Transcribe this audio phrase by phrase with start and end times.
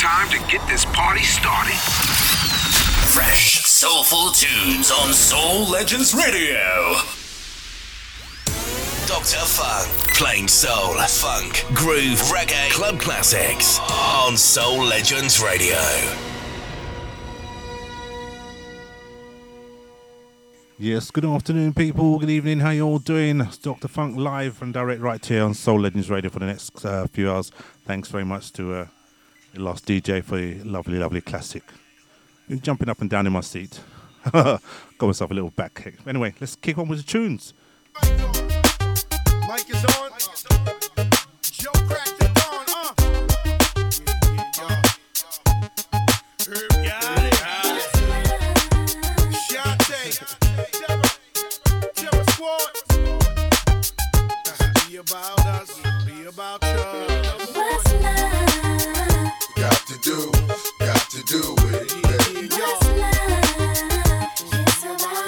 [0.00, 1.74] time to get this party started.
[3.12, 6.94] Fresh, soulful tunes on Soul Legends Radio.
[9.06, 9.44] Dr.
[9.44, 15.76] Funk, playing soul, funk, groove, reggae, club classics on Soul Legends Radio.
[20.78, 22.18] Yes, good afternoon, people.
[22.18, 22.60] Good evening.
[22.60, 23.42] How you all doing?
[23.42, 23.86] It's Dr.
[23.86, 27.30] Funk live and direct right here on Soul Legends Radio for the next uh, few
[27.30, 27.50] hours.
[27.84, 28.86] Thanks very much to uh,
[29.52, 31.64] the last DJ for the lovely, lovely classic.
[32.48, 33.80] Been jumping up and down in my seat.
[34.32, 34.60] Got
[35.00, 35.94] myself a little back kick.
[36.06, 37.54] Anyway, let's kick on with the tunes.
[38.02, 40.10] Mic is on.
[41.42, 43.10] Joe crack the dawn, uh.
[59.92, 59.98] Uh.
[59.98, 60.30] Herb
[60.80, 62.50] got it.
[62.50, 62.50] Shante.
[62.50, 63.50] Terror.
[64.36, 65.20] Terror squad.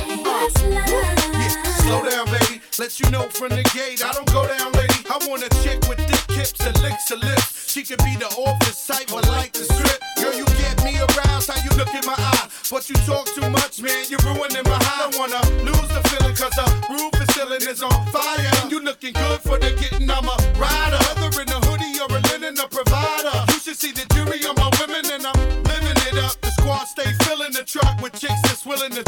[0.03, 1.49] with it, babe.
[1.81, 2.61] Slow down, baby.
[2.79, 4.03] Let you know from the gate.
[4.05, 4.93] I don't go down, lady.
[5.09, 7.71] I want a chick with thick hips and licks her lips.
[7.71, 10.01] She could be the office type, but like the strip.
[10.21, 11.49] Girl, you get me aroused.
[11.49, 12.46] How you look in my eye.
[12.69, 14.03] But you talk too much, man.
[14.09, 15.09] You're ruining my high.
[15.09, 18.51] Don't wanna lose the feeling, cause the roof is ceiling is on fire.
[18.59, 20.11] And you looking good for the getting.
[20.11, 20.99] I'm a rider.
[21.15, 23.31] Whether in a hoodie or a linen, a provider.
[23.53, 26.35] You should see the jury on my women, and I'm living it up.
[26.41, 29.06] The squad stay filling the truck with chicks that's willing to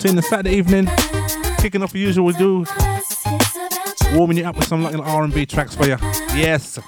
[0.00, 0.16] locked in.
[0.16, 0.86] The Saturday evening,
[1.58, 2.64] kicking off the usual we do,
[4.16, 5.96] warming you up with some like R&B tracks for you.
[6.34, 6.78] Yes,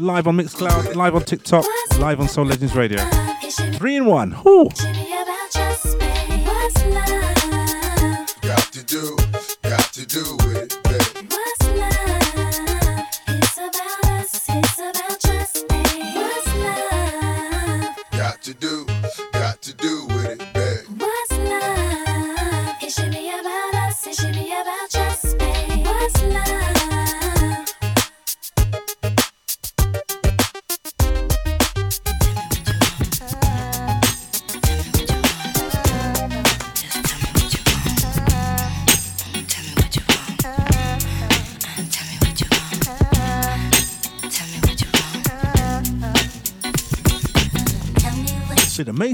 [0.00, 1.64] live on Mixcloud, live on TikTok,
[1.98, 2.98] live on Soul Legends Radio.
[3.74, 4.32] Three in one.
[4.44, 4.68] Whoo!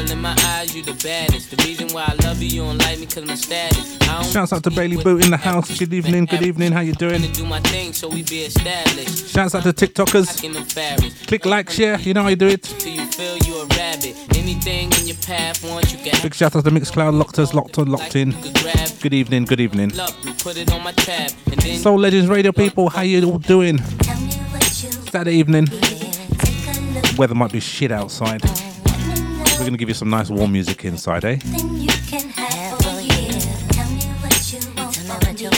[0.00, 1.50] Girl, in my eyes, you the baddest.
[1.50, 3.98] The reason why I love you, you don't like me cause my status.
[4.32, 5.78] Shouts out to Bailey Boot in the house.
[5.78, 6.72] Good evening, good evening.
[6.72, 7.20] How you doing?
[7.20, 9.28] to do my thing so we be established.
[9.28, 10.26] Shouts out to TikTokers.
[10.32, 11.14] Fucking them fairies.
[11.26, 12.00] Click like, share.
[12.00, 12.66] You know how you do it.
[12.86, 14.16] You feel you a rabbit.
[14.38, 17.78] Anything in your path, once you can Big shout out to Mixcloud, locked us, locked
[17.78, 18.30] on, locked in.
[18.30, 19.98] you could grab Good evening, good evening.
[20.00, 21.30] up and put it on my tab.
[21.76, 23.76] Soul Legends Radio people, how you all doing?
[23.76, 25.66] Tell me Saturday evening.
[25.66, 25.78] feel.
[26.38, 27.18] Take a look.
[27.18, 28.40] Weather might be shit outside.
[29.60, 31.38] Let me know We're gonna give you some nice warm music inside, eh?
[31.44, 33.28] you can have for you.
[33.68, 35.50] Tell me what you want from me.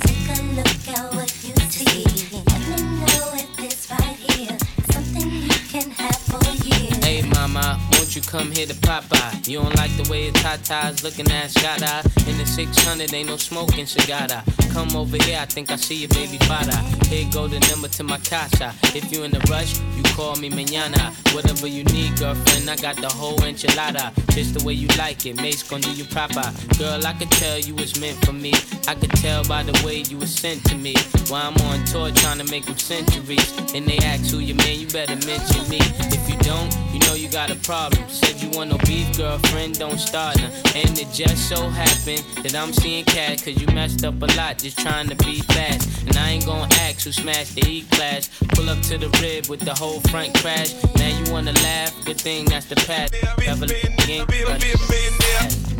[0.00, 2.04] Take a look at what you see.
[2.32, 4.56] Let me know if this right here
[4.90, 6.96] something you can have for you.
[7.02, 9.46] Hey mama, won't you come here to Popeye?
[9.46, 12.02] You don't like the way your tatas looking at shot eye.
[12.26, 14.28] In the 600, ain't no smoking cigar.
[14.72, 16.76] Come over here, I think I see your baby father.
[17.06, 18.72] Here go the number to my casa.
[18.96, 21.12] If you in a rush, you call me mañana.
[21.34, 24.12] Whatever you need, girlfriend, I got the whole enchilada.
[24.34, 26.50] Just the way you like it, mate's gonna do you proper.
[26.78, 28.54] Girl, I could tell you was meant for me.
[28.88, 30.94] I could tell by the way you was sent to me.
[31.28, 33.52] While I'm on tour trying to make them centuries.
[33.74, 35.80] And they ask who your man, you better mention me.
[36.16, 38.08] If you don't, you know you got a problem.
[38.08, 40.50] Said you want no beef, girlfriend, don't start now.
[40.74, 44.61] And it just so happened that I'm seeing cat, cause you messed up a lot
[44.62, 46.06] just trying to be fast.
[46.06, 48.28] And I ain't gonna ask who smashed the E class.
[48.50, 50.72] Pull up to the rib with the whole front crash.
[50.94, 53.12] Now you wanna laugh, good thing that's the past.
[53.38, 54.38] Never again, but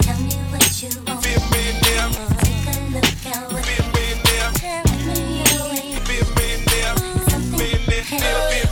[0.03, 1.63] Tell me what you want from me.
[2.43, 3.83] Take a look at what you
[4.67, 6.11] Let me know if
[7.31, 8.63] something you can have.
[8.63, 8.72] Tell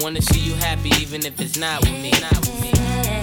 [0.00, 2.10] Wanna see you happy, even if it's not with me.
[2.10, 3.21] Not with me.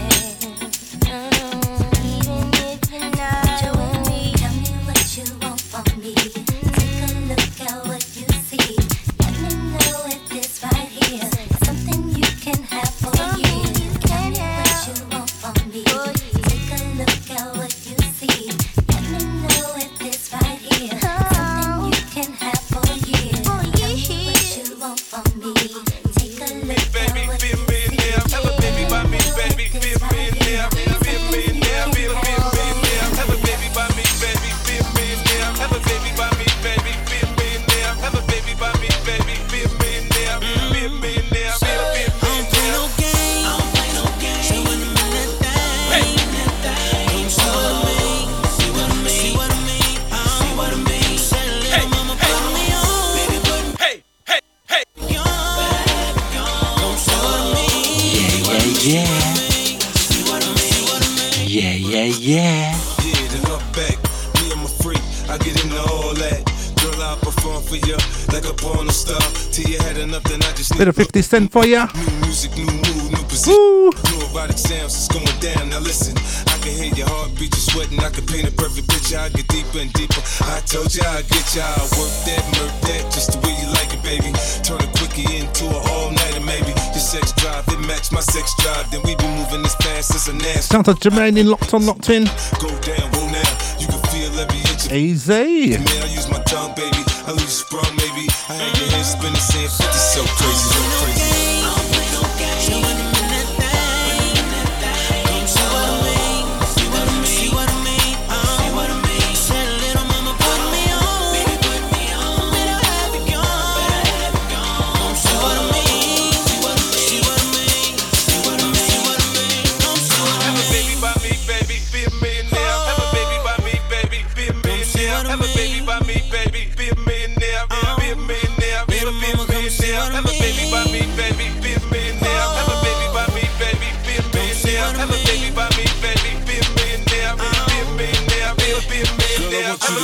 [70.80, 71.92] Bit of 50 Cent for ya.
[71.92, 73.52] New music, new mood, new position.
[73.52, 73.92] Woo!
[73.92, 75.68] New erotic sounds, it's going down.
[75.68, 76.16] Now listen,
[76.48, 78.00] I can hear your heartbeat, you sweating.
[78.00, 79.19] I can paint a perfect picture.
[79.19, 80.24] I get deeper and deeper.
[80.48, 81.68] I told you I get ya.
[81.68, 84.31] I work that, murk that, just the way you like it, baby.
[84.64, 86.71] Turn a quickie into an all nighter, maybe.
[86.95, 88.88] Your sex drive, it match my sex drive.
[88.88, 90.71] Then we be moving as fast as a nasty.
[90.71, 92.24] Shout out Jermaine in Locked On, Locked In.
[92.64, 93.52] Go down, go now.
[93.83, 95.76] You can feel every inch Easy.
[95.76, 97.08] Man, I use my tongue, baby.
[97.30, 98.28] I lose sprung, maybe.
[98.50, 101.89] I had your head spinning, saying 50 so crazy, so crazy.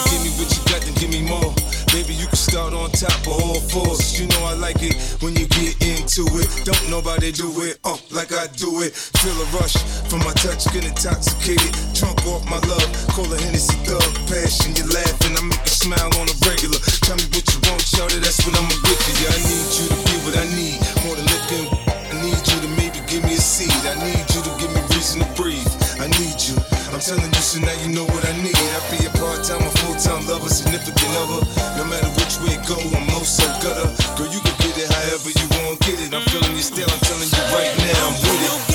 [0.10, 1.54] Give me what you got, then give me more.
[1.94, 4.20] Baby, you can start on top of all fours.
[4.20, 6.50] You know I like it when you get into it.
[6.68, 8.92] Don't nobody do it up like I do it.
[8.92, 9.78] Feel a rush
[10.12, 11.72] from my touch, get intoxicated.
[11.96, 14.04] Drunk off my love, call a Hennessy thug.
[14.28, 16.80] Passion, you laughing, I make you smile on a regular.
[17.08, 19.28] Tell me what you want, shorty, that's what I'ma give to you.
[19.32, 21.66] I need you to be what I need, more than looking.
[21.88, 23.72] I need you to maybe give me a seed.
[23.88, 25.72] I need you to give me reason to breathe.
[26.02, 26.65] I need you.
[27.06, 28.58] Telling you, so now you know what I need.
[28.58, 31.46] I be a part-time or full-time lover, significant other.
[31.78, 33.94] No matter which way it go, I'm most so gutter.
[34.18, 36.12] Girl, you can get it however you want, get it.
[36.16, 36.90] I'm feeling you still.
[36.90, 38.75] I'm telling you right now, I'm with it.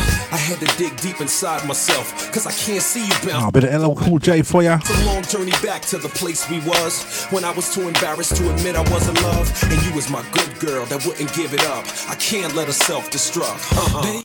[0.31, 3.43] I had to dig deep inside myself, cause I can't see you bounce.
[3.43, 4.77] Oh, a bit of LL Cool J for ya.
[4.79, 8.37] It's a long journey back to the place we was when I was too embarrassed
[8.37, 11.53] to admit I was in love, and you was my good girl that wouldn't give
[11.53, 11.85] it up.
[12.07, 13.73] I can't let her self-destruct.
[13.75, 14.21] Uh-uh.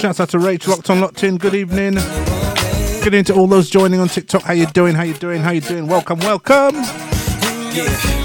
[0.00, 1.36] Shouts out to Rach, locked on, locked in.
[1.38, 1.94] Good evening.
[1.94, 4.42] Good evening to all those joining on TikTok.
[4.42, 4.96] How you doing?
[4.96, 5.42] How you doing?
[5.42, 5.86] How you doing?
[5.86, 6.74] Welcome, welcome.
[7.72, 8.21] Yeah.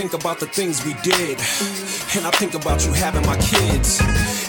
[0.00, 1.36] Think about the things we did,
[2.16, 4.00] and I think about you having my kids,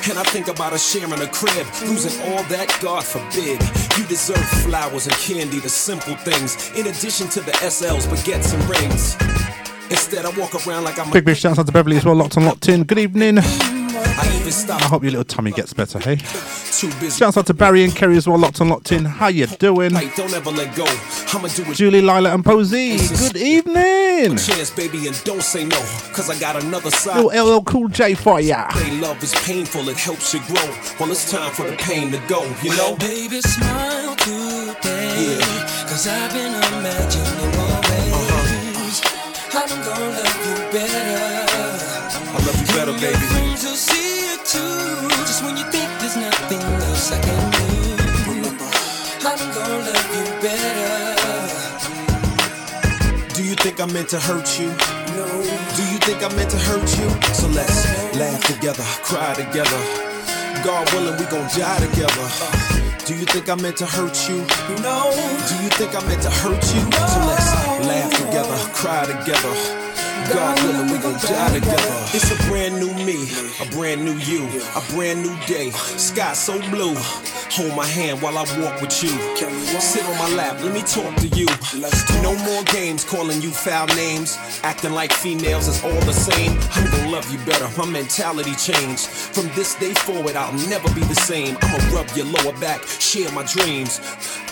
[0.10, 3.60] and I think about us sharing a crib, losing all that, God forbid.
[3.98, 8.64] You deserve flowers and candy, the simple things, in addition to the SLs, baguettes, and
[8.70, 9.18] rings.
[9.92, 12.16] Instead, I walk around like I'm a Big big shouts out to Beverly as well,
[12.16, 12.86] locked on, locked in.
[12.86, 13.81] Good evening.
[14.52, 16.18] I even I stop hope your little tummy gets better, hey?
[16.18, 17.18] too busy.
[17.18, 19.06] Shouts out to Barry and Kerry as well, locked on, locked in.
[19.06, 19.94] How you doing?
[19.94, 20.86] Hey, don't ever let go.
[21.34, 21.76] I'ma do it.
[21.76, 22.98] Julie, Lila, and Posey.
[22.98, 24.38] Good evening.
[24.38, 25.80] Chance, baby, and don't say no,
[26.12, 27.24] cause I got another side.
[27.24, 28.70] Little LL Cool J for ya.
[28.72, 30.76] Say love is painful, it helps you grow.
[31.00, 32.96] Well, it's time for the pain to go, you know?
[32.98, 35.38] Baby, smile today.
[35.38, 35.86] Yeah.
[35.88, 37.90] Cause I've been imagining more uh-huh.
[37.90, 38.12] ways.
[47.12, 47.68] I can do.
[49.24, 50.92] I'm gonna love you better.
[53.36, 54.70] Do you think I meant to hurt you?
[55.16, 55.28] No.
[55.76, 57.10] Do you think I meant to hurt you?
[57.34, 57.86] So let's
[58.18, 59.82] laugh together, cry together.
[60.64, 62.28] God willing, we gon' die together.
[63.06, 64.46] Do you think I meant to hurt you?
[64.82, 65.12] No.
[65.50, 66.82] Do you think I meant to hurt you?
[66.92, 67.52] So let's
[67.88, 69.54] laugh together, cry together.
[70.34, 72.06] God willing, we gon' die together.
[72.14, 73.28] It's a brand new me,
[73.60, 75.72] a brand new you, a brand new day.
[75.72, 76.96] Sky so blue.
[77.52, 79.10] Hold my hand while I walk with you.
[79.82, 81.48] Sit on my lap, let me talk to you.
[82.24, 84.38] No more games calling you foul names.
[84.64, 86.58] Acting like females is all the same.
[86.72, 89.08] I'm gonna love you better, my mentality changed.
[89.08, 91.58] From this day forward, I'll never be the same.
[91.62, 94.00] I'ma rub your lower back, share my dreams.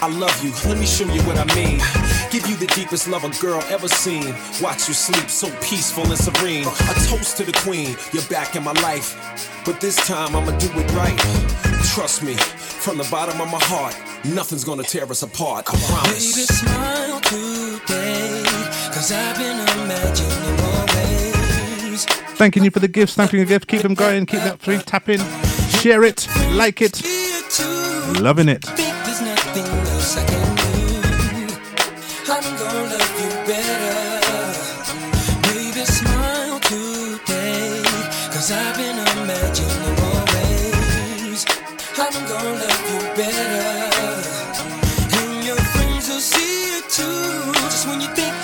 [0.02, 1.80] I love you, let me show you what I mean.
[2.32, 4.36] Give you the deepest love a girl ever seen.
[4.62, 6.66] Watch you sleep so peaceful and serene.
[6.66, 9.16] A toast to the queen, you're back in my life.
[9.66, 11.18] But this time I'ma do it right.
[11.94, 13.96] Trust me, from the bottom of my heart,
[14.26, 15.66] nothing's gonna tear us apart.
[15.70, 16.48] I Baby, promise.
[16.48, 18.44] smile today.
[18.94, 22.06] Cause I've been imagining more ways.
[22.38, 23.14] Thanking you for the gifts.
[23.14, 23.68] Thanking you for the gift.
[23.68, 24.26] Keep them going.
[24.26, 25.20] Keep that free tapping.
[25.82, 26.28] Share it.
[26.52, 26.96] Like it.
[26.96, 28.22] See it too.
[28.22, 28.66] Loving it.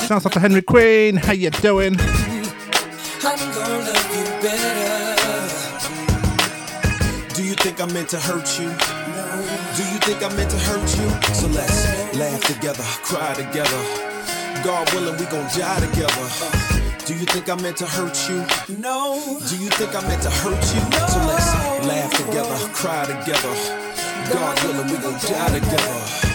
[0.08, 1.16] Shouts out to Henry Queen.
[1.16, 1.94] How you doing?
[1.96, 2.44] You.
[7.34, 8.68] Do you think I meant to hurt you?
[8.68, 9.42] No.
[9.76, 11.10] Do you think I meant to hurt you?
[11.34, 13.82] So let's laugh together, cry together.
[14.64, 16.28] God willing, we gon' die together.
[17.08, 18.46] Do you think I meant to hurt you?
[18.78, 19.40] No.
[19.50, 20.82] Do you think I meant to hurt you?
[21.10, 21.50] So let's
[21.88, 23.56] laugh together, cry together.
[24.32, 26.35] God willing, we gon' die together.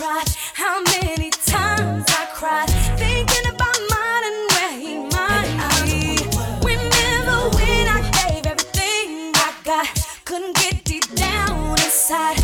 [0.00, 2.70] Tried, how many times I cried.
[2.96, 5.50] Thinking about mine and where he might
[5.84, 6.16] be.
[6.64, 9.88] Remember when I gave everything I got?
[10.24, 12.39] Couldn't get deep down inside.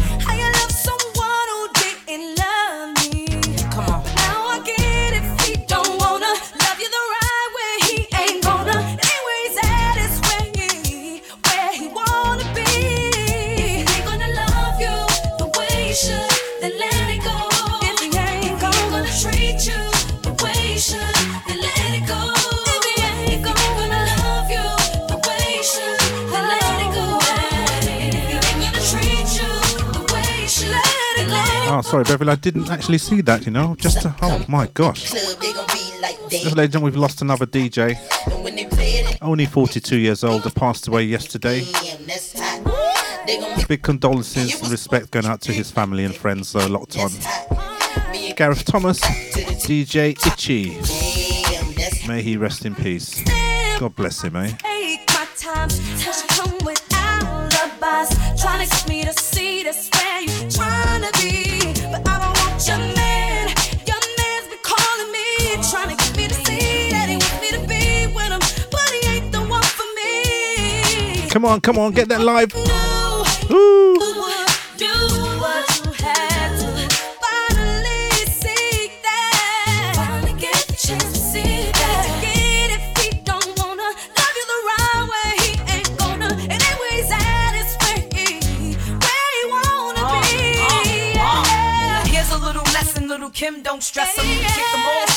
[31.86, 32.32] Sorry, Beverly.
[32.32, 33.76] I didn't actually see that, you know.
[33.78, 35.12] Just to, oh my gosh.
[36.30, 37.96] Gentlemen, we've lost another DJ.
[39.22, 40.52] Only 42 years old.
[40.54, 41.64] Passed away yesterday.
[43.68, 47.10] Big condolences and respect going out to his family and friends are locked on.
[48.36, 49.00] Gareth Thomas,
[49.66, 50.78] DJ Itchy.
[52.08, 53.22] May he rest in peace.
[53.78, 54.52] God bless him, eh?
[54.96, 55.68] take my time.
[58.38, 59.95] Trying to get me to see that's
[71.42, 72.52] wanna come on, get that live.
[72.54, 74.16] Oh, oh, oh.
[92.72, 94.24] lesson, little Kim, don't stress him.
[94.24, 95.15] Kick them all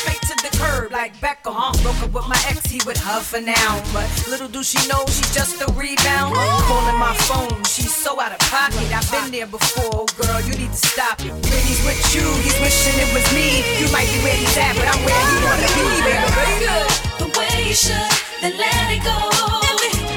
[0.90, 1.82] straight to the curb like Beckham.
[1.82, 3.82] Broke up with my ex, he with her for now.
[3.92, 6.34] But little do she know she's just a rebound.
[6.34, 8.92] Calling my phone, she's so out of pocket.
[8.92, 11.32] I've been there before, girl, you need to stop it.
[11.32, 13.62] When he's with you, he's wishing it was me.
[13.80, 16.70] You might be where he's at, but I'm where he wanna be, baby.
[17.18, 19.16] The way you should, then let it go.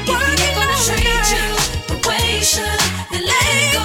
[0.04, 1.46] If he ain't gonna treat you
[1.88, 3.84] the way you should, then let it go.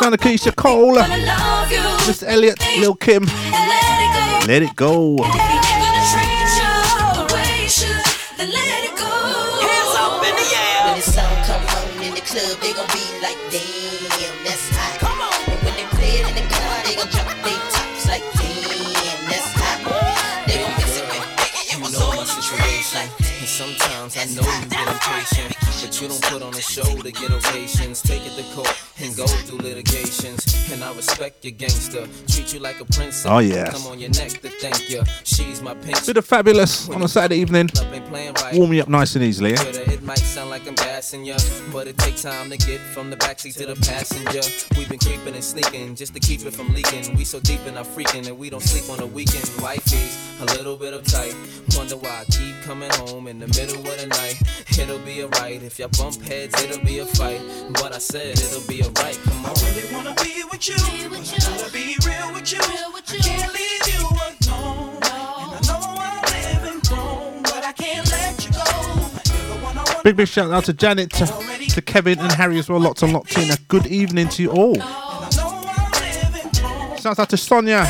[0.00, 3.24] Sound of Keyshia Cole, Gonna love you Missy Elliott, Lil Kim.
[3.26, 5.16] let it go.
[5.16, 5.69] Let it go.
[24.34, 24.68] Know you.
[25.82, 28.02] But you don't put on a show to get ovations.
[28.02, 30.70] Take it to court and go through litigations.
[30.72, 32.06] And I respect your gangster.
[32.28, 33.26] Treat you like a princess.
[33.26, 33.72] Oh, yes.
[33.72, 35.02] Come on your neck to thank you.
[35.24, 36.04] She's my pink.
[36.06, 37.68] Bit of Fabolous on a Saturday evening.
[37.78, 38.54] Up ain't playing right.
[38.54, 39.54] Warm me up nice and easily?
[39.54, 39.56] Eh?
[39.56, 41.36] Twitter, It might sound like I'm gassing ya,
[41.72, 44.40] but it takes time to get from the backseat to the passenger.
[44.76, 47.16] We've been creeping and sneaking just to keep it from leaking.
[47.16, 49.44] We so deep in our freaking that we don't sleep on the weekend.
[49.60, 51.34] Wifey's a little bit uptight.
[51.76, 54.40] Wonder why I keep coming home in the middle of the night.
[54.78, 56.54] It'll be alright if y'all bump heads.
[56.62, 57.40] It'll be a fight,
[57.74, 58.89] but I said it'll be alright.
[58.94, 59.54] Come on.
[59.54, 60.76] really wanna be with you.
[60.76, 62.58] Gotta be real with you.
[62.60, 64.96] I can't leave you alone.
[64.96, 66.22] And I know I'm
[66.62, 68.64] living wrong, but I can't let you go.
[69.30, 70.04] You're the one I want.
[70.04, 71.26] Big, big shout out to Janet, to,
[71.70, 72.80] to Kevin and Harry as well.
[72.80, 73.50] Locked on, locked in.
[73.50, 74.74] A good evening to you all.
[76.96, 77.86] Shout out to Sonia,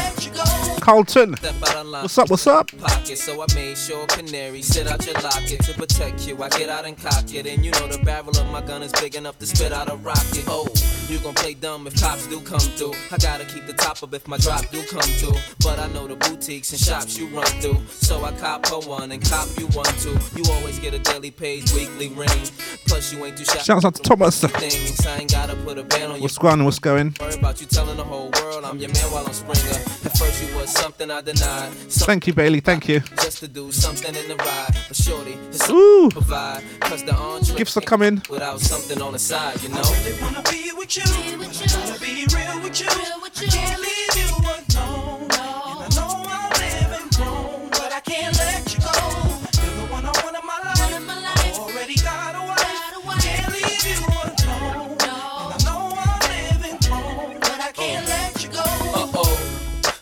[0.90, 1.36] Carlton.
[1.36, 2.30] Step out unlock What's up?
[2.30, 2.78] What's up?
[2.78, 6.42] Pocket, so I made sure canary sit out your locket to protect you.
[6.42, 8.90] I get out and cock it, and you know the barrel of my gun is
[9.00, 10.44] big enough to spit out a rocket.
[10.48, 10.66] Oh,
[11.08, 12.94] you gon' play dumb if cops do come through.
[13.12, 15.38] I gotta keep the top up if my drop do come through.
[15.60, 19.12] But I know the boutiques and shops you run through, so I cop her one
[19.12, 20.18] and cop you one too.
[20.34, 22.42] You always get a daily page, weekly ring.
[22.86, 23.58] Plus you ain't too shy.
[23.58, 24.40] Shouts out to Thomas.
[24.40, 26.64] Things I ain't gotta put a band on What's going on?
[26.64, 27.14] What's going?
[27.20, 30.09] Worry about you telling the whole world I'm your man while I'm Springer.
[30.10, 31.70] At first you was something I denied.
[32.08, 32.58] Thank you, Bailey.
[32.58, 32.98] Thank you.
[33.22, 34.74] Just to do something in the ride.
[34.88, 36.10] But shorty, it's Ooh.
[36.10, 36.64] something provide.
[36.80, 38.20] Cause the entree Gifts are coming.
[38.28, 39.82] without something on the side, you know?
[40.20, 41.04] wanna be with you.
[41.06, 42.88] I wanna be real with you.
[42.88, 43.99] I can't leave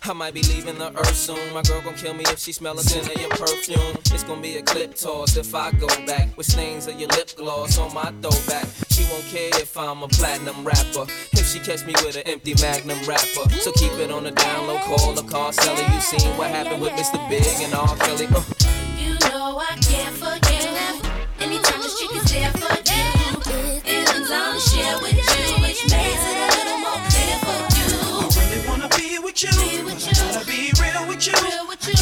[0.08, 1.52] I might be leaving the earth soon.
[1.52, 3.94] My girl gon' kill me if she smell a scent of your perfume.
[4.10, 7.36] It's gonna be a clip toss if I go back with stains of your lip
[7.36, 8.66] gloss on my throwback.
[8.88, 11.04] She won't care if I'm a platinum rapper.
[11.32, 13.50] If she catch me with an empty magnum rapper.
[13.60, 15.82] So keep it on the down low, call the car seller.
[15.92, 17.18] You seen what happened with Mr.
[17.28, 17.94] Big and R.
[17.96, 18.28] Kelly.
[18.28, 18.42] Uh.
[18.96, 20.72] You know I care for you.
[21.38, 23.82] Anytime the chick is there for you.
[23.82, 26.47] Feelings I wanna share with you, which makes it
[29.40, 30.10] with you.
[30.10, 31.32] I gotta be real with you.
[31.32, 31.97] I can't leave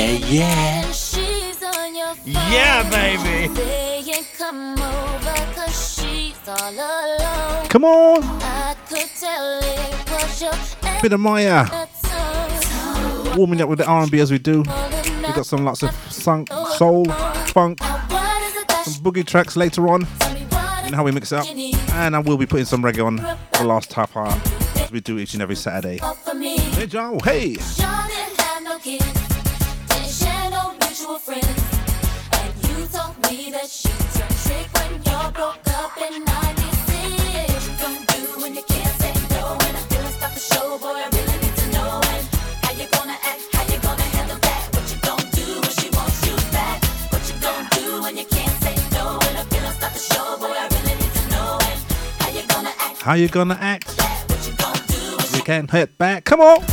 [0.00, 0.92] Yeah, yeah, yeah.
[0.92, 2.32] She's on your phone.
[2.50, 3.54] Yeah, baby.
[3.54, 7.68] Saying come over 'cause she's all alone.
[7.68, 8.22] Come on.
[8.40, 10.52] I could tell it was your
[11.02, 11.68] Bit of Mya.
[13.36, 14.60] Warming up with the R&B as we do.
[14.62, 17.04] We got some lots of funk, soul,
[17.52, 20.06] funk, some boogie tracks later on.
[20.84, 21.46] You know how we mix it up.
[21.92, 24.34] And I will be putting some reggae on the last half hour
[24.76, 25.98] as we do each and every Saturday.
[26.24, 26.56] for me.
[26.58, 27.18] Hey, Joe.
[27.22, 27.56] Hey.
[33.30, 33.36] How
[42.74, 43.42] you gonna act?
[43.52, 44.68] How you gonna handle that?
[44.72, 46.82] What you gonna do when she wants you back?
[47.12, 49.20] What you gonna do when you can't say no?
[49.22, 50.46] And I feel stop the show, boy.
[50.46, 51.58] I really need to know.
[51.70, 51.78] And
[52.18, 53.02] how you gonna act?
[53.02, 55.36] How you gonna act?
[55.36, 56.24] You can hit back.
[56.24, 56.64] Come on.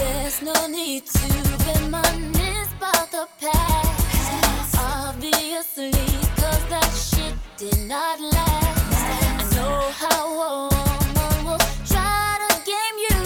[7.57, 8.93] Did not last.
[8.93, 13.17] I know how a woman will try to game you.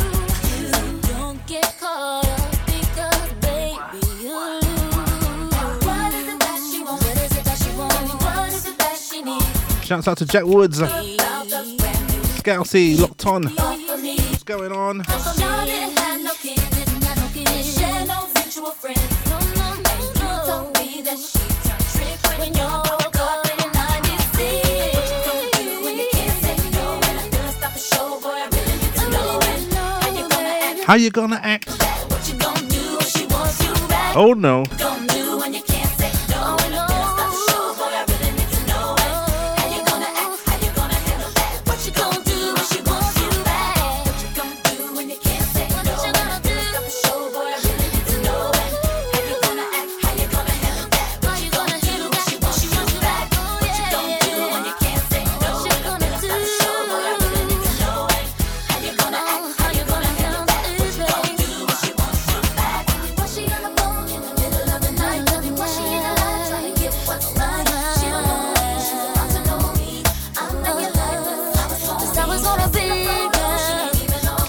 [0.72, 0.80] So
[1.12, 3.78] don't get caught up because, baby,
[4.24, 4.64] you lose.
[5.84, 7.04] What is it that she wants?
[7.06, 8.14] What is it that she wants?
[8.24, 9.86] What is it that she needs?
[9.86, 10.80] Shouts out to Jack Woods.
[12.40, 13.44] Scousey, locked on.
[13.44, 15.04] What's going on?
[30.92, 31.70] How you gonna act?
[31.70, 34.14] You gonna do she wants you back?
[34.18, 34.66] Oh no.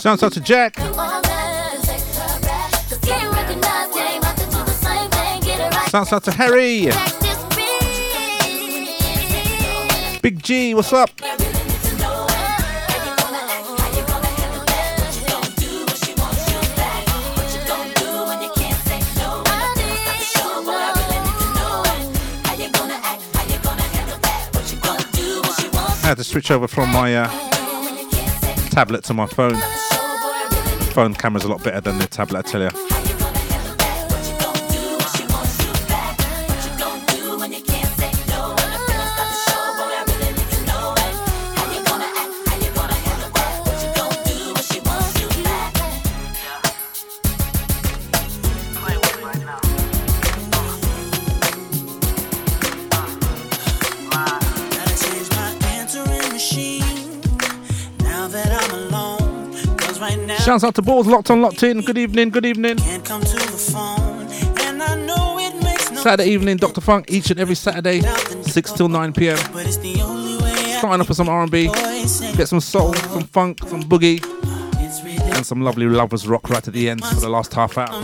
[0.03, 0.75] Shouts out to Jack.
[5.91, 6.91] Shouts out to Harry.
[10.21, 11.09] Big G, what's up?
[25.95, 27.31] I had to switch over from my uh,
[28.71, 29.63] tablet to my phone.
[30.93, 33.12] Phone camera's a lot better than the tablet, I tell you.
[60.53, 61.81] Shouts out to Balls, locked on, locked in.
[61.81, 62.77] Good evening, good evening.
[62.77, 64.29] can't come to the phone.
[64.61, 66.83] And I know it makes no Saturday evening, Dr.
[66.83, 69.39] Funk, each and every Saturday, 6 till 9 p.m.
[69.51, 71.69] but it's the only way I Starting off with some R&B,
[72.37, 74.23] get some soul, some funk, some boogie,
[75.35, 78.03] and some lovely lovers rock right at the end for the last half hour.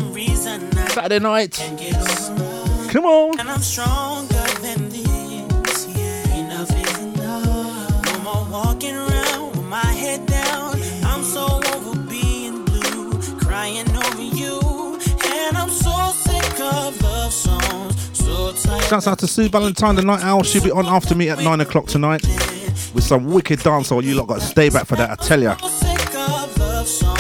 [0.89, 1.53] Saturday night.
[1.53, 2.89] can get on.
[2.89, 4.38] Come on.
[18.89, 20.43] Shouts out to Sue Valentine, the night owl.
[20.43, 22.27] She'll be on after me at 9 o'clock tonight
[22.95, 23.91] with some wicked dance.
[23.91, 24.03] dancehall.
[24.03, 25.57] You lot got to stay back for that, I tell ya.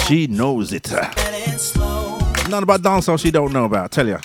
[0.06, 0.90] She knows it.
[2.48, 4.18] None about dancehall oh, she don't know about, I tell ya.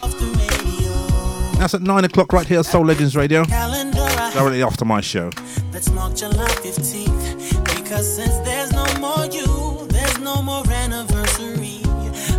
[1.60, 3.44] That's at 9 o'clock right here Soul Legends Radio.
[3.44, 5.30] Directly after my show.
[5.74, 7.76] Let's mark July 15th.
[7.76, 11.82] Because since there's no more you, there's no more anniversary.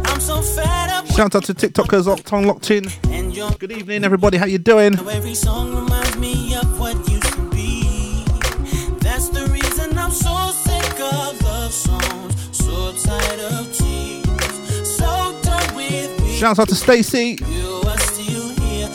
[0.06, 2.88] I'm so fed up Shout out to TikTokers locked on, locked in.
[3.60, 4.36] Good evening, everybody.
[4.36, 4.98] How you doing?
[4.98, 8.24] every song reminds me of what used to be.
[8.98, 13.72] That's the reason I'm so sick of love songs, so tired of
[14.84, 16.36] so done with me.
[16.36, 17.38] Shout out to Stacy.
[17.46, 18.88] You are still here.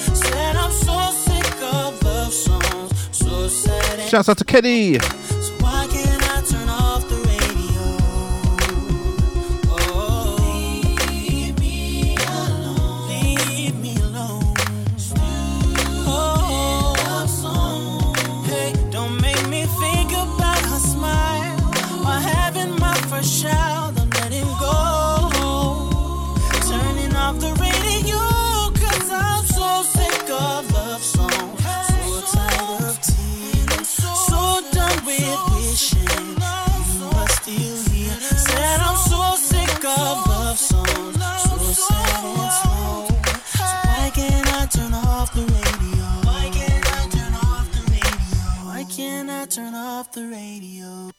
[49.99, 51.11] Off the radio?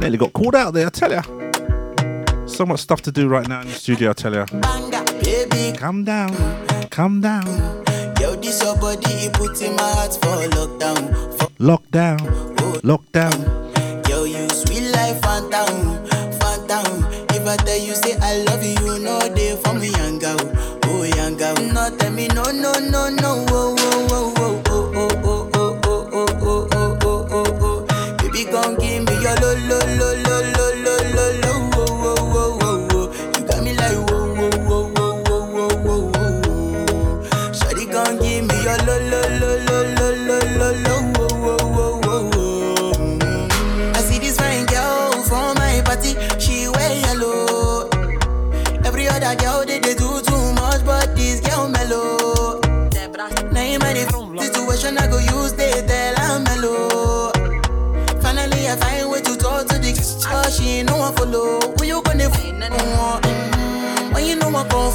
[0.00, 1.22] Nearly got called out there, I tell ya.
[2.46, 4.44] So much stuff to do right now in the studio, I tell ya.
[5.78, 7.46] Calm down, calm down.
[8.20, 11.38] yo, this your body, put in my heart for lockdown.
[11.38, 12.18] For Lockdown,
[12.82, 13.67] lockdown.
[15.08, 16.04] Life, phantom,
[16.38, 17.06] phantom.
[17.30, 20.36] If I tell you, say I love you, you know they for me, young girl,
[20.84, 21.54] oh, young girl.
[21.72, 23.77] No, tell me, no, no, no, no, oh, oh,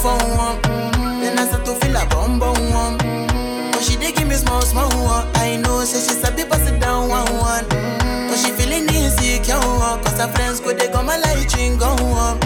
[0.03, 2.97] for one, mm, then I start to feel a bum bum one.
[2.99, 5.25] Mm, But she dey give me small small one.
[5.35, 7.63] I know, say she sabi pass it down one one.
[7.71, 11.87] Mm, But she feeling insecure one, cause her friends they go my light ring go
[12.19, 12.39] on.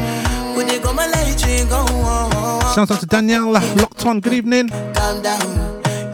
[0.67, 2.75] They go my light ring go on.
[2.75, 4.19] Shout out to Danielle, locked on.
[4.19, 4.69] Good evening.
[4.69, 5.41] Calm down,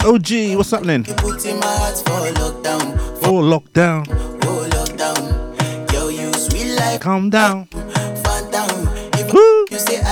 [0.06, 1.03] OG, what's happening?
[1.03, 2.86] put in my heart for lockdown,
[3.25, 4.06] Oh, lockdown.
[4.45, 5.91] oh lockdown.
[5.93, 7.67] Yo, you sweet life, Calm down.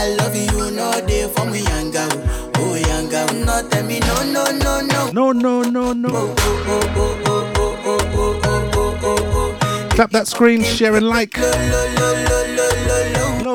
[0.04, 2.10] I love you, know they for me, young girl,
[2.58, 3.28] oh young girl.
[3.46, 5.12] No, tell me no, no, no, no.
[5.12, 6.10] No, no, no, no.
[6.12, 9.90] Oh, oh, oh, oh, oh, oh, oh, oh, oh, oh, oh.
[9.92, 11.38] Clap that screen, share and like.
[11.38, 11.52] Low,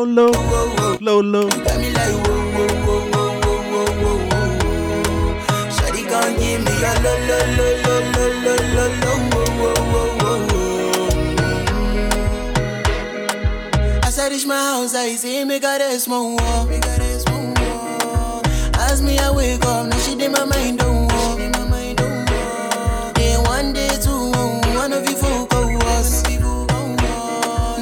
[0.04, 0.30] low,
[1.00, 1.50] low, low.
[5.74, 7.85] Shawty gon' give me a lo lo lo
[14.36, 16.36] reach my house, I see me got a small.
[16.66, 18.42] Me got a small wall.
[18.74, 21.38] As me I wake up, now she did my mind oh, oh.
[21.38, 22.24] don't oh,
[23.06, 23.14] walk.
[23.14, 24.32] Day one, day two,
[24.76, 25.66] one of you folk go.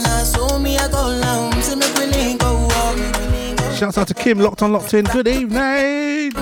[0.04, 3.74] Now so me I go down, see me we go walk.
[3.74, 5.06] Shouts out to Kim, locked on, locked in.
[5.06, 6.34] Good evening.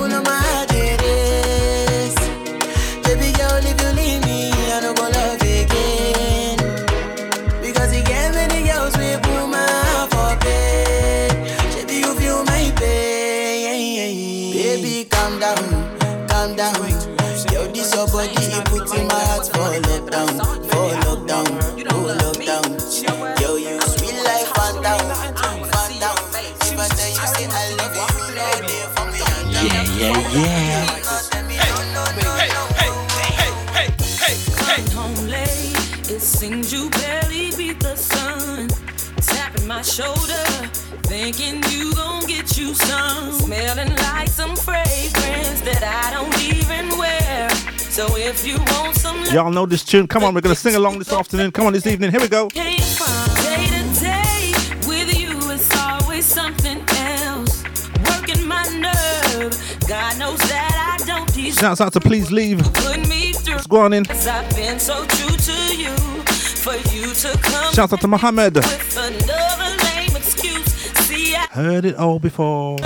[30.02, 31.52] Yeah, yeah, yeah.
[34.56, 38.66] Come home late, it seems you barely beat the sun.
[39.18, 40.42] Tapping my shoulder,
[41.04, 43.30] thinking you gon' get you some.
[43.30, 47.48] Smelling like some fragrance that I don't even wear.
[47.78, 50.08] So if you want some Y'all know this tune.
[50.08, 51.52] Come on, we're going to sing along this afternoon.
[51.52, 52.10] Come on, this evening.
[52.10, 52.48] Here we go.
[61.62, 62.58] Shouts out to Please Leave.
[62.58, 64.04] Let's go on in.
[64.04, 64.28] Shouts
[67.78, 68.56] out to Mohammed.
[71.52, 72.78] Heard it all before.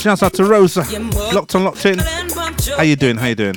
[0.00, 0.80] Shouts out to Rosa.
[1.34, 1.98] Locked on, locked in.
[1.98, 3.18] How you doing?
[3.18, 3.54] How you doing?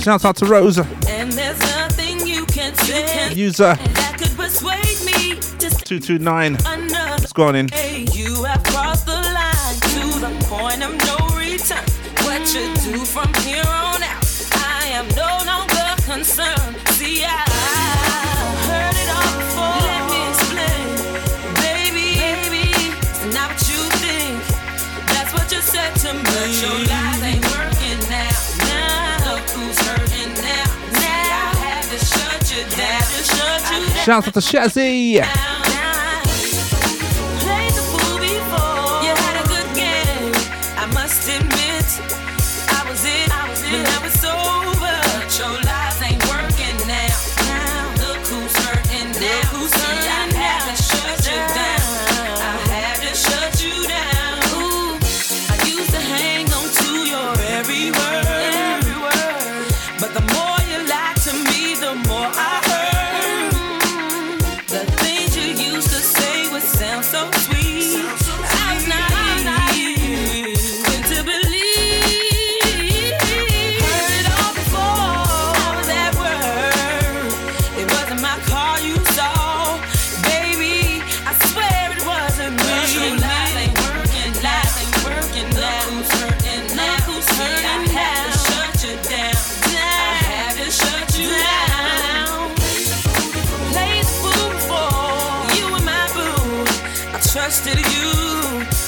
[0.00, 0.86] Shouts out to Rosa.
[1.08, 3.34] And there's nothing you can say.
[3.34, 3.74] User.
[3.74, 5.40] That could persuade me.
[5.58, 6.54] 229.
[6.54, 7.68] What's going in?
[34.02, 35.22] الشنطة الشعسية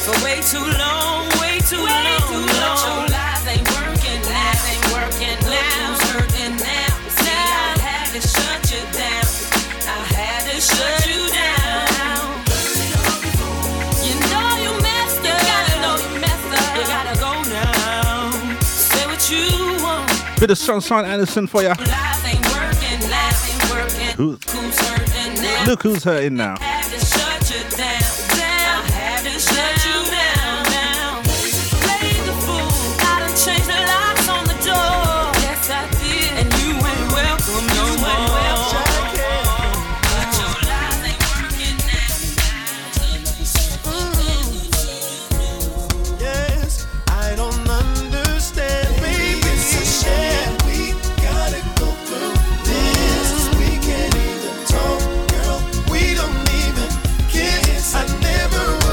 [0.04, 2.20] for way too long, way too long.
[2.28, 2.78] Too long.
[2.84, 5.88] Your lies ain't working, lies ain't working now.
[5.88, 6.92] Who's hurting now?
[7.08, 9.26] See, I had to shut you down.
[9.88, 12.24] I had to shut you down.
[14.04, 15.24] You know you messed up.
[15.24, 16.76] You gotta know you messed up.
[16.76, 18.30] You gotta go now.
[18.60, 20.10] Say what you want.
[20.40, 21.74] Bit of Sunshine Anderson for ya.
[21.78, 24.16] Lies ain't working, lies ain't working.
[24.16, 25.64] Who, Who's hurting now?
[25.66, 26.56] look who's hurting now.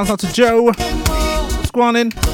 [0.00, 0.72] Shouts out to Joe.
[1.68, 2.29] Squanin.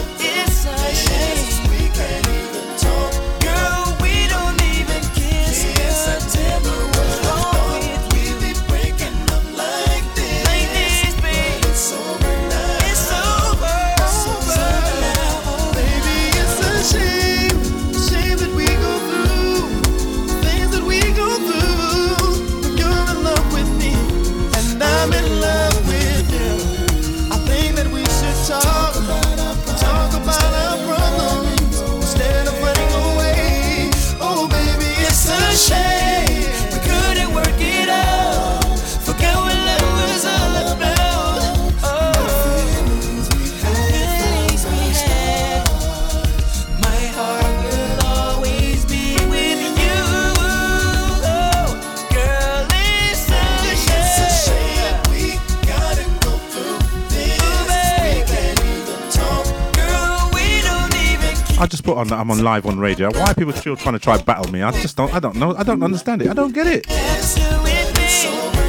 [62.12, 63.10] on I'm on live on radio.
[63.12, 64.62] Why are people still trying to try battle me?
[64.62, 65.54] I just don't I don't know.
[65.56, 66.28] I don't understand it.
[66.28, 66.86] I don't get it.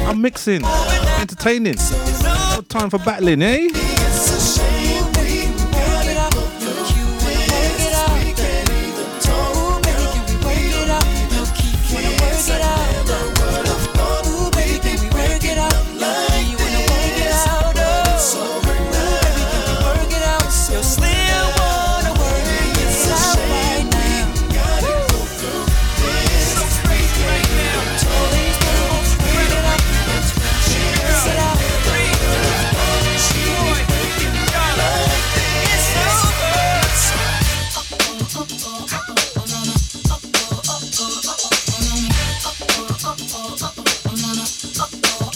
[0.06, 1.76] I'm mixing, entertaining.
[2.54, 3.97] No time for battling, eh?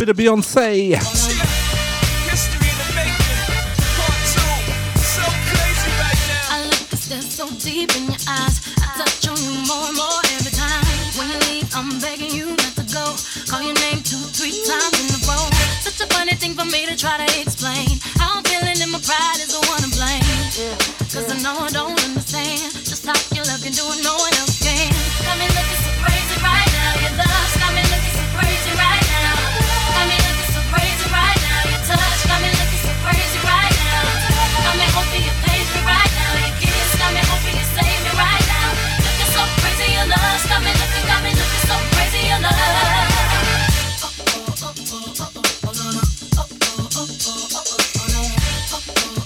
[0.07, 1.42] bit of Beyonce.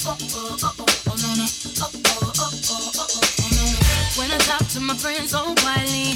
[0.06, 0.14] When
[4.30, 6.15] I talk to my friends so quietly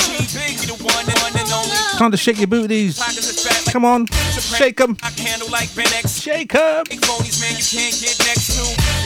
[1.97, 2.97] Time to shake your booties.
[3.71, 4.97] Come on, shake them.
[6.07, 6.83] Shake them.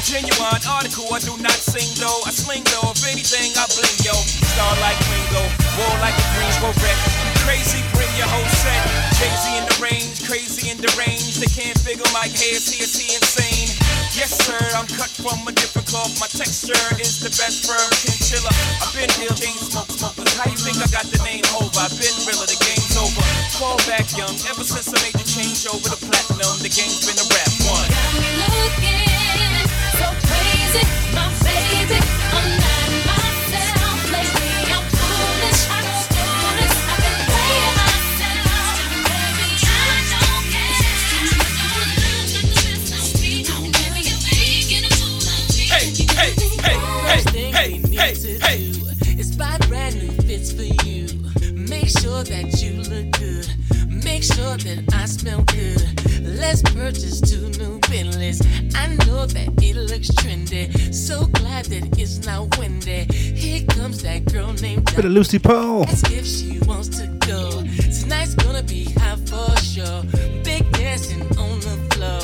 [0.05, 2.21] Genuine article, I do not sing though.
[2.23, 4.13] I sling though, if anything, I bling yo.
[4.53, 5.43] Star like Ringo,
[5.75, 6.97] war like a Green Beret.
[7.43, 8.79] Crazy, bring your whole set.
[9.17, 11.39] Jay Z in the rain, crazy and deranged.
[11.39, 13.69] They can't figure my hair, is he, is he insane?
[14.17, 16.13] Yes, sir, I'm cut from a different cloth.
[16.19, 18.49] My texture is the best firm chinchilla.
[18.81, 20.33] I've been ill, chain smoke, smokers.
[20.35, 21.77] How you think I got the name Hova?
[21.77, 23.21] I've been realer, the game's over.
[23.61, 27.19] Fall back young, ever since I made the change over to platinum, the game's been
[27.21, 27.87] a rap one.
[27.93, 29.05] Got me Looking
[30.01, 31.74] so crazy, my baby.
[54.35, 55.81] Sure that I smell good.
[56.39, 58.41] Let's purchase two new Bentleys.
[58.75, 60.65] I know that it looks trendy.
[60.93, 63.05] So glad that it's not windy.
[63.13, 65.83] Here comes that girl named Bit of Lucy Pearl.
[65.87, 67.63] Ask if she wants to go.
[67.99, 70.03] Tonight's gonna be hot for sure.
[70.43, 72.23] Big dancing on the floor.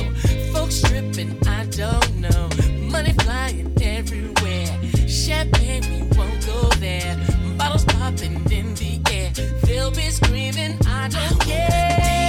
[0.54, 2.50] Folks stripping, I don't know.
[2.92, 4.68] Money flying everywhere.
[5.08, 7.16] Champagne, we won't go there.
[7.58, 8.51] Bottles popping in the air.
[9.64, 12.21] They'll be screaming, I don't care.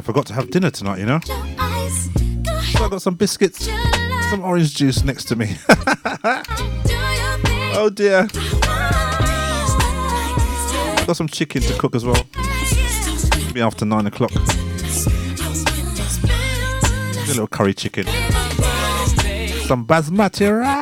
[0.00, 1.20] I forgot to have dinner tonight, you know.
[1.20, 3.66] So I got some biscuits,
[4.30, 5.56] some orange juice next to me.
[7.76, 8.26] oh dear.
[11.06, 12.26] Got some chicken to cook as well.
[13.52, 14.30] Be after nine o'clock.
[14.34, 14.38] A
[17.26, 18.06] little curry chicken.
[19.66, 20.79] Some basmati rice.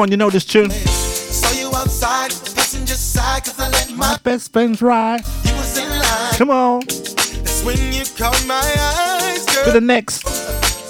[0.00, 0.70] On, you know this tune.
[0.70, 5.20] Saw you outside, passenger side, cause I let my My best friend's right.
[5.44, 6.34] you was in line.
[6.34, 6.80] Come on.
[6.80, 9.64] That's when you caught my eyes, girl.
[9.66, 10.24] To the next.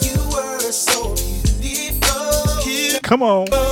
[0.02, 1.14] You were so.
[3.02, 3.69] Come on.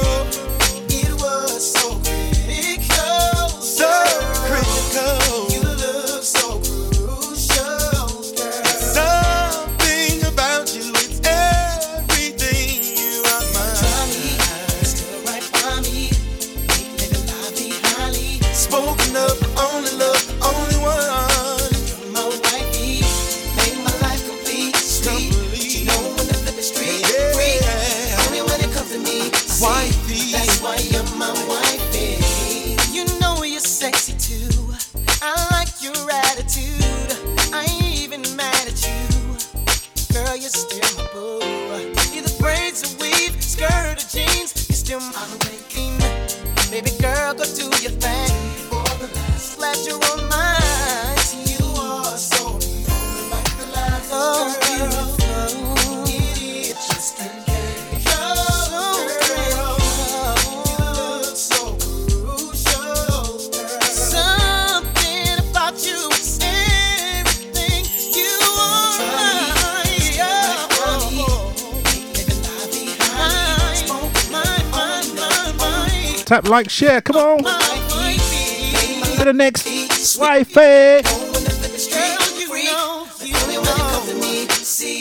[76.49, 77.01] Like, share.
[77.01, 77.39] Come on.
[77.39, 81.03] To the next wifey.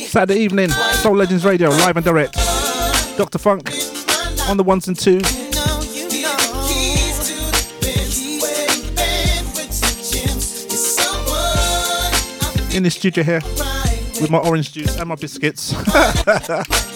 [0.08, 2.36] Saturday evening, Soul Legends Radio, live and direct.
[3.18, 3.38] Dr.
[3.38, 3.72] Funk
[4.50, 5.48] on the ones and twos.
[12.76, 13.42] In the studio here
[14.22, 15.74] with my orange juice and my biscuits.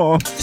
[0.00, 0.39] Come on.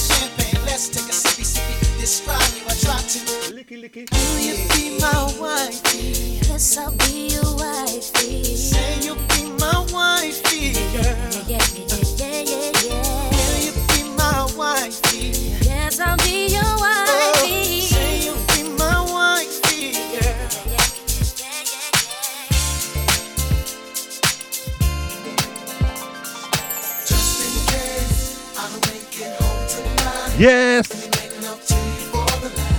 [30.40, 31.10] Yes.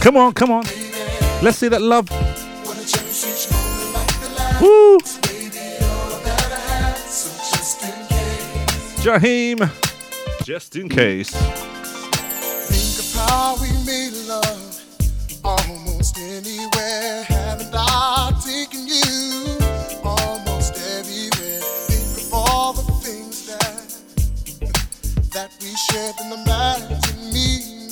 [0.01, 0.63] Come on, come on.
[1.43, 2.09] Let's see that love.
[4.61, 4.99] Woo!
[9.03, 9.69] Jaheim.
[10.45, 11.31] Just in case.
[12.69, 14.81] Think of how we made love
[15.43, 17.25] almost anywhere.
[17.25, 19.59] Haven't I taken you
[20.05, 21.61] almost everywhere?
[21.89, 23.99] Think of all the things that
[25.33, 26.48] that we shared in the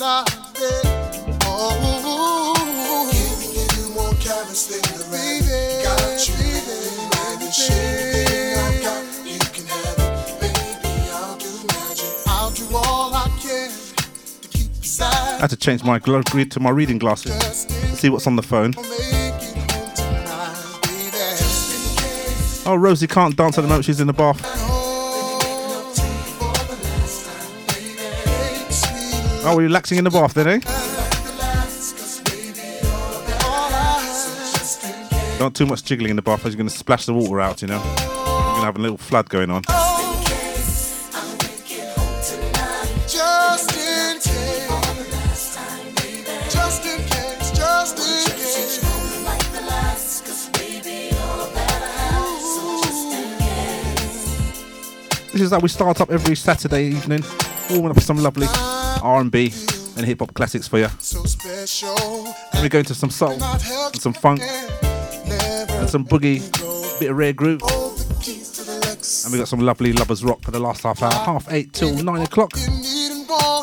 [0.09, 0.23] I
[15.39, 17.33] to had to change my grid to my reading glasses.
[17.99, 18.73] See what's on the phone.
[22.65, 23.83] Oh, Rosie can't dance at the moment.
[23.83, 24.66] She's in the bath.
[29.49, 30.59] Oh, we're relaxing in the bath then, eh?
[35.39, 37.61] Not too much jiggling in the bath, as you're going to splash the water out,
[37.61, 37.81] you know.
[37.81, 39.61] You're going to have a little flood going on.
[55.31, 57.23] This is how we start up every Saturday evening,
[57.69, 58.47] warming up some lovely
[59.07, 59.53] R&B
[59.95, 60.87] and hip hop classics for you.
[62.53, 66.41] Then we go into some soul and some funk and some boogie,
[66.99, 67.61] bit of rare groove.
[69.23, 71.95] And we got some lovely lovers rock for the last half hour, half eight till
[72.03, 72.51] nine o'clock.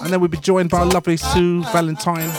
[0.03, 2.31] And then we'll be joined by lovely Sue Valentine,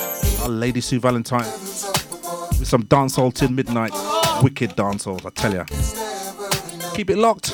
[0.42, 3.92] our lady Sue Valentine, with some dancehall till midnight,
[4.44, 5.66] wicked dancehall, I tell ya.
[6.96, 7.54] Keep it locked.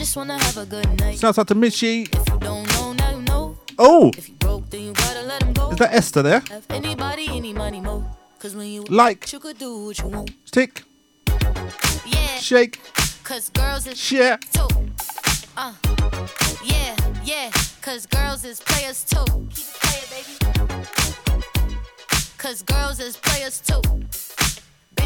[0.00, 1.18] I just wanna have a good night.
[1.18, 2.08] Shouts out to Mitchie.
[2.10, 3.58] If you don't know, now you know.
[3.78, 5.72] Oh, If you broke, then you gotta let 'em go.
[5.72, 6.42] is that Esther there?
[6.70, 8.06] Anybody, any money, mo.
[8.38, 9.30] Cause when you Like.
[9.30, 10.30] you could do what you want.
[10.46, 10.84] Stick,
[12.06, 12.38] Yeah.
[12.38, 12.80] shake,
[13.24, 14.38] Cause girls is share.
[14.54, 14.68] too.
[15.54, 15.74] Uh.
[16.64, 17.50] Yeah, yeah.
[17.82, 19.26] Cause girls is players too.
[19.54, 20.86] Keep it playing, baby.
[22.38, 23.82] Cause girls is players too.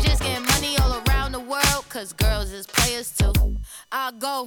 [0.05, 1.85] Bitches getting money all around the world.
[1.89, 3.33] Cause girls is players too.
[3.91, 4.47] I go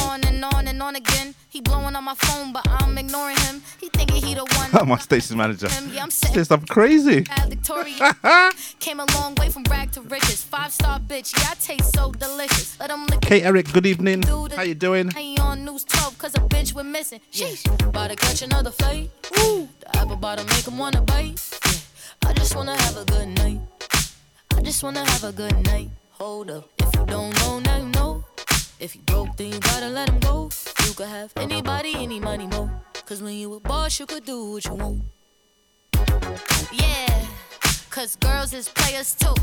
[0.00, 1.34] on and on and on again.
[1.48, 3.62] He blowing on my phone, but I'm ignoring him.
[3.80, 4.88] He thinking he the one.
[4.88, 5.68] my station manager.
[5.92, 7.24] Yeah, I'm Says I'm crazy.
[7.48, 8.14] Victoria
[8.80, 10.42] came a long way from rag to riches.
[10.42, 12.78] Five star bitch, yeah, I taste so delicious.
[12.78, 14.22] Let them lick Kate Eric, good evening.
[14.22, 15.10] How you doing?
[15.16, 17.20] Ain't on news 12 cause a bitch went missing.
[17.32, 19.10] Sheesh, about to catch another fight.
[19.38, 21.40] Ooh, the apple bottom make 'em wanna bite.
[21.64, 23.60] Yeah, I just wanna have a good night.
[24.62, 25.90] Just wanna have a good night.
[26.12, 28.24] Hold up, if you don't know, now you know.
[28.80, 30.50] If you broke, then you gotta let 'em go.
[30.86, 32.70] You could have anybody, any money, mo.
[33.06, 35.02] Cause when you a boss, you could do what you want.
[36.72, 37.26] Yeah,
[37.90, 39.34] cause girls is players too.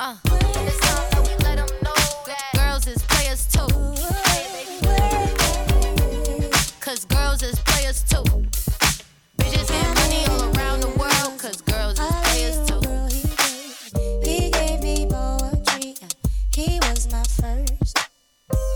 [0.00, 3.68] Uh, it's that we let 'em know that girls is players too.
[6.80, 8.24] Cause girls is players too.
[9.38, 11.38] Bitches get money all around the world.
[11.38, 12.87] Cause girls is players too.
[17.28, 17.98] First.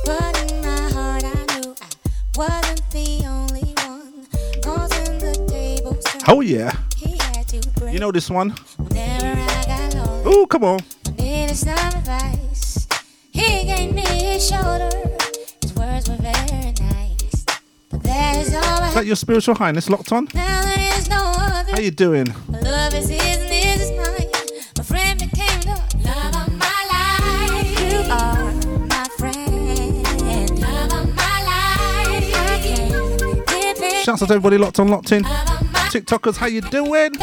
[0.05, 1.89] But in my heart, I knew I
[2.37, 4.27] wasn't the only one.
[4.63, 6.05] Causing the tables.
[6.29, 6.73] Oh yeah.
[6.97, 7.95] He had to break.
[7.95, 8.51] You know this one?
[8.79, 10.81] Whenever I got low, Oh, come on.
[11.19, 12.87] needed some advice.
[13.33, 14.91] He gave me his shoulder.
[15.63, 17.45] His words were very nice.
[17.91, 20.29] But that is all Is that your spiritual highness locked on?
[20.35, 21.73] Now there is no other.
[21.73, 22.27] How you doing?
[22.49, 23.32] Love is his
[34.03, 35.23] Shouts out to everybody locked on, locked in.
[35.23, 37.15] TikTokers, how you doing?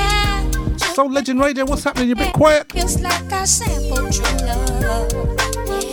[0.96, 2.08] Soul Legend Radio, what's happening?
[2.08, 2.72] You're a bit quiet.
[2.72, 5.12] Feels like I sampled true love.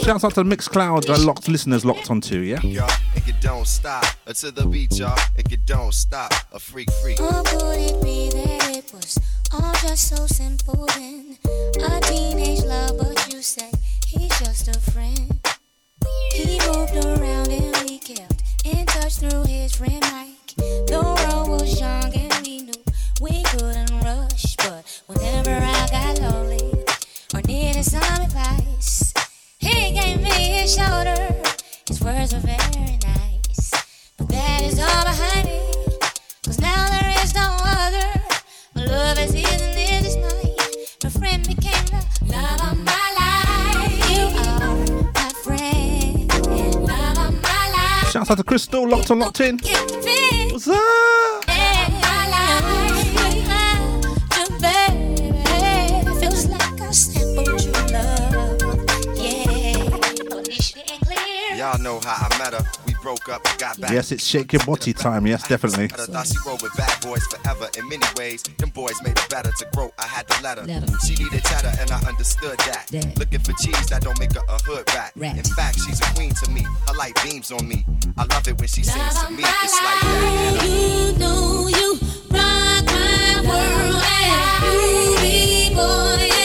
[0.05, 2.61] Shouts out to Mixcloud, uh, locked listeners locked on too, yeah?
[2.61, 6.32] y'all, and don't stop until the beat, y'all, and you don't stop.
[6.53, 7.20] A freak, freak.
[7.20, 9.18] Or could it be that it was
[9.53, 11.37] all just so simple then?
[11.82, 13.72] A teenage love, but you say
[14.07, 15.41] he's just a friend.
[16.32, 20.36] He moved around and we kept in touch through his friend Mike.
[20.57, 22.72] The road was young and we knew
[23.20, 26.72] we couldn't rush, but whenever I got lonely
[27.34, 29.12] or needed some advice,
[29.59, 31.42] he gave me his shoulder.
[31.88, 33.70] His words were very nice,
[34.16, 35.61] but that is all behind me.
[36.44, 38.20] Cause now there is no other.
[38.74, 40.96] My love is his and his is.
[41.04, 41.76] My friend became
[48.27, 49.61] Shouts out to Crystal, locked on, locked in.
[50.51, 50.77] What's up?
[61.57, 62.86] Y'all know how I met her.
[63.07, 63.92] We broke up, got back.
[63.92, 65.84] Yes, it's Shake Your Body time, yes, definitely.
[65.84, 67.68] I thought she rolled with bad boys forever.
[67.78, 69.92] In many ways, them boys made it better to grow.
[69.96, 70.66] I had to let her.
[71.07, 72.90] She needed cheddar, and I understood that.
[73.16, 75.12] Looking for cheese that don't make her a hood rat.
[75.14, 76.62] In fact, she's a queen to me.
[76.88, 77.86] Her light beams on me.
[78.16, 79.44] I love it when she sings to me.
[79.46, 80.64] It's like that.
[80.66, 81.98] You know you
[82.30, 86.36] rock my world and you be boy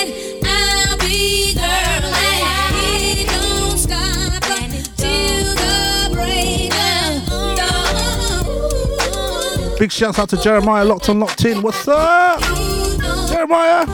[9.82, 11.64] Big shouts out to Jeremiah, locked on, locked in.
[11.64, 12.40] What's up?
[13.30, 13.88] Jeremiah.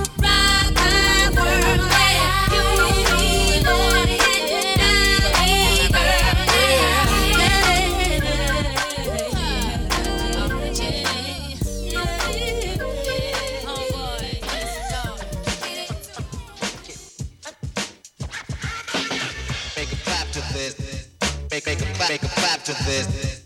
[21.50, 21.76] Make a
[22.10, 23.46] make a clap to this.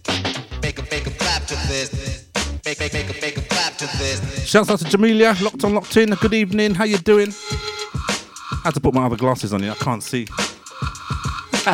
[0.63, 2.00] Make a make a clap to this.
[4.45, 6.09] Shouts out to Jamelia, locked on, locked in.
[6.11, 7.33] Good evening, how you doing?
[8.51, 10.25] I had to put my other glasses on here, I can't see.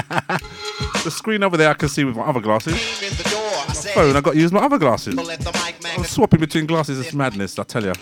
[1.03, 2.73] the screen over there I can see with my other glasses.
[2.73, 4.15] In the door, I said phone.
[4.15, 5.17] I got to use my other glasses.
[5.17, 6.99] I'm swapping between glasses.
[6.99, 7.93] It's madness, I tell you.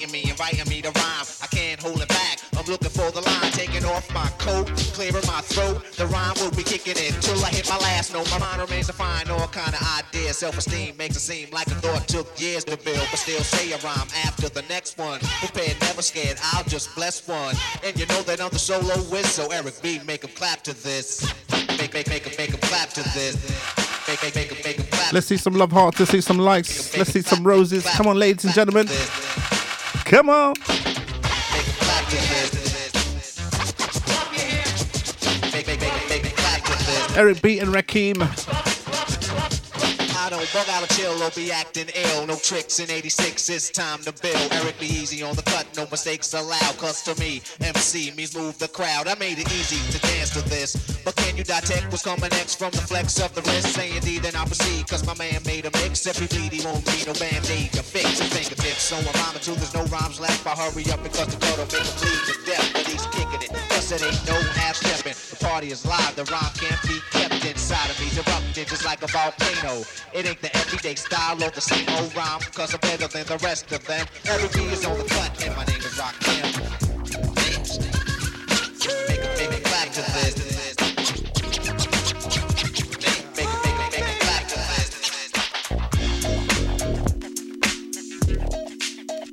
[3.96, 4.26] Me, inviting me to rhyme.
[4.26, 4.76] I can't hold it back.
[4.76, 5.84] I'm looking for the line, taking off my coat, clearing my throat.
[5.96, 8.30] The rhyme will be kicking in till I hit my last note.
[8.32, 10.38] My mind remains to find all kind of ideas.
[10.38, 13.78] Self-esteem makes it seem like a thought took years to build, but still say a
[13.78, 15.20] rhyme after the next one.
[15.40, 16.38] Prepared, never scared.
[16.54, 17.56] I'll just bless one.
[17.84, 20.74] And you know that I'm the solo whiz, so Eric B, make 'em clap to
[20.74, 21.26] this.
[21.78, 23.38] Make make make 'em make 'em clap to this.
[24.08, 25.14] Make make make 'em make clap.
[25.14, 26.00] Let's see some love hearts.
[26.00, 26.96] Let's see some likes.
[26.98, 27.86] Let's see some roses.
[27.86, 28.88] Come on, ladies and gentlemen.
[30.06, 30.54] Come on.
[37.16, 38.65] Eric B and Rakim.
[40.54, 42.28] Bug out of chill or be acting ill.
[42.28, 44.52] No tricks in 86, it's time to build.
[44.52, 46.78] Eric be easy on the cut, no mistakes allowed.
[46.78, 49.08] Cause to me, MC means move the crowd.
[49.08, 50.76] I made it easy to dance to this.
[51.04, 53.74] But can you detect what's coming next from the flex of the wrist?
[53.76, 54.88] Say indeed, then I proceed.
[54.88, 56.06] Cause my man made a mix.
[56.06, 58.84] He bleed, he won't need no band aid to fix his fingertips.
[58.84, 60.46] So I'm rhyming till there's no rhymes left.
[60.46, 62.70] I hurry up because the cut'll make him bleed to death.
[62.74, 63.52] But he's kicking it.
[63.70, 65.16] Cause it ain't no half stepping.
[65.16, 68.08] The party is live, the rhyme can't be kept inside of me.
[68.16, 69.84] Erupting just like a volcano.
[70.14, 72.42] It ain't the everyday style or the same old rhyme.
[72.54, 74.06] Cause I'm better than the rest of them.
[74.26, 76.66] Every beat is on the cut, and my name is Rock Campbell.
[79.10, 79.26] Make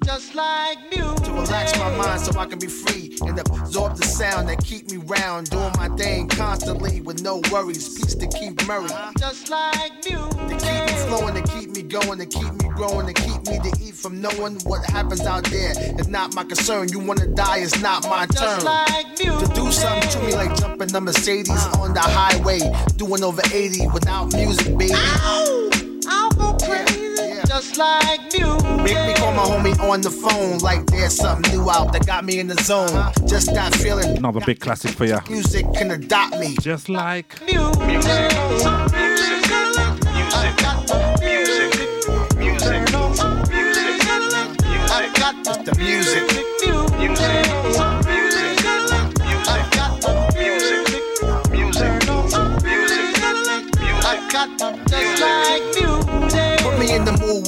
[0.04, 1.01] just like you.
[1.32, 4.90] To relax my mind so I can be free and absorb the sound that keep
[4.90, 7.96] me round, doing my thing constantly with no worries.
[7.96, 8.90] Peace to Keith Murray.
[9.18, 10.18] Just like you.
[10.18, 13.58] To keep me flowing, to keep me going, to keep me growing, to keep me
[13.58, 15.72] to eat from knowing what happens out there.
[15.98, 16.90] It's not my concern.
[16.90, 18.60] You wanna die, it's not my turn.
[18.60, 19.38] Just like you.
[19.38, 22.60] To do something to me like jumping the Mercedes on the highway,
[22.96, 24.92] doing over 80 without music, baby.
[24.92, 25.81] Crazy.
[27.54, 28.56] Just like you.
[28.82, 32.24] Make me call my homie on the phone like there's something new out that got
[32.24, 33.12] me in the zone.
[33.28, 34.16] Just that feeling.
[34.16, 35.18] Another big classic for you.
[35.28, 36.56] Music can adopt me.
[36.62, 39.41] Just like I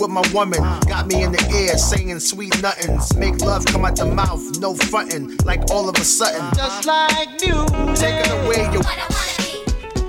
[0.05, 0.61] with my woman.
[0.87, 3.17] Got me in the air saying sweet nothings.
[3.17, 5.37] Make love come out the mouth, no frontin'.
[5.45, 6.43] Like all of a sudden.
[6.55, 7.65] Just like you.
[7.95, 8.83] Taking away your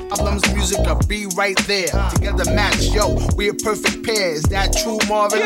[0.07, 1.87] problems, music, I'll be right there.
[2.13, 4.31] Together match, yo, we a perfect pair.
[4.31, 5.39] Is that true, Marvin?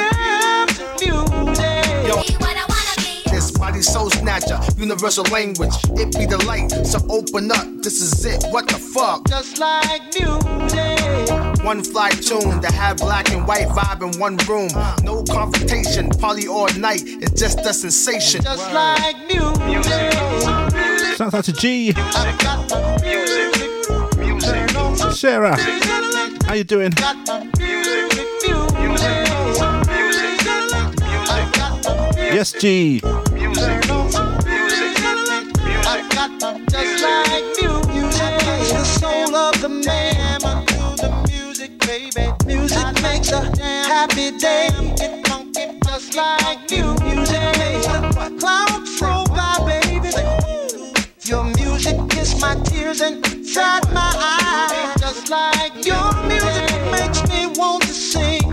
[2.07, 2.21] Yo,
[3.31, 5.75] this body soul snatcher, universal language.
[5.91, 7.67] It be the light, so open up.
[7.83, 8.43] This is it.
[8.51, 9.27] What the fuck?
[9.27, 11.28] Just like music.
[11.63, 14.69] One fly tune to have black and white vibe in one room.
[15.03, 17.01] No confrontation, party all night.
[17.05, 18.41] It's just a sensation.
[18.41, 20.13] Just like music.
[21.17, 21.93] Shouts out to G.
[25.11, 25.57] Sarah,
[26.45, 26.93] how you doing?
[32.31, 32.99] Yes, G.
[32.99, 33.13] Just
[37.03, 38.39] like music.
[38.69, 40.18] The soul of the man through the music,
[41.89, 42.31] baby.
[42.45, 43.41] Music makes a
[43.91, 44.69] happy day.
[44.95, 46.85] Get funky just like you.
[47.01, 50.13] Music makes the clouds roll by, baby.
[51.29, 55.01] Your music is my tears inside my eyes.
[55.01, 58.47] Just like your music makes me want to sing.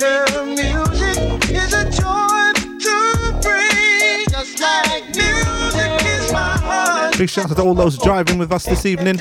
[0.00, 1.18] Her music
[1.60, 2.46] is a joy
[2.86, 2.96] to
[3.42, 4.24] bring.
[4.30, 7.18] Just like music is my heart.
[7.18, 9.18] Big shout out to all those driving with us this evening.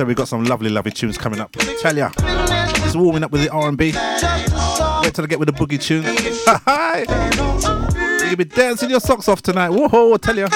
[0.00, 1.50] I we've got some lovely, lovely tunes coming up.
[1.80, 3.86] Tell ya, just warming up with the R&B.
[3.86, 6.04] Wait till I get with the boogie tune.
[8.28, 9.70] You'll be dancing your socks off tonight.
[9.70, 10.48] Whoa, tell ya.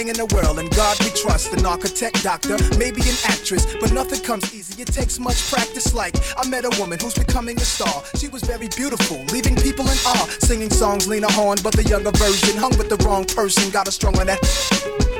[0.00, 1.52] Anything in the world, and God we trust.
[1.52, 4.80] An architect, doctor, maybe an actress, but nothing comes easy.
[4.80, 5.94] It takes much practice.
[5.94, 8.02] Like I met a woman who's becoming a star.
[8.16, 10.26] She was very beautiful, leaving people in awe.
[10.40, 13.70] Singing songs, Lena Horne, but the younger version hung with the wrong person.
[13.70, 15.19] Got a strong on that.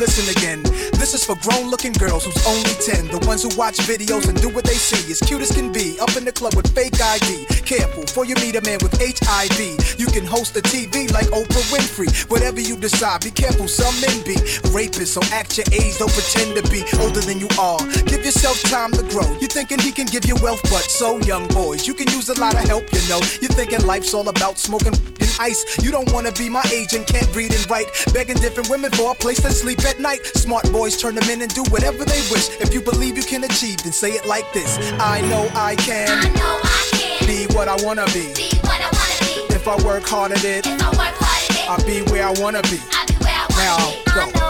[0.00, 0.62] listen again.
[0.96, 3.12] This is for grown looking girls who's only 10.
[3.12, 5.12] The ones who watch videos and do what they see.
[5.12, 6.00] As cute as can be.
[6.00, 7.44] Up in the club with fake ID.
[7.68, 10.00] Careful, for you meet a man with HIV.
[10.00, 12.08] You can host a TV like Oprah Winfrey.
[12.30, 14.40] Whatever you decide, be careful, some men be
[14.72, 15.12] rapists.
[15.12, 17.78] So act your age, don't pretend to be older than you are.
[18.08, 19.28] Give yourself time to grow.
[19.36, 22.40] You're thinking he can give you wealth, but so young boys, you can use a
[22.40, 23.20] lot of help, you know.
[23.44, 24.94] You're thinking life's all about smoking
[25.40, 25.64] ice.
[25.82, 27.88] You don't wanna be my age and can't read and write.
[28.12, 30.24] Begging different women for a place to sleep at night.
[30.36, 32.48] Smart boys turn them in and do whatever they wish.
[32.60, 36.08] If you believe you can achieve, then say it like this I know I can.
[36.08, 37.26] I know I can.
[37.26, 38.32] Be what I wanna be.
[38.34, 39.54] Be what I wanna be.
[39.54, 41.70] If I work hard at it, If I work hard at it.
[41.70, 42.78] I'll be where I wanna be.
[42.92, 44.40] I'll be where I wanna Now, be.
[44.40, 44.49] Go.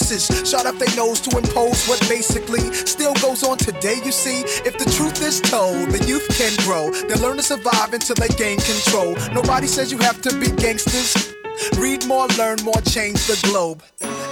[0.01, 0.49] faces.
[0.49, 4.41] Shot up their nose to impose what basically still goes on today, you see.
[4.65, 6.91] If the truth is told, the youth can grow.
[6.91, 9.15] They learn to survive until they gain control.
[9.33, 11.33] Nobody says you have to be gangsters.
[11.77, 13.83] Read more, learn more, change the globe.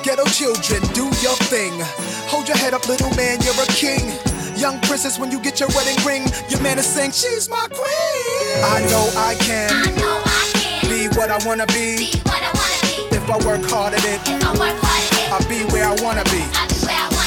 [0.03, 1.73] Ghetto children, do your thing.
[2.31, 4.11] Hold your head up, little man, you're a king.
[4.57, 8.63] Young princess, when you get your wedding ring, your man is saying, She's my queen.
[8.65, 9.71] I know I can.
[9.71, 10.89] I know I can.
[10.89, 11.37] Be what I.
[11.39, 13.15] Be what I wanna be.
[13.15, 17.18] If I work hard at it, I'll be where I wanna be.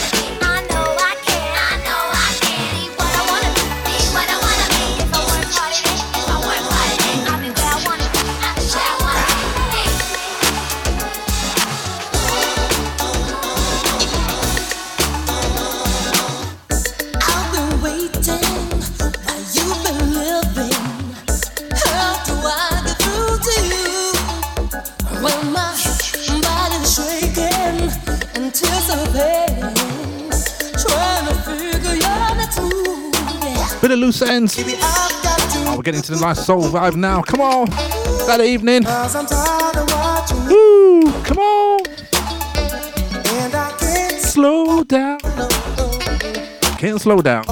[33.83, 34.55] Bit of loose ends.
[34.59, 37.20] Oh, we're getting to the nice soul vibe now.
[37.20, 37.68] Come on.
[38.28, 38.85] That evening.
[40.49, 41.12] Woo.
[41.24, 41.80] Come on.
[44.20, 45.18] Slow down.
[46.78, 47.45] Can't slow down.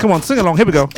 [0.00, 0.56] Come on, sing along.
[0.56, 0.88] Here we go.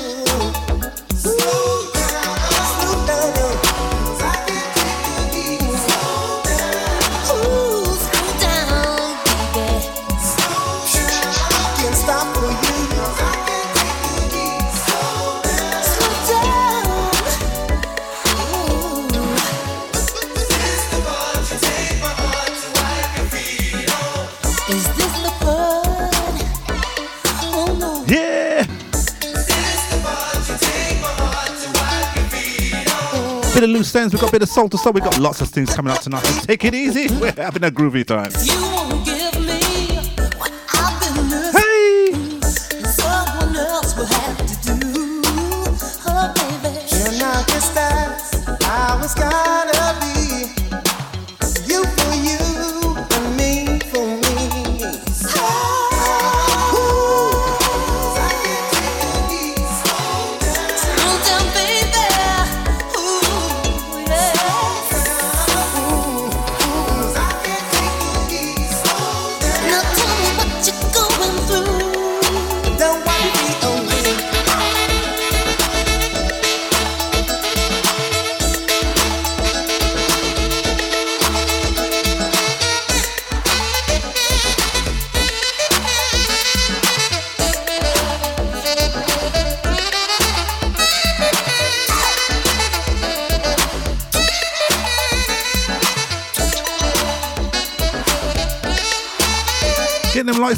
[33.57, 34.13] A bit of loose ends.
[34.13, 34.93] We've got a bit of Soul II Soul.
[34.93, 36.25] We've got lots of things coming up tonight.
[36.25, 37.09] So take it easy.
[37.19, 38.76] We're having a groovy time.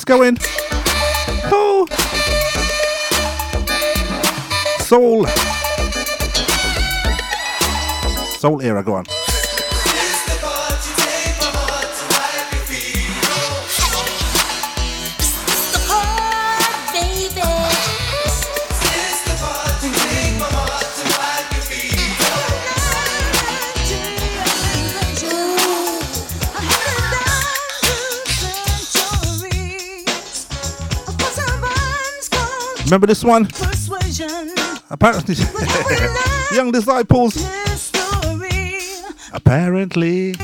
[0.08, 0.38] Going.
[1.52, 1.86] Oh.
[4.80, 5.26] Soul.
[8.38, 9.17] Soul era, go on.
[32.88, 33.46] Remember this one?
[34.88, 35.34] Apparently,
[36.56, 37.36] young disciples.
[39.30, 40.34] Apparently.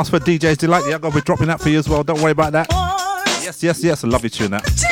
[0.00, 0.84] Asked for DJ's Delight.
[0.88, 2.02] Yeah, I'm going to be dropping that for you as well.
[2.02, 2.66] Don't worry about that.
[3.42, 4.02] Yes, yes, yes.
[4.02, 4.89] I love you tune that.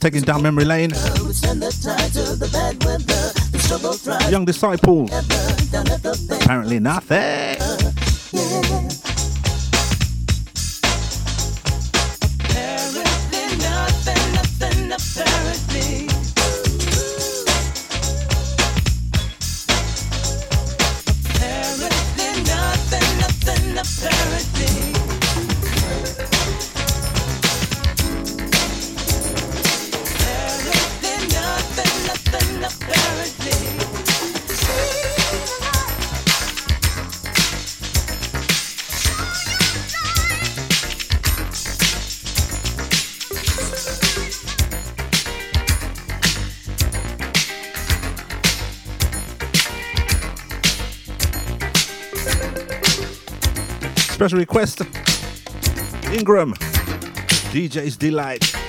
[0.00, 0.90] Taking down memory lane.
[0.90, 2.40] withstand the tides of
[54.20, 54.82] Special request.
[56.12, 56.52] Ingram.
[57.54, 58.59] DJ's Delight.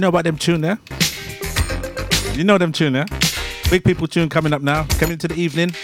[0.00, 0.78] Know about them tune there?
[2.34, 3.06] You know them tune there?
[3.70, 4.84] Big people tune coming up now.
[4.98, 5.74] Coming to the evening.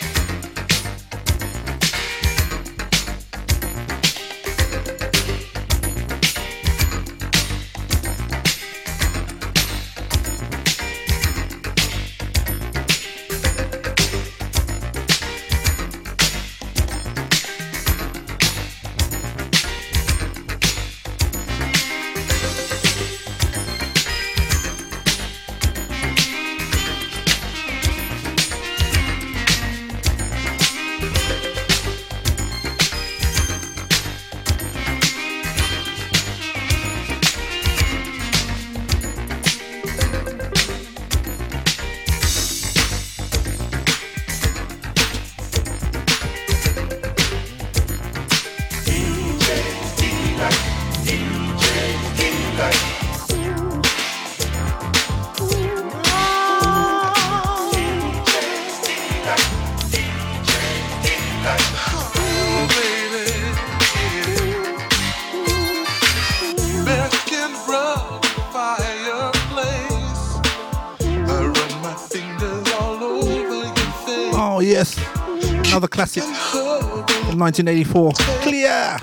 [76.20, 78.12] Classic from 1984.
[78.40, 78.98] Kleeer.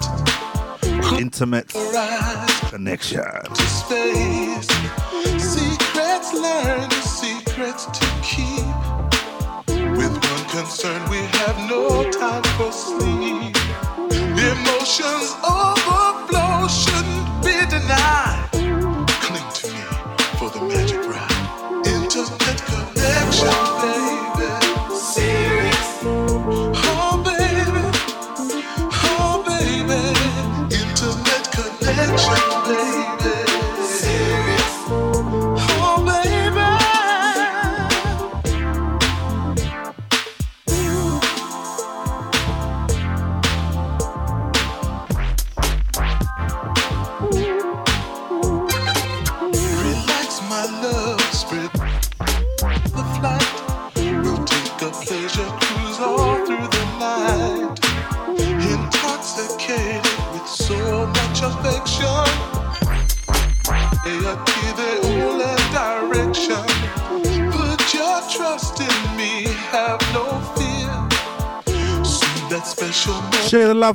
[1.20, 1.68] Intimate
[2.70, 3.22] connection.
[5.38, 8.66] Secrets learned, secrets to keep.
[9.96, 13.56] With one concern, we have no time for sleep.
[14.10, 18.23] Emotions overflow shouldn't be denied.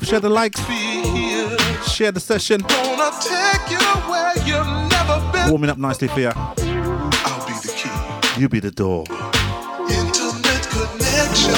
[0.09, 0.75] Share the love, share the likes, be
[1.19, 1.59] here.
[1.87, 2.63] share the session.
[2.63, 3.79] Gonna take you
[4.09, 5.51] where you've never been.
[5.51, 6.33] Warming up nicely for you.
[6.35, 8.41] I'll be the key.
[8.41, 9.05] You be the door.
[9.91, 11.53] Intimate connection,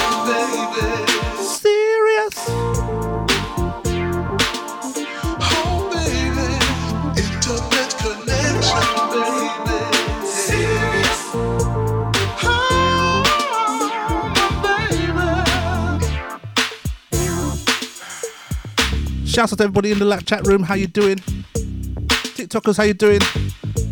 [19.41, 20.63] Shouts out to everybody in the lap chat room.
[20.63, 21.17] How you doing?
[21.17, 23.23] TikTokers, how you doing?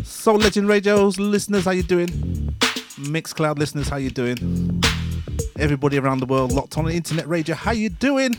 [0.03, 2.07] Soul Legend Radio's listeners, how you doing?
[2.99, 4.83] Mixcloud listeners, how you doing?
[5.57, 8.35] Everybody around the world locked on internet radio, how you doing?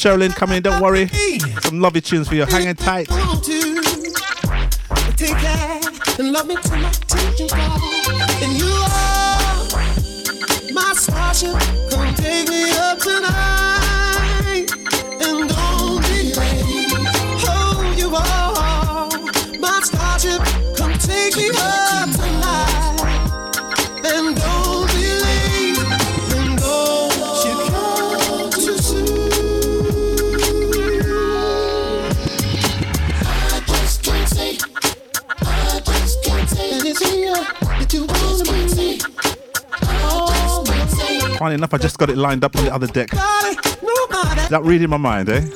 [0.00, 1.08] Cheryl Lynn coming in, don't worry.
[1.60, 2.46] Some lovely tunes for you.
[2.46, 3.06] Hanging tight.
[41.60, 43.12] Enough, I just got it lined up on the other deck.
[43.12, 45.46] Is that reading my mind, eh?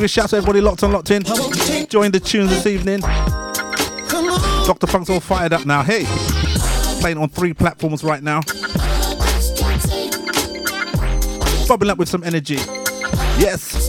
[0.00, 1.22] big shout out to everybody locked on, locked in.
[1.88, 3.00] Join the tunes this evening.
[4.66, 4.86] Dr.
[4.86, 5.82] Funk's all fired up now.
[5.82, 6.04] Hey,
[7.00, 8.40] playing on three platforms right now.
[11.68, 12.56] Bubbling up with some energy.
[13.38, 13.79] Yes.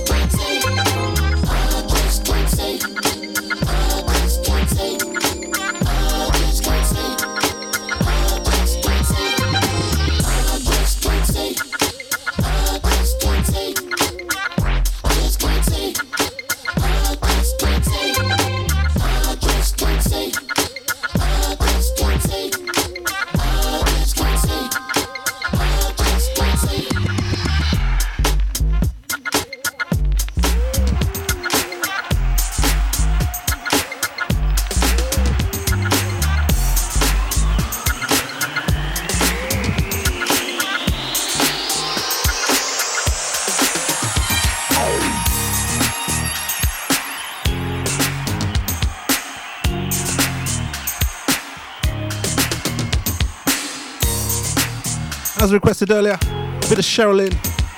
[55.52, 56.18] as requested earlier.
[56.22, 57.34] A bit of Cheryl Lynn.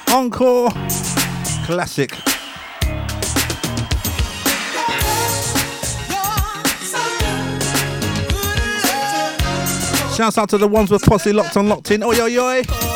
[0.09, 0.69] Encore.
[1.65, 2.11] Classic.
[10.15, 12.03] Shouts out to the ones with posse locked on, locked in.
[12.03, 12.92] Oi, oi, oi.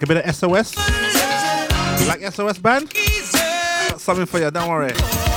[0.00, 0.76] like a bit of SOS?
[2.00, 2.92] You like SOS band?
[4.00, 5.29] something for you, don't worry.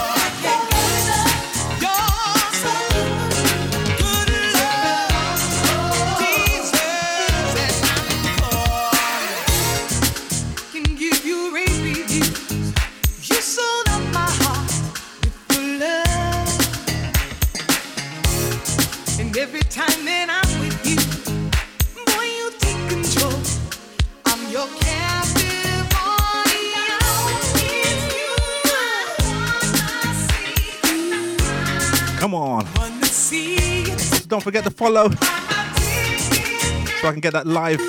[34.53, 37.79] forget to follow so I can get that live.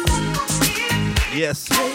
[1.36, 1.93] Yes.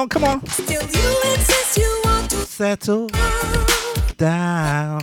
[0.00, 0.46] on, come on.
[0.46, 3.08] Still you insist you want to settle
[4.16, 5.02] down.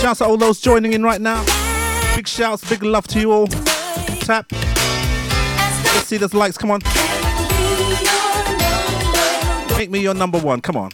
[0.00, 1.44] Shouts out all those joining in right now.
[2.14, 3.48] Big shouts, big love to you all.
[4.20, 4.46] Tap.
[4.52, 6.80] Let's see those likes, come on.
[9.76, 10.90] Make me your number one, come on.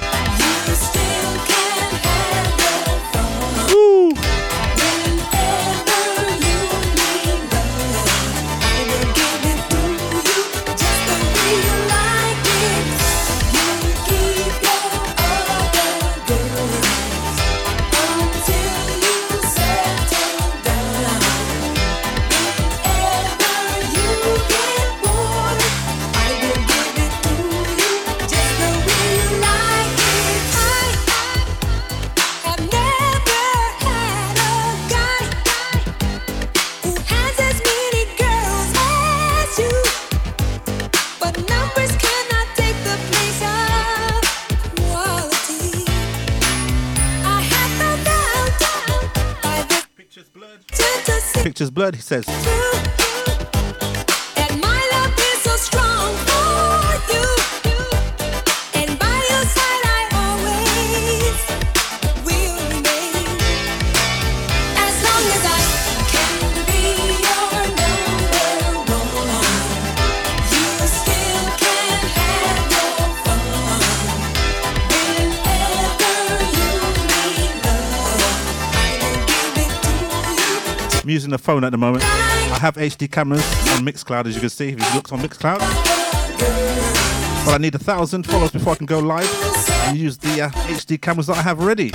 [51.90, 52.51] He says.
[81.32, 82.04] Using the phone at the moment.
[82.04, 84.68] I have HD cameras on Mixcloud, as you can see.
[84.70, 85.58] If you looked on Mixcloud,
[87.44, 89.28] but I need a thousand followers before I can go live
[89.86, 91.90] and use the uh, HD cameras that I have already.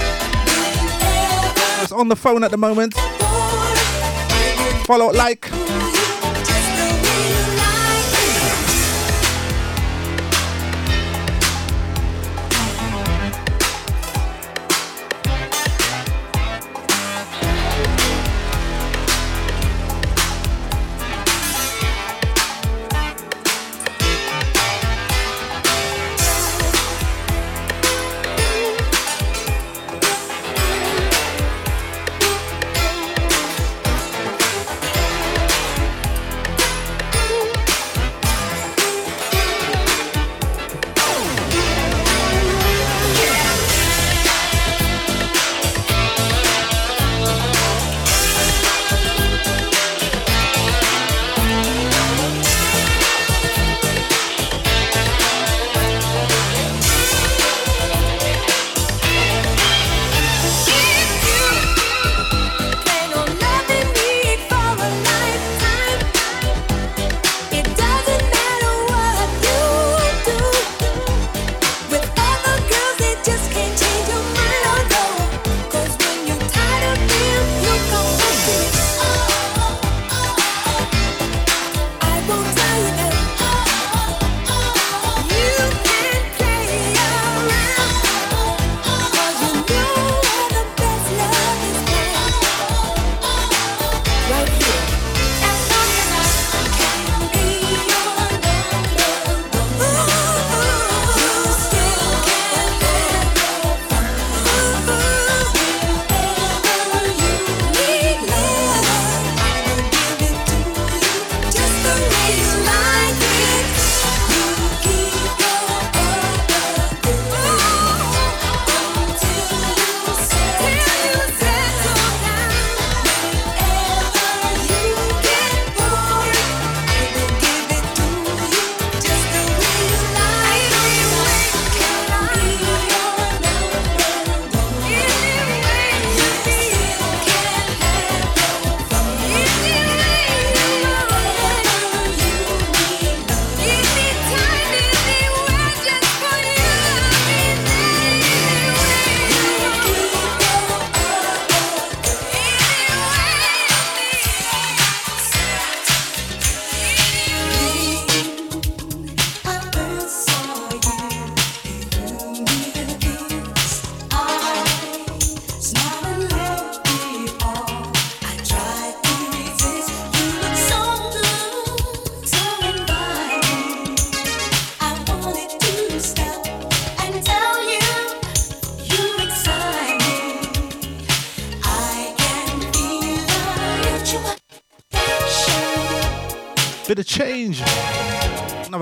[1.84, 2.94] It's on the phone at the moment.
[4.86, 5.97] Follow, like.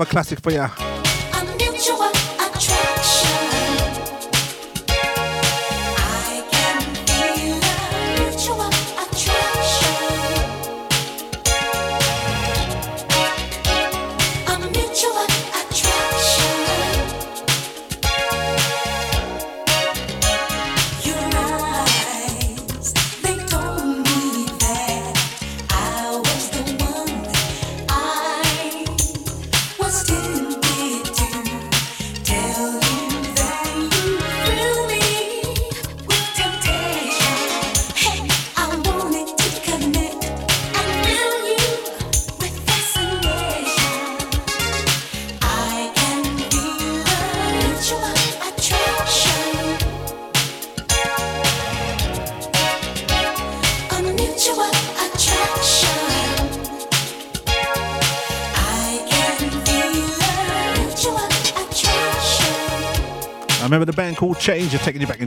[0.08, 1.15] classic for you.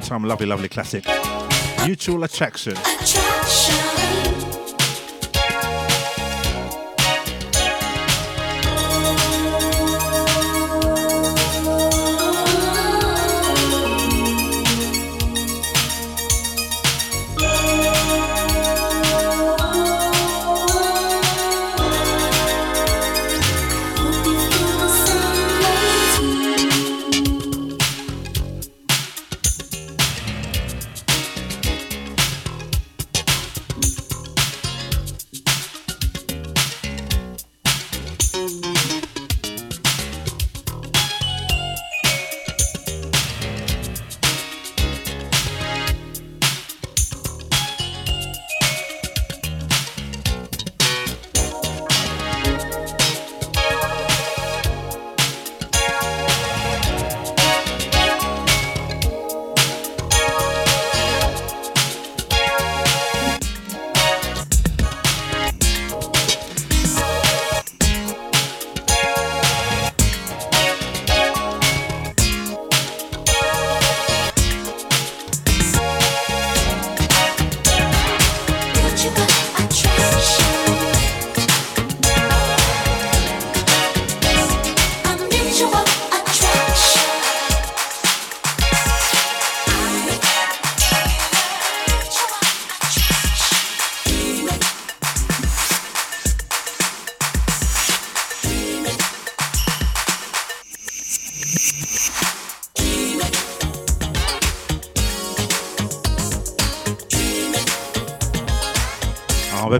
[0.09, 1.05] some lovely, lovely classic.
[1.85, 2.73] Mutual attraction.
[2.73, 3.88] attraction.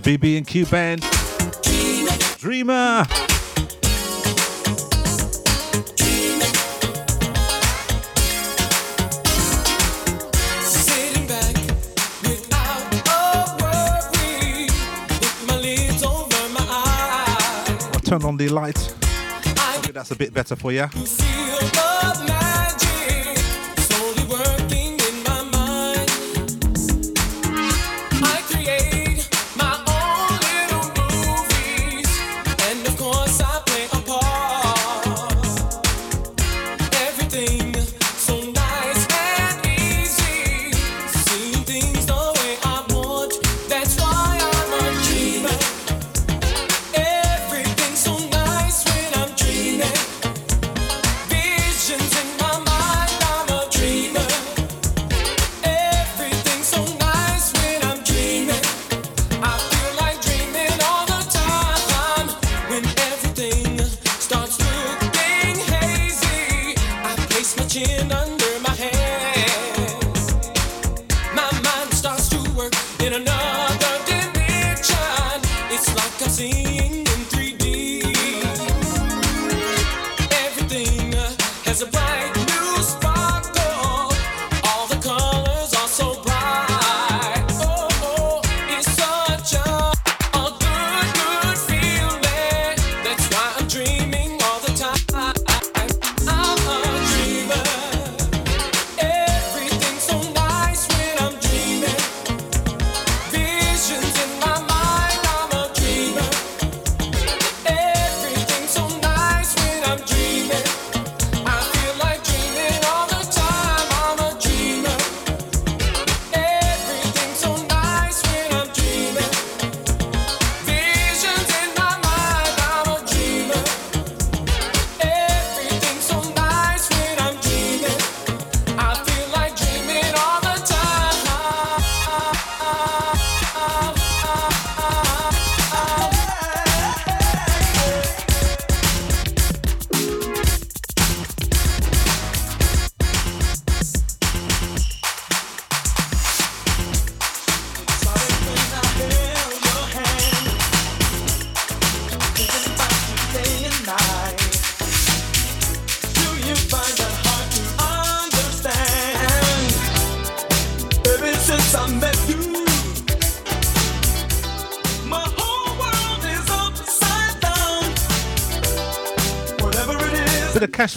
[0.01, 1.01] the BB&Q band.
[2.39, 3.05] Dreamer.
[17.91, 18.95] I'll turn on the light.
[19.81, 20.87] Maybe that's a bit better for you.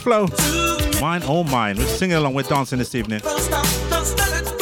[0.02, 0.26] Flow.
[1.00, 1.78] Mine, all mine.
[1.78, 3.20] We're singing along, we're dancing this evening.
[3.20, 4.58] Don't stop, don't stop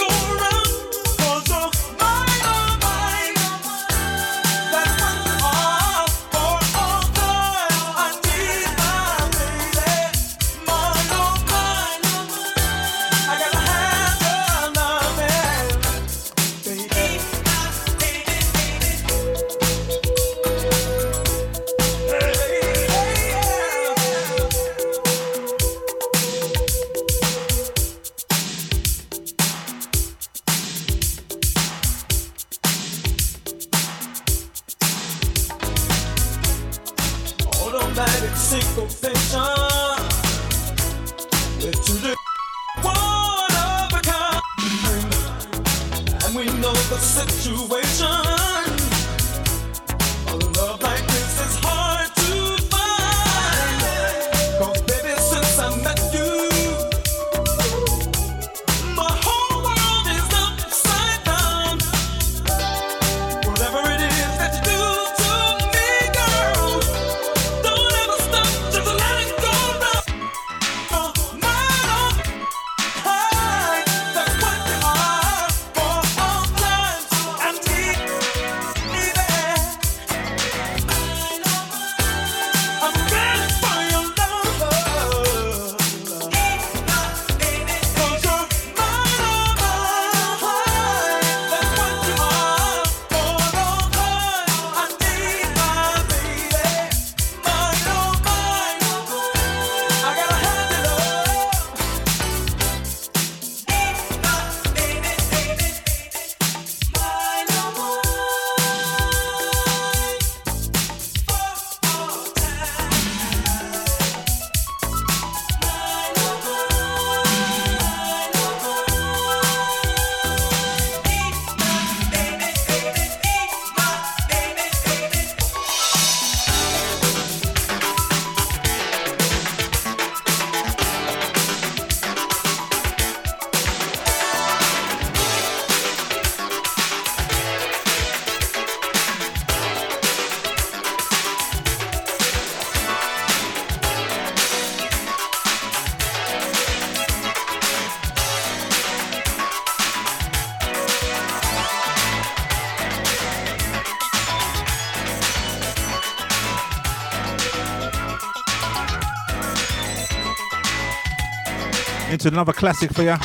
[162.20, 163.16] into another classic for you.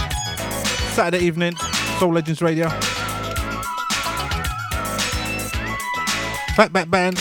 [0.94, 1.54] Saturday evening,
[2.00, 2.70] Soul Legends Radio.
[6.56, 7.18] Fatback Band,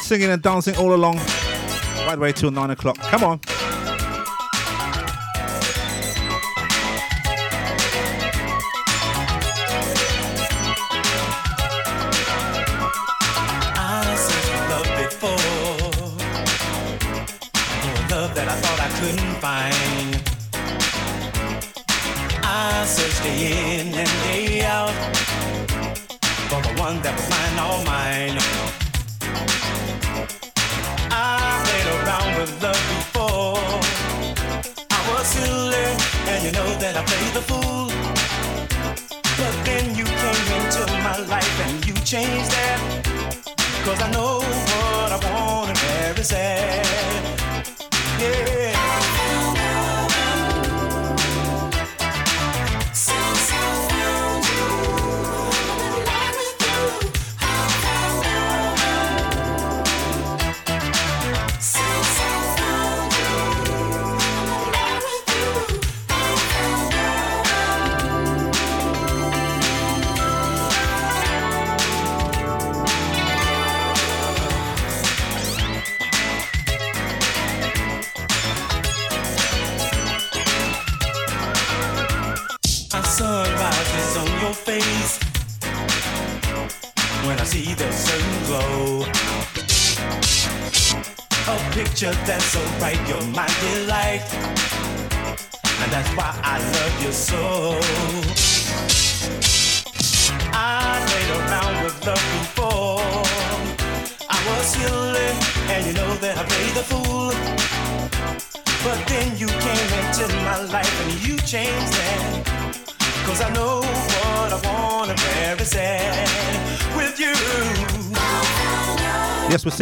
[0.00, 1.18] singing and dancing all along,
[2.06, 2.98] right way till 9 o'clock.
[2.98, 3.40] Come on.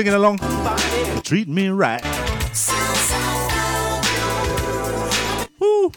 [0.08, 0.38] singing along.
[1.22, 2.02] Treat me right.
[5.58, 5.92] Woo.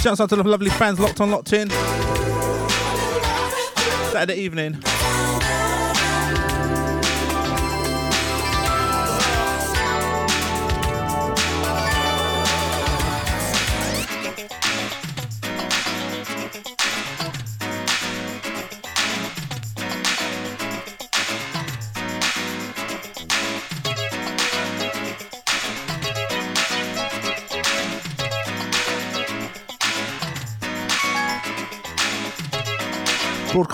[0.00, 1.70] Shouts out to the lovely fans locked on, locked in.
[4.10, 4.82] Saturday evening.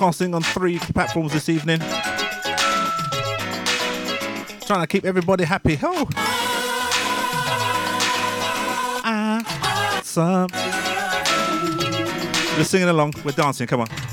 [0.05, 1.79] Broadcasting on three platforms this evening.
[4.67, 5.79] Trying to keep everybody happy.
[5.83, 6.07] Oh.
[9.07, 10.51] Ah, some.
[12.59, 13.15] We're singing along.
[13.25, 13.67] We're dancing.
[13.67, 14.04] Come on.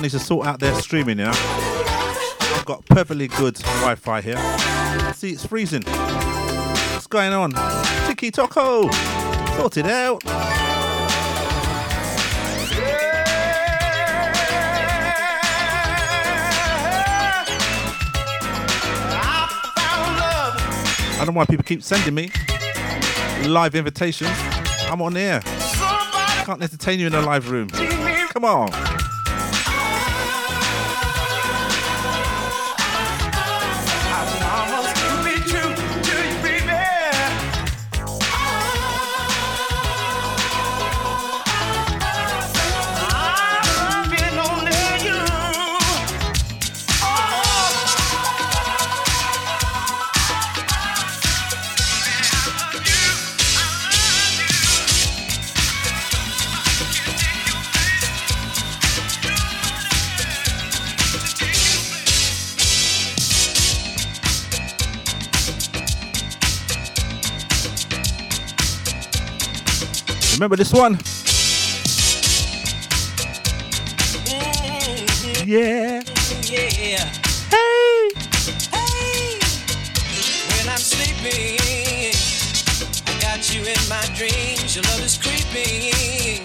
[0.00, 1.32] Sikdon needs to sort out their streaming, you know.
[1.34, 4.38] I've got perfectly good Wi Fi here.
[5.14, 5.82] See, it's freezing.
[5.82, 7.52] What's going on?
[8.06, 8.90] Tiki Toko!
[9.56, 10.22] Sort it out.
[21.12, 22.30] I don't know why people keep sending me
[23.46, 24.30] live invitations.
[24.90, 25.40] I'm on air.
[26.44, 27.68] Can't entertain you in a live room.
[27.68, 28.89] Come on.
[70.40, 70.98] Remember this one?
[75.44, 76.00] Yeah.
[76.48, 77.04] Yeah.
[77.50, 78.08] Hey.
[78.72, 79.36] Hey.
[80.48, 81.60] When I'm sleeping,
[83.06, 84.74] I got you in my dreams.
[84.74, 86.42] Your love is creeping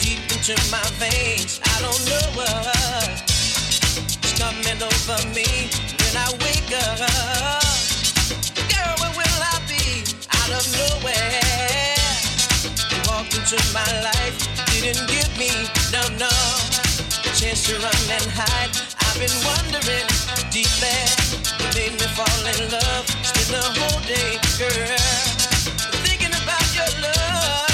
[0.00, 1.60] deep into my veins.
[1.62, 3.22] I don't know what's
[4.40, 5.68] coming over me
[6.00, 7.37] when I wake up.
[13.50, 15.48] Into my life, didn't give me
[15.90, 16.28] no no
[17.32, 18.68] chance to run and hide.
[19.00, 20.04] I've been wondering
[20.52, 20.92] deeply.
[21.56, 23.08] You made me fall in love.
[23.24, 25.00] Spend the whole day, girl,
[26.04, 27.70] thinking about your love.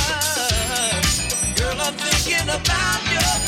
[1.56, 3.43] Girl, I'm thinking about your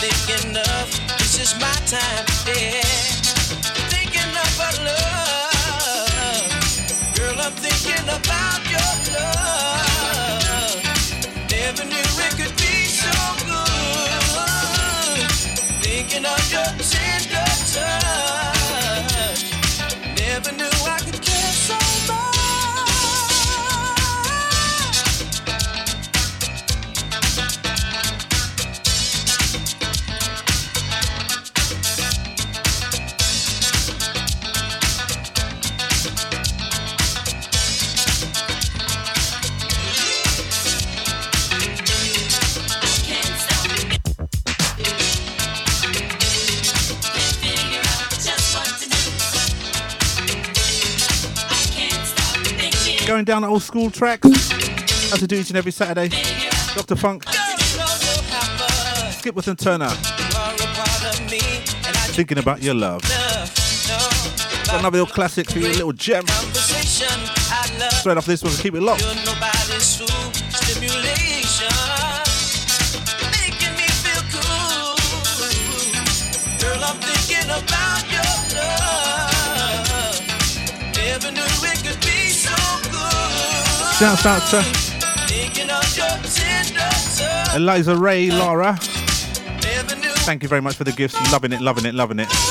[0.00, 0.90] thinking of?
[1.18, 2.24] This is my time.
[2.46, 2.80] Yeah,
[3.92, 6.48] thinking about love,
[7.14, 7.38] girl.
[7.38, 10.80] I'm thinking about your love.
[11.50, 12.39] Never knew it
[53.20, 54.24] Going down old school tracks.
[55.12, 56.08] As I do each and every Saturday.
[56.74, 56.96] Dr.
[56.96, 57.24] Funk.
[59.12, 59.90] Skipworth and Turner.
[62.16, 63.02] Thinking about your love.
[63.02, 66.26] Got another little classic for you, little gem.
[67.98, 69.04] Straight off this one, keep it locked.
[84.00, 84.64] Shouts out to.
[87.54, 88.74] Eliza Ray, Laura.
[90.24, 91.20] Thank you very much for the gifts.
[91.30, 92.49] Loving it, loving it, loving it.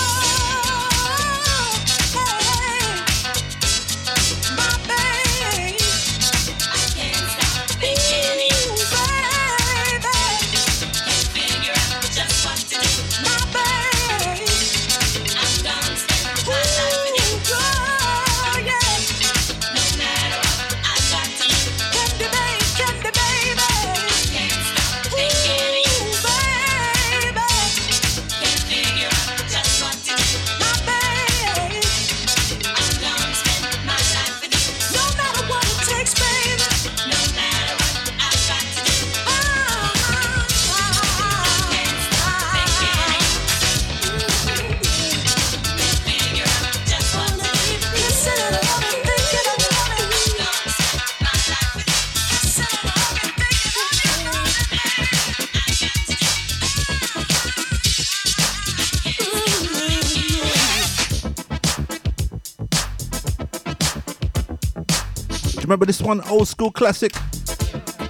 [66.10, 66.22] One?
[66.32, 67.12] Old school classic.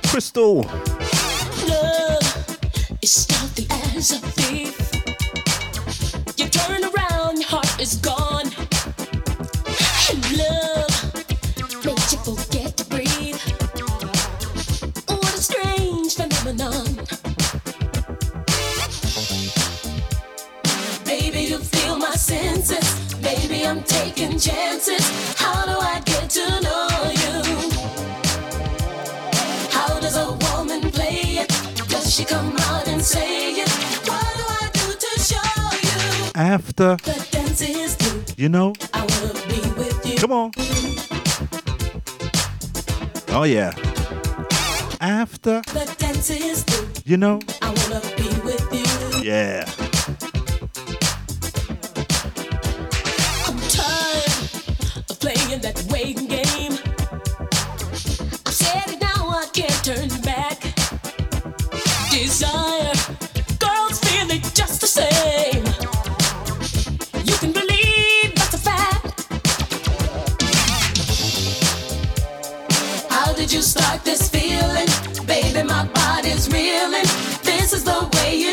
[0.08, 0.64] Krystol.
[38.40, 38.74] You know.
[38.94, 40.16] I wanna be with you.
[40.18, 40.52] Come on.
[43.32, 43.72] Oh, yeah.
[45.02, 46.88] After, The dance is through.
[47.06, 47.40] you know.
[47.62, 49.24] I wanna be with you.
[49.30, 49.66] Yeah.
[53.46, 54.32] I'm tired
[55.10, 56.74] of playing that waiting game.
[58.46, 60.62] I've said it now, I can't turn back.
[62.12, 62.59] Desire,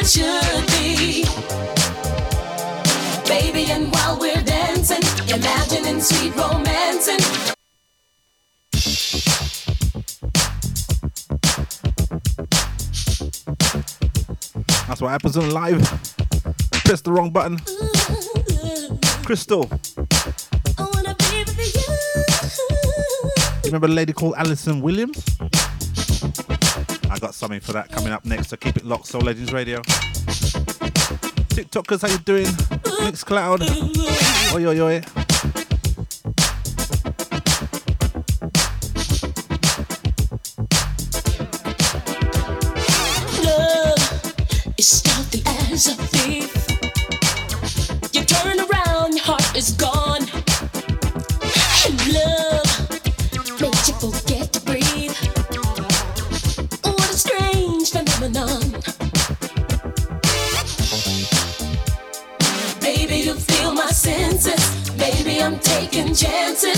[0.07, 1.25] should be.
[3.27, 5.03] Baby, and while we're dancing,
[5.35, 7.19] imagining sweet romancing.
[14.87, 15.83] That's what happens on live.
[16.85, 17.59] Press the wrong button.
[19.27, 19.67] Krystol.
[23.65, 25.25] You remember a lady called Alyson Williams?
[27.17, 29.81] I got something for that coming up next, so keep it locked, Soul Legends Radio.
[31.49, 32.45] TikTokers, how you doing?
[32.45, 33.63] Mixcloud.
[34.55, 35.26] Oi, oi, oi.
[66.17, 66.76] Chances.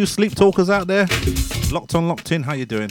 [0.00, 1.06] you sleep talkers out there,
[1.70, 2.90] locked on, locked in, how you doing?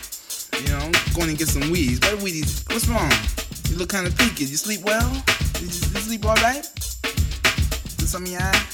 [1.13, 1.99] Going to get some weeds.
[1.99, 2.45] Better weed?
[2.67, 3.11] what's wrong?
[3.69, 4.39] You look kind of peaked.
[4.39, 5.11] You sleep well?
[5.59, 6.65] You, you sleep all right?
[7.99, 8.70] Is something your eye?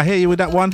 [0.00, 0.72] I hear you with that one.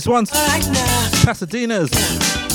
[0.00, 0.32] these ones.
[0.32, 0.62] Right
[1.24, 2.49] Pasadena's.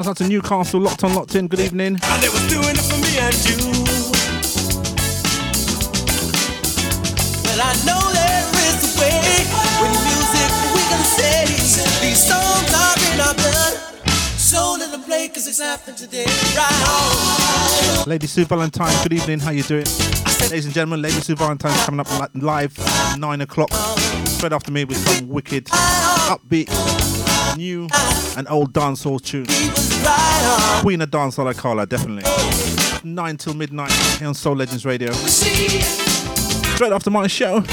[0.00, 1.46] Shouts out to Newcastle, locked on, locked in.
[1.46, 1.98] Good evening.
[2.02, 3.56] And they was doing it for me and you.
[7.44, 9.20] Well, I know there is a way.
[9.76, 11.44] When music, we gonna say
[12.00, 13.76] these songs are in our blood.
[14.38, 16.24] So let them play, cause it's happening today.
[16.56, 18.04] Right.
[18.06, 19.40] Lady Sue Valentine, good evening.
[19.40, 19.84] How you doing?
[20.40, 23.70] Ladies and gentlemen, Lady Sue Valentine's coming up live at 9 o'clock.
[24.24, 26.70] Straight after me with some wicked, upbeat,
[27.58, 27.86] new
[28.38, 29.89] and old dancehall tune.
[30.80, 32.24] Queen of Dance call her, definitely.
[33.04, 35.12] 9 till midnight here on Soul Legends Radio.
[35.12, 37.64] Straight after my show.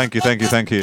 [0.00, 0.82] Thank you, thank you, thank you.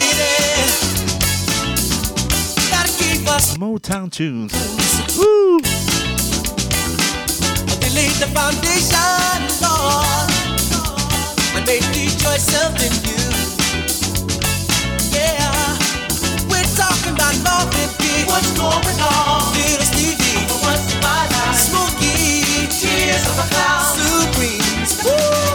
[3.57, 4.53] Motown tunes.
[5.17, 5.57] Woo!
[7.81, 10.29] They the foundation, Lord,
[11.57, 13.33] and made Detroit something new.
[15.09, 15.49] Yeah,
[16.47, 18.25] we're talking about Marvin Gaye.
[18.29, 19.51] What's going on?
[19.57, 20.45] Little Stevie.
[20.61, 21.57] What's my life?
[21.57, 22.69] Smokey.
[22.69, 23.97] Tears of a clown.
[23.97, 25.03] Supremes.
[25.03, 25.46] Woo!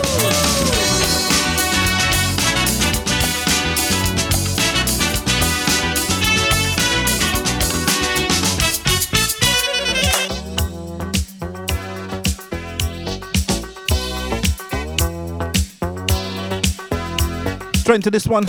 [17.92, 18.46] Straight into this one.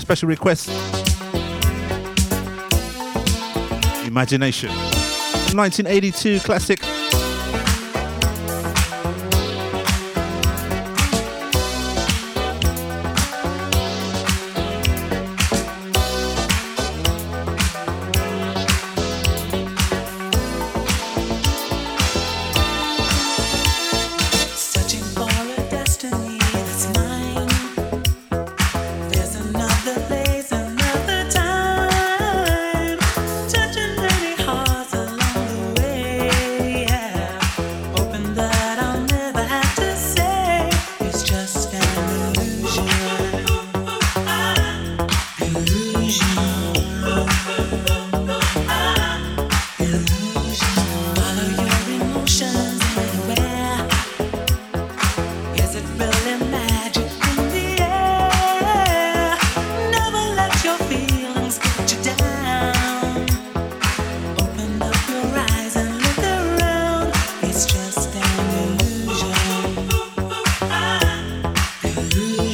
[0.00, 0.68] Special request.
[4.04, 4.70] Imagination.
[4.70, 6.93] 1982 classic.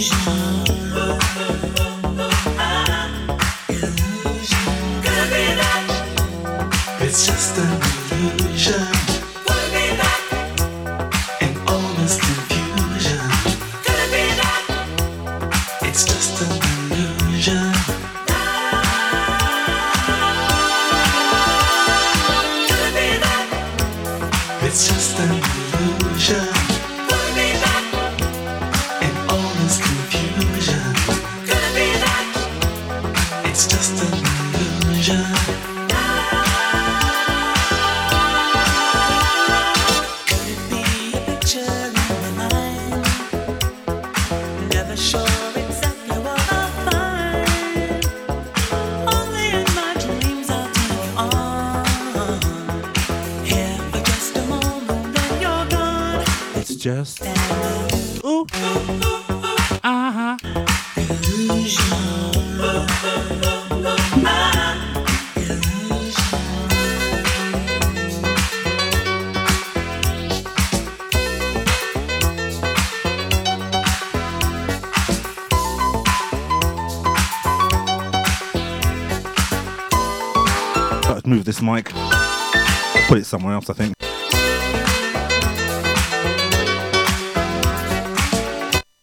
[0.02, 0.60] It's
[81.72, 81.86] mic.
[83.06, 83.94] Put it somewhere else, I think.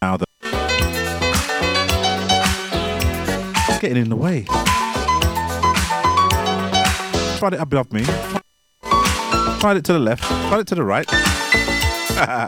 [0.02, 0.26] Now the
[3.69, 4.45] it's getting in the way.
[7.38, 8.03] Slide it above me.
[9.60, 10.23] Slide it to the left.
[10.23, 11.07] Slide it to the right.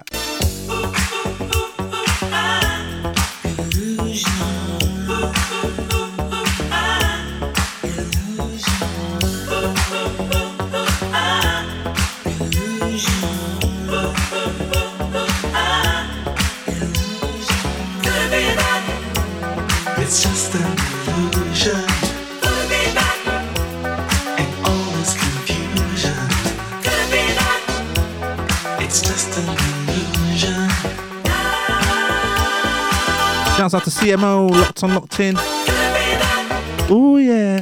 [33.90, 35.36] the CMO, locked on, locked in.
[36.92, 37.60] Oh yeah.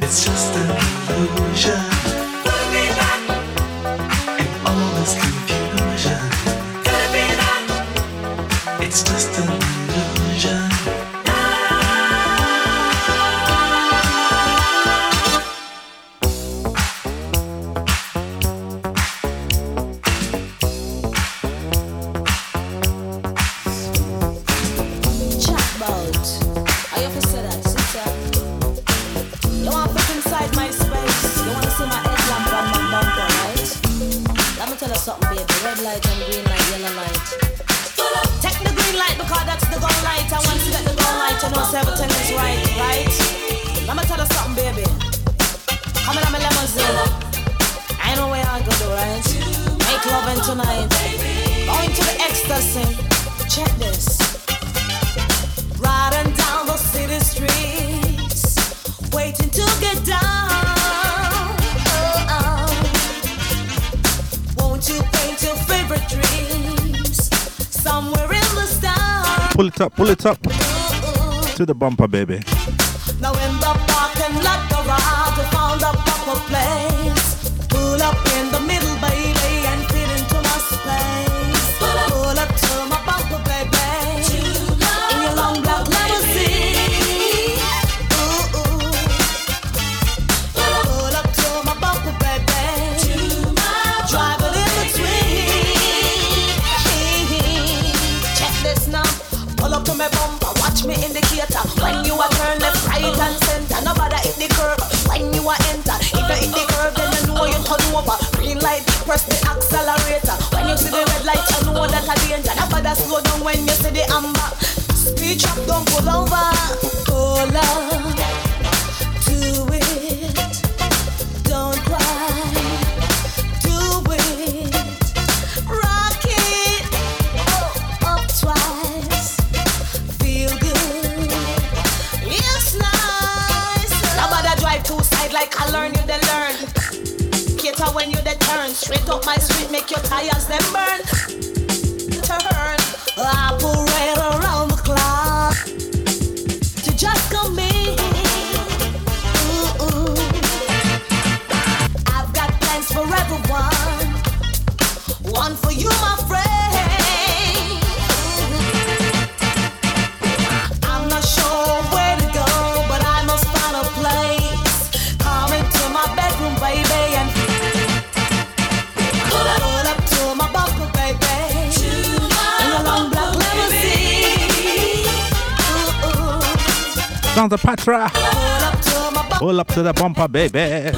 [179.78, 180.90] to the bumper, baby.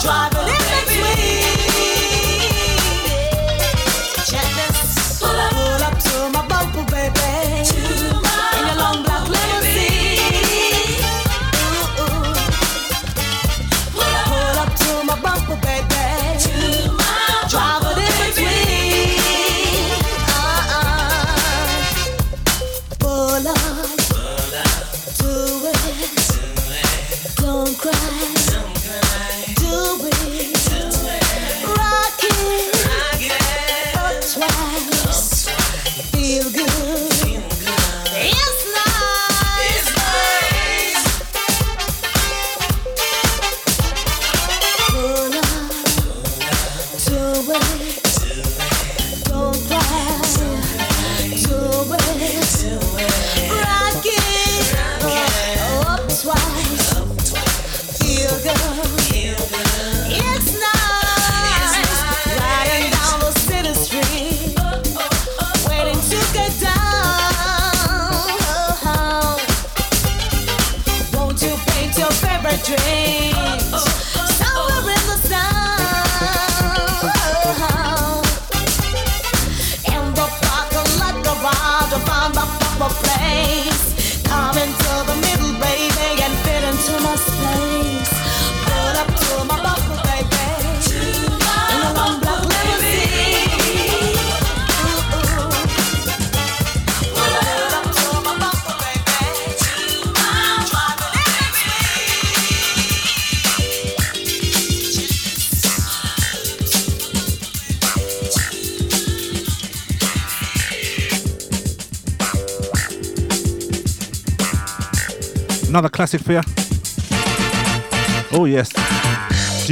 [0.00, 0.31] Drive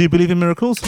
[0.01, 0.79] Do you believe in miracles?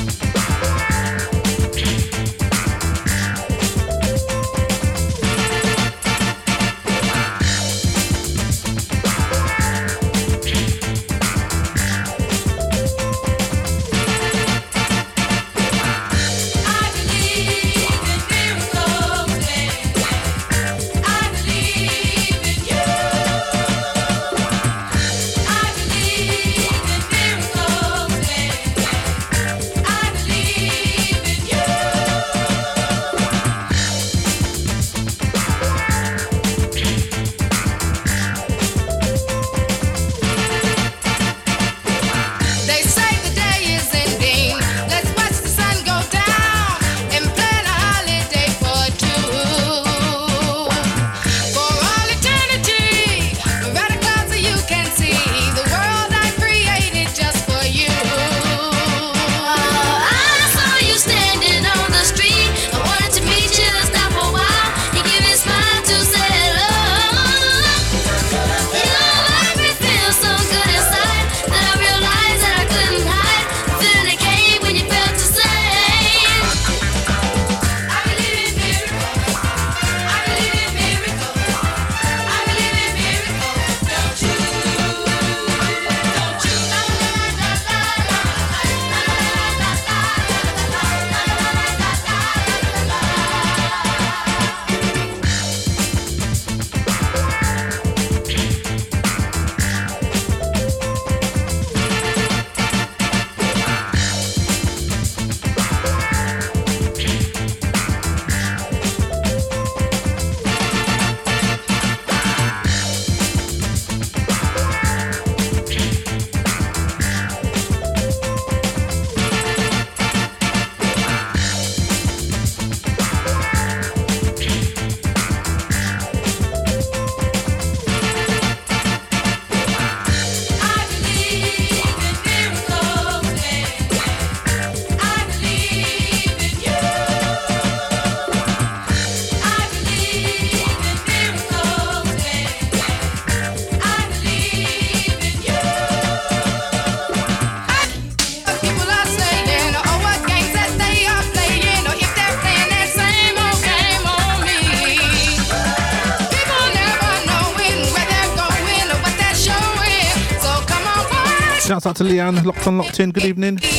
[162.03, 163.11] to Leanne, locked on, locked in.
[163.11, 163.59] Good evening.
[163.61, 163.69] Oh,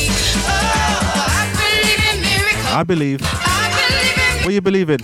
[1.27, 3.21] I believe.
[3.21, 3.21] I believe.
[3.23, 4.99] I believe what you believe in?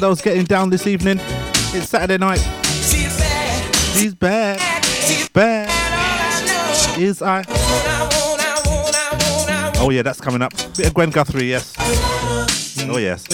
[0.00, 1.18] Those getting down this evening.
[1.72, 2.40] It's Saturday night.
[3.94, 4.58] She's bad.
[5.32, 5.68] Bad.
[6.98, 7.44] Is I?
[9.82, 10.52] Oh yeah, that's coming up.
[10.76, 11.74] Bit of Gwen Guthrie, yes.
[12.88, 13.26] Oh yes.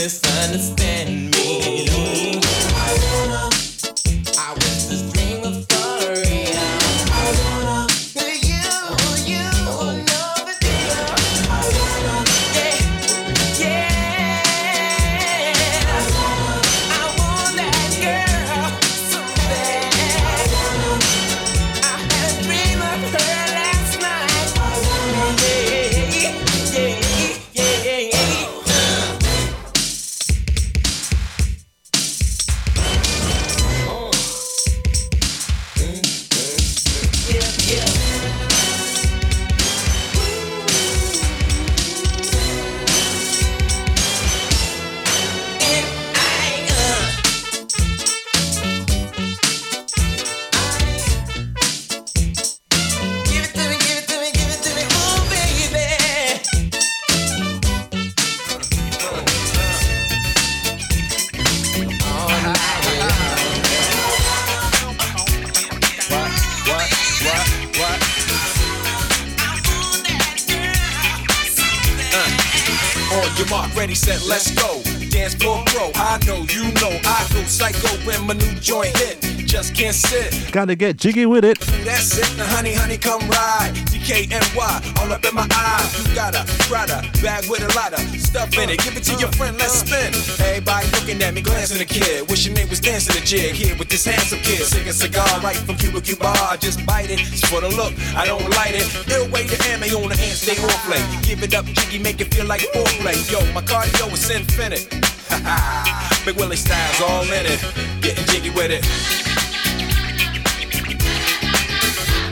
[80.56, 81.60] Gotta get jiggy with it.
[81.84, 83.76] That's it, now honey, honey, come ride.
[83.92, 85.84] DKNY, all up in my eye.
[86.08, 88.80] You got a Prada bag with a lot of stuff in it.
[88.80, 90.16] Give it to your friend, let's spin.
[90.40, 92.30] Everybody looking at me, glancing at the kid.
[92.30, 94.64] Wishing they was dancing the jig here with this handsome kid.
[94.64, 96.32] Sing a cigar right from Cuba Cuba.
[96.58, 97.20] Just bite it.
[97.20, 98.88] It's for the look, I don't light it.
[99.12, 101.04] Ill way to ammo on the hand, stay on play.
[101.20, 103.12] Give it up, jiggy, make it feel like foreplay.
[103.28, 104.88] Yo, my cardio is infinite.
[106.24, 107.60] Big Willie style's all in it.
[108.00, 109.25] Getting jiggy with it.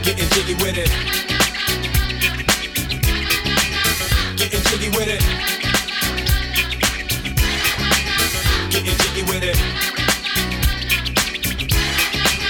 [0.05, 0.89] Getting jiggy with it.
[4.37, 5.21] Getting jiggy with it.
[8.69, 9.57] Getting jiggy with it.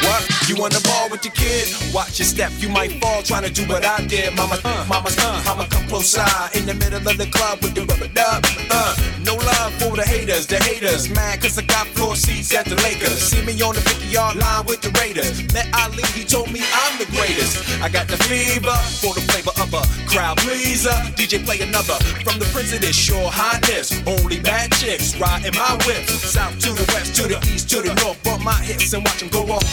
[0.04, 0.50] What?
[0.50, 1.74] You on the ball with your kid?
[1.94, 4.36] Watch your step, you might fall trying to do what I did.
[4.36, 7.74] Mama, uh, mama, uh, mama, come close side in the middle of the club with
[7.74, 8.44] the rubber dub.
[8.70, 9.15] Uh,
[9.46, 11.10] love for the haters, the haters.
[11.10, 13.22] Mad cause I got floor seats at the Lakers.
[13.22, 15.42] See me on the 50 yard line with the Raiders.
[15.54, 17.62] Met Ali, he told me I'm the greatest.
[17.82, 20.96] I got the fever for the flavor of a crowd pleaser.
[21.16, 21.96] DJ play another
[22.26, 23.94] from the Prince of this Shore Highness.
[24.08, 26.04] Only bad chicks riding my whip.
[26.10, 28.22] South to the west, to the east, to the north.
[28.24, 29.66] Bump my hips and watch them go off.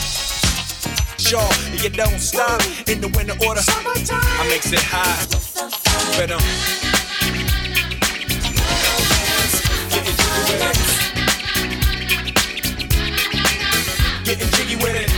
[1.17, 1.49] Sure,
[1.81, 3.61] you don't stop in the winter order.
[3.65, 5.23] I makes it high.
[6.17, 6.92] Better.
[14.25, 15.09] Getting jiggy with it.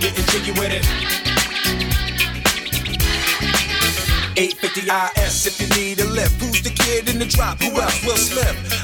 [0.00, 0.84] Getting jiggy with it.
[4.36, 6.40] 850 IS if you need a lift.
[6.42, 7.60] Who's the kid in the drop?
[7.60, 8.04] Who else?
[8.04, 8.83] Will Smith.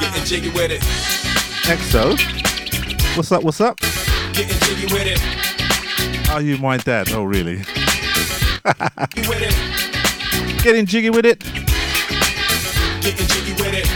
[0.00, 0.80] Getting jiggy with it.
[1.66, 2.16] EXO.
[3.16, 3.42] What's up?
[3.42, 3.78] What's up?
[4.32, 6.30] Getting jiggy with it.
[6.30, 7.10] Are you my dad?
[7.12, 7.62] Oh, really?
[10.62, 11.40] Getting jiggy with it.
[13.00, 13.95] Getting jiggy with it.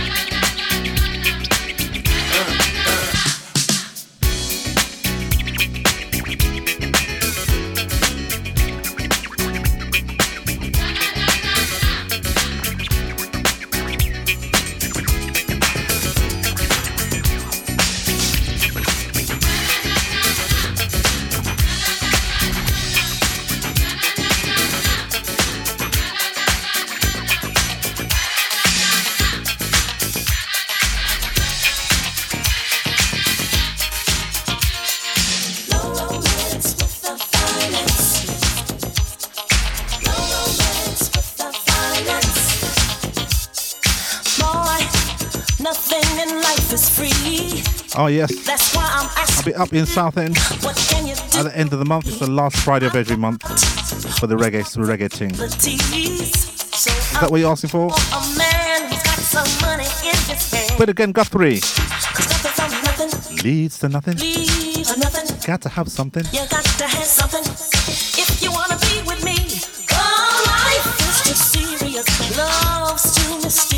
[48.13, 48.45] Yes.
[48.45, 52.07] That's why I'm I'll be up in Southend at the end of the month.
[52.09, 53.43] It's the last Friday of every month
[54.19, 55.09] for the reggae reggae.
[55.37, 56.33] The tease.
[56.77, 57.87] So Is that what you're asking for?
[57.89, 60.75] a man who's got some money in his hand.
[60.79, 64.17] But again, Guthrie Cause nothing nothing leads to nothing.
[65.47, 66.25] Got to have something.
[66.33, 69.37] You got to have something if you wanna be with me.
[70.47, 73.70] Life is too serious, love's too mysterious.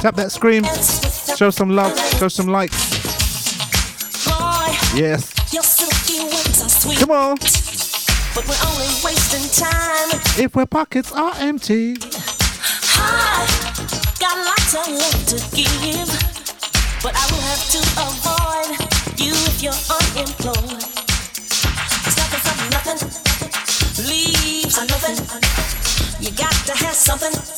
[0.00, 0.64] Tap that scream.
[1.36, 1.94] Show some love.
[2.18, 2.74] Show some likes.
[4.94, 5.39] Yes.
[6.80, 6.98] Sweet.
[6.98, 7.36] Come on.
[8.34, 10.08] But we're only wasting time.
[10.40, 11.96] If our pockets are empty.
[12.96, 13.44] I
[14.18, 16.08] got lots of love to give.
[17.02, 18.70] But I will have to avoid
[19.20, 20.84] you if you're unemployed.
[22.06, 23.00] It's nothing from nothing.
[24.08, 25.16] Leaves are nothing.
[26.20, 27.49] You got to have something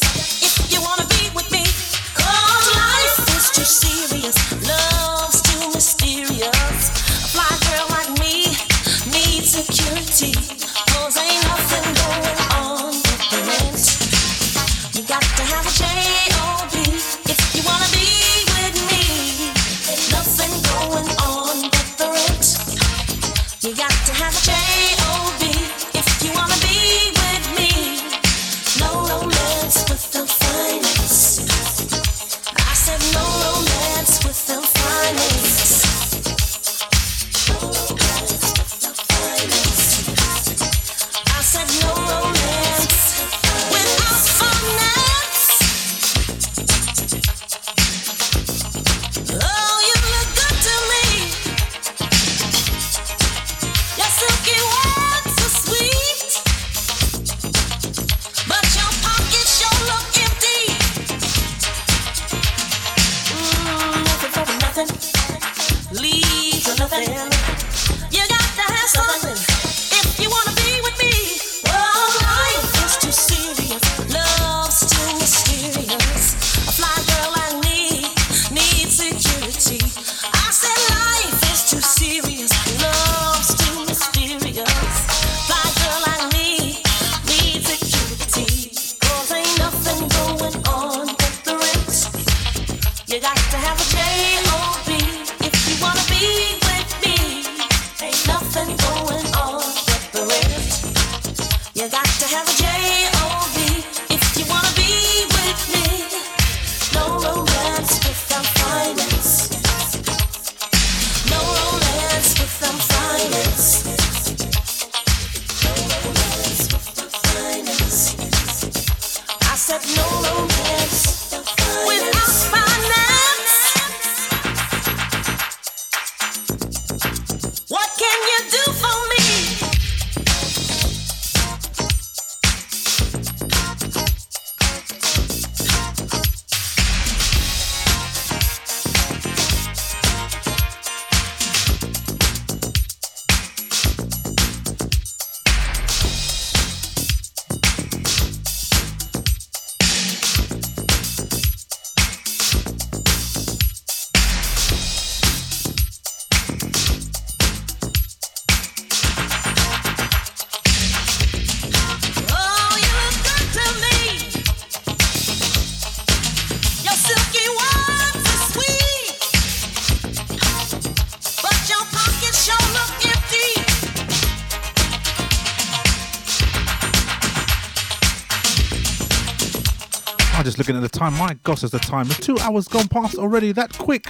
[181.18, 182.08] My gosh, is the time.
[182.08, 183.52] Two hours gone past already.
[183.52, 184.08] That quick.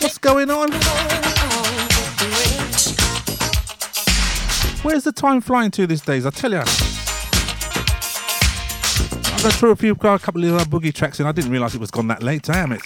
[0.00, 0.72] What's going on?
[4.82, 6.26] Where's the time flying to these days?
[6.26, 6.58] I tell you.
[6.58, 6.64] I
[9.42, 11.80] got through a few, a couple of uh, boogie tracks, and I didn't realise it
[11.80, 12.42] was gone that late.
[12.42, 12.82] Damn it.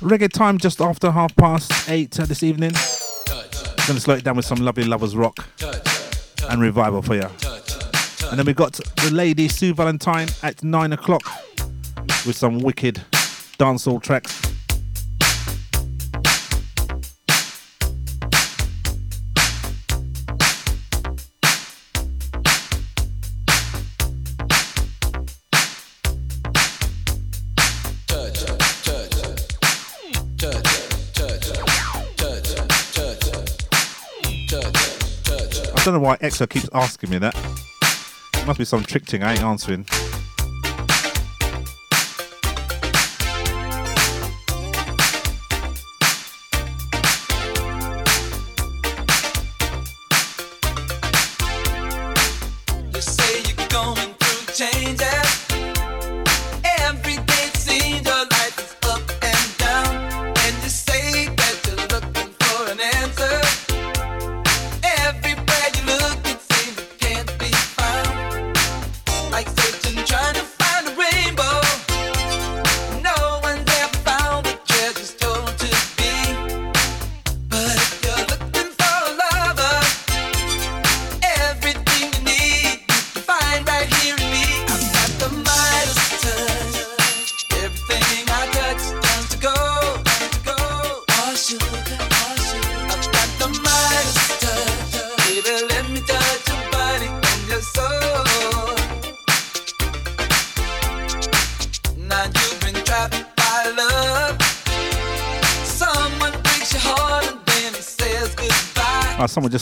[0.00, 2.72] Reggae time just after half past eight uh, this evening.
[3.86, 5.46] Gonna slow it down with some lovely lovers rock
[6.50, 7.28] and revival for you.
[8.30, 11.22] And then we've got the lady Sue Valentine at nine o'clock
[12.26, 13.00] with some wicked
[13.58, 14.40] dancehall tracks.
[35.76, 37.53] I don't know why Exo keeps asking me that
[38.46, 39.22] must be some trick thing.
[39.22, 39.86] I ain't answering.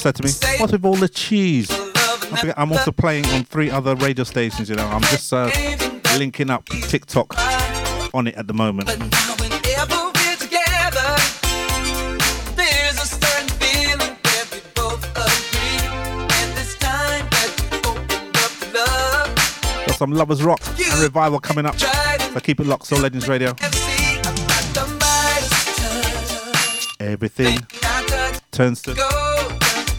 [0.02, 1.70] said to me, What's with all the cheese?
[2.56, 4.86] I'm also playing on three other radio stations, you know.
[4.88, 5.48] I'm just uh,
[6.18, 7.32] linking up TikTok
[8.12, 8.88] on it at the moment.
[19.86, 21.78] Got some Lovers Rock and Revival coming up.
[21.78, 23.54] So keep it locked, Soul Legends Radio.
[26.98, 27.60] Everything
[28.50, 29.21] turns to.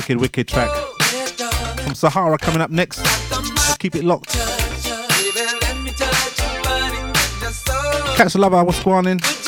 [0.00, 0.70] wicked, wicked track
[1.80, 3.04] from Sahara coming up next.
[3.04, 4.32] So keep it locked.
[8.16, 9.39] Catch the lover, what's going on?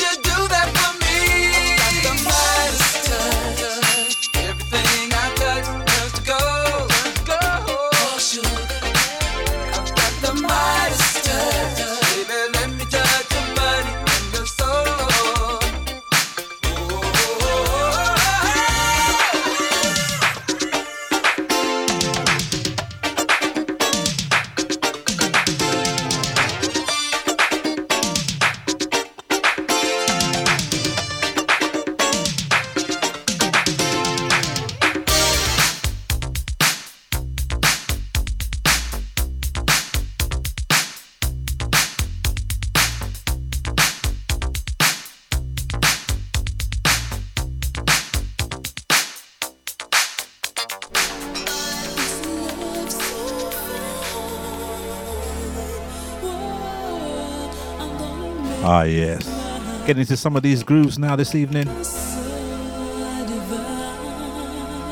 [59.93, 61.67] get into some of these grooves now this evening.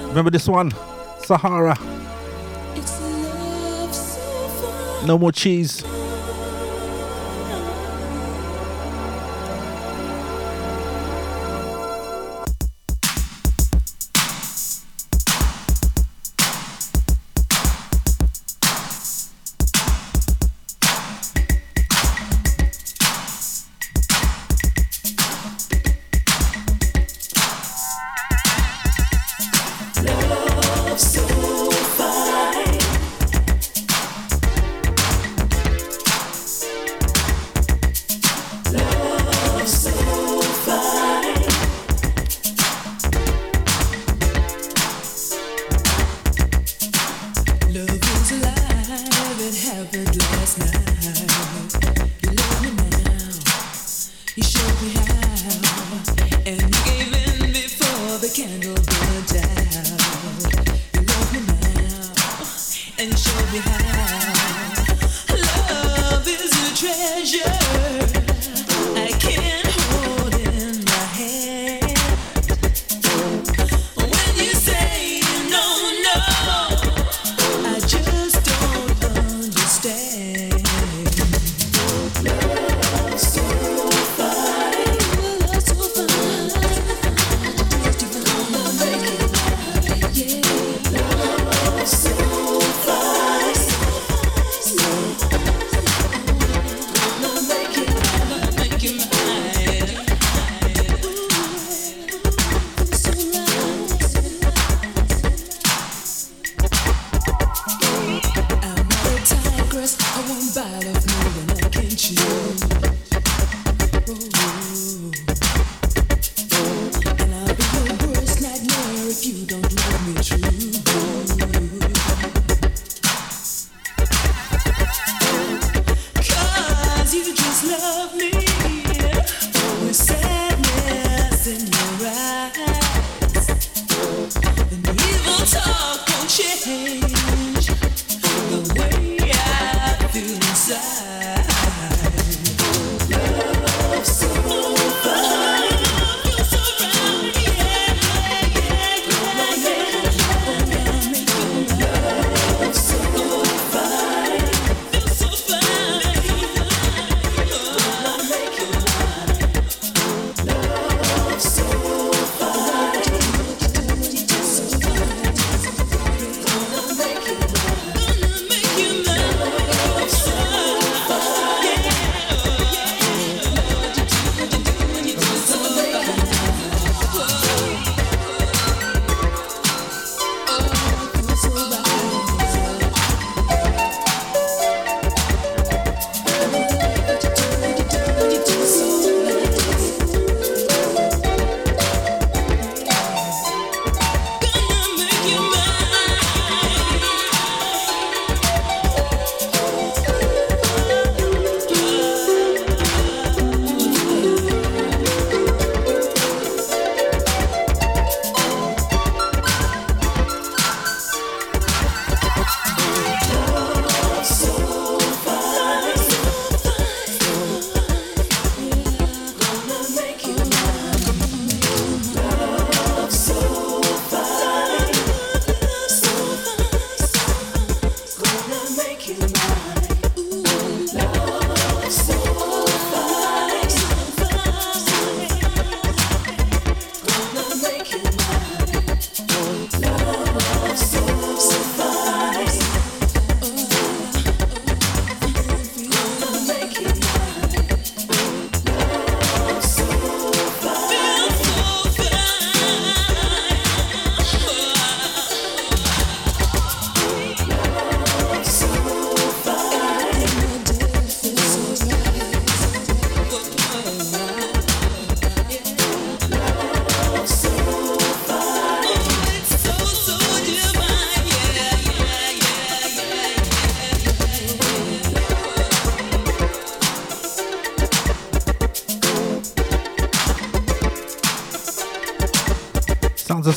[0.10, 0.72] Remember this one?
[1.24, 1.76] Sahara.
[5.08, 5.84] No more cheese.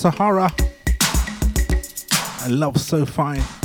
[0.05, 0.53] Sahara.
[2.43, 3.64] I love so fine.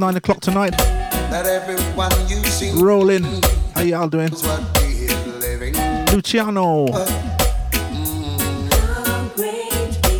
[0.00, 0.74] nine o'clock tonight.
[2.82, 3.24] Rolling.
[3.74, 4.30] How y'all doing?
[6.12, 6.86] Luciano.
[6.86, 7.10] Mm.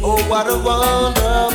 [0.03, 1.50] Oh,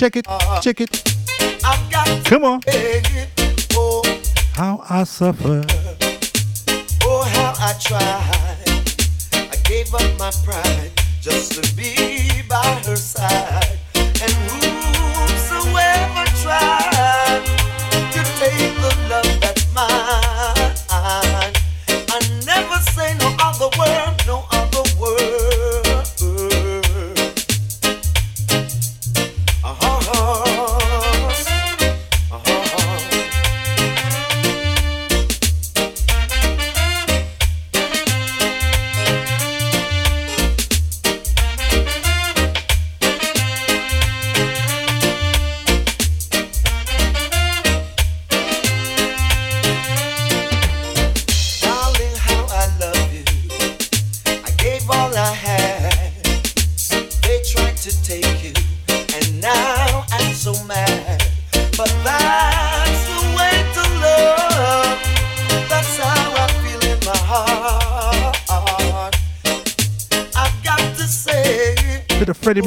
[0.00, 0.26] Check it,
[0.62, 0.90] check it.
[2.24, 2.60] Come on.
[3.74, 4.02] Oh,
[4.54, 5.62] how I suffer.
[7.02, 9.50] Oh, how I tried.
[9.52, 13.09] I gave up my pride just to be by her side.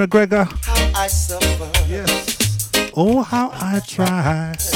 [0.03, 0.48] McGregor.
[1.88, 2.91] Yes.
[2.95, 4.72] Oh, how I try.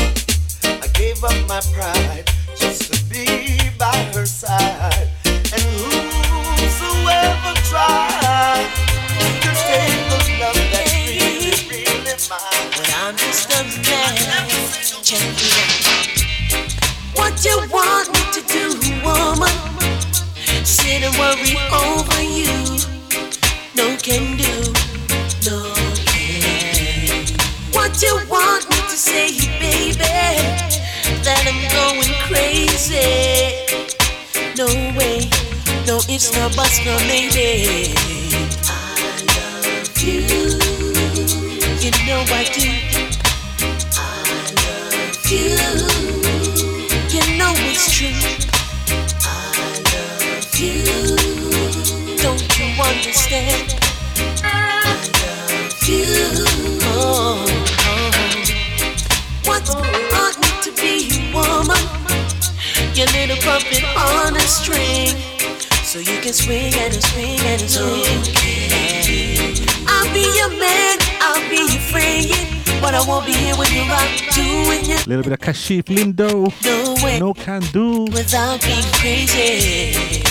[75.17, 76.53] little bit of Kashief Lindo.
[76.63, 78.03] No, no can do.
[78.11, 80.23] Without being crazy.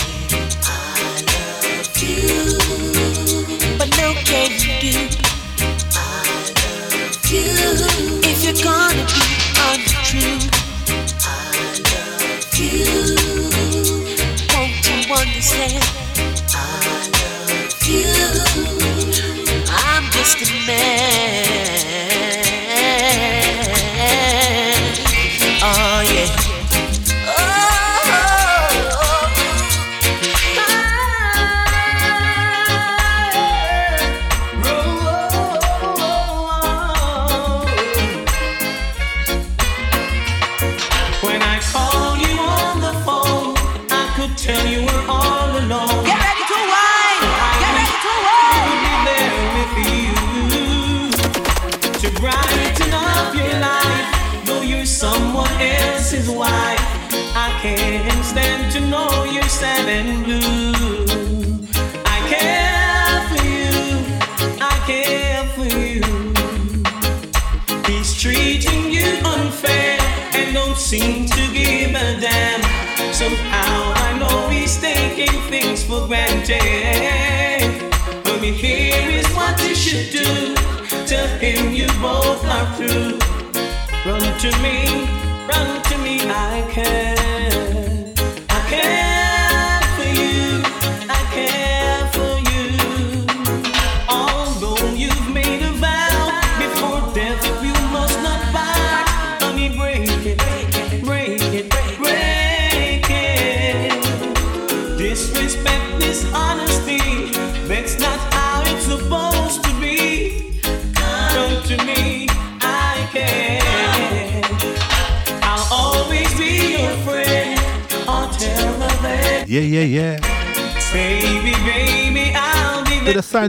[0.63, 2.66] I love you.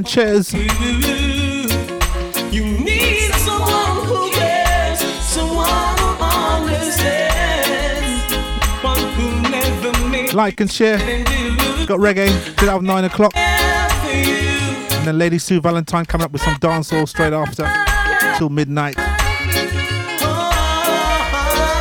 [0.08, 0.54] Sanchez.
[10.34, 10.98] Like and share.
[11.86, 13.36] Got reggae, did out 9 o'clock.
[13.36, 17.70] And then Lady Sue Valentine coming up with some dancehall straight after
[18.38, 18.96] till midnight.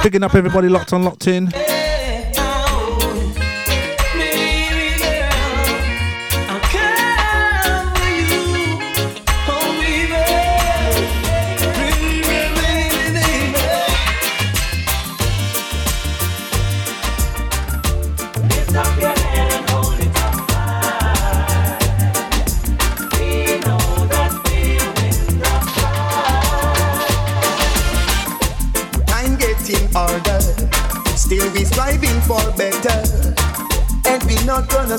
[0.02, 1.50] Picking up everybody locked on, locked in.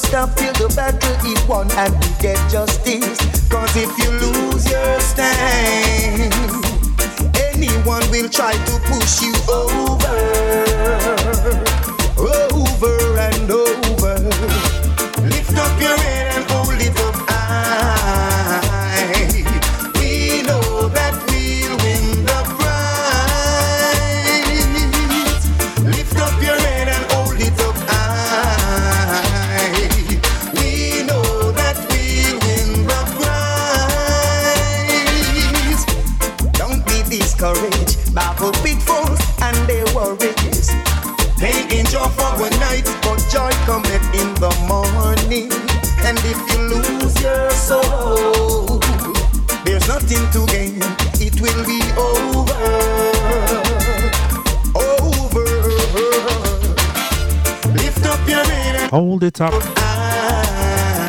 [0.09, 3.19] stop till the battle is won and we get justice.
[3.49, 4.48] Cause if you lose,
[59.29, 59.53] it up.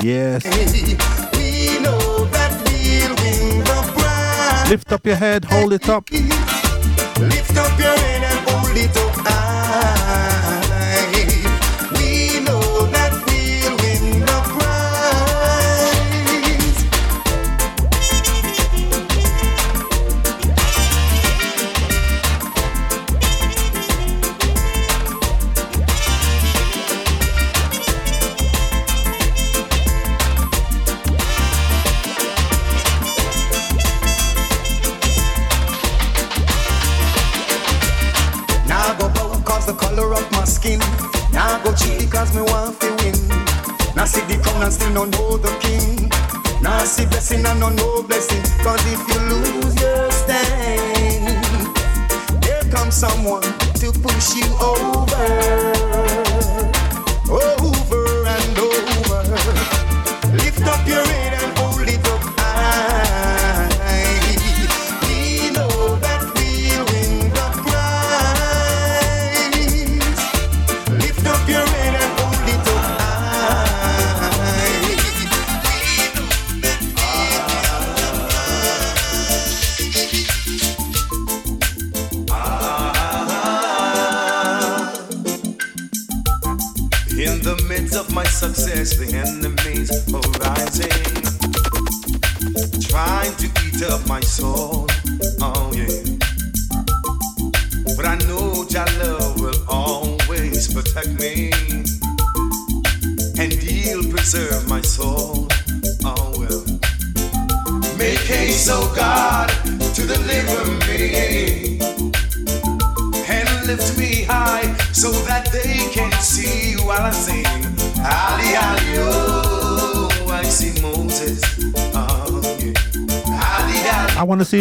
[0.03, 0.43] Yes.
[4.69, 6.03] Lift up your head, hold it up.
[47.69, 48.08] no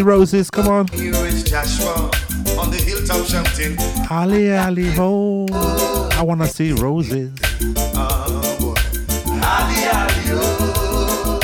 [0.09, 0.89] roses, come on.
[0.89, 2.11] Here is Joshua
[2.59, 3.77] on the hilltop shouting.
[4.11, 5.47] Ali, Ali, ho.
[6.13, 7.31] I want to see roses.
[7.95, 8.75] Oh,
[9.43, 10.25] ali, ali.
[10.31, 11.41] Oh.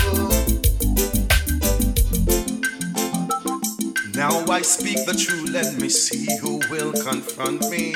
[4.15, 7.93] Now I speak the truth, let me see who will confront me.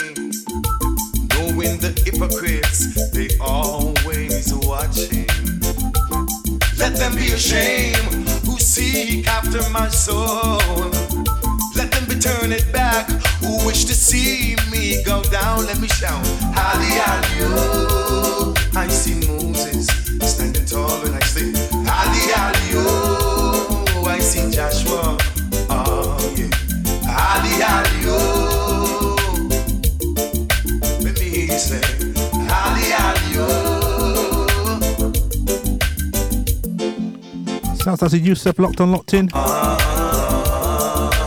[38.09, 39.29] Cousin Yusuf uh, locked on, locked in.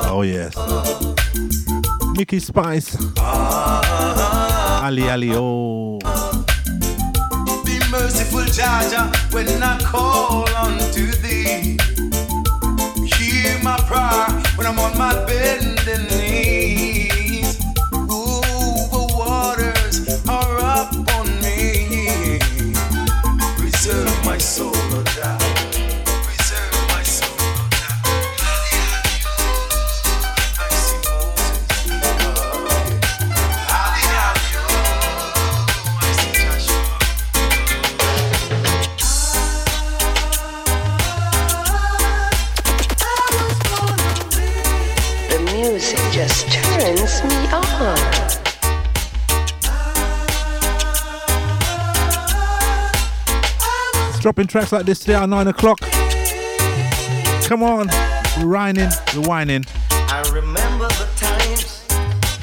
[0.08, 0.56] Oh, yes.
[2.16, 2.98] Mikey Spice.
[4.82, 6.00] Ali Ali Oh.
[7.64, 11.78] Be merciful, Jaja, when I call unto thee.
[13.14, 15.81] Hear my prayer when I'm on my bed
[45.82, 47.98] music just turns me on.
[54.20, 55.80] Dropping tracks like this today at 9 o'clock.
[57.48, 57.88] Come on,
[58.48, 59.68] whining, rewinding.
[59.90, 61.82] I remember the times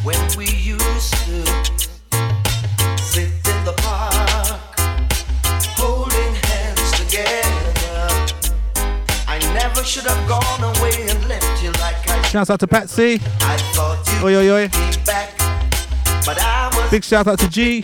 [0.03, 1.47] when we used to
[3.01, 4.61] sit in the park,
[5.79, 8.09] holding hands together.
[9.29, 11.98] I never should have gone away and left you like
[12.29, 13.21] Shouts out to Patsy.
[14.23, 14.71] Oi, oi, oi.
[16.91, 17.83] Big shout out to G.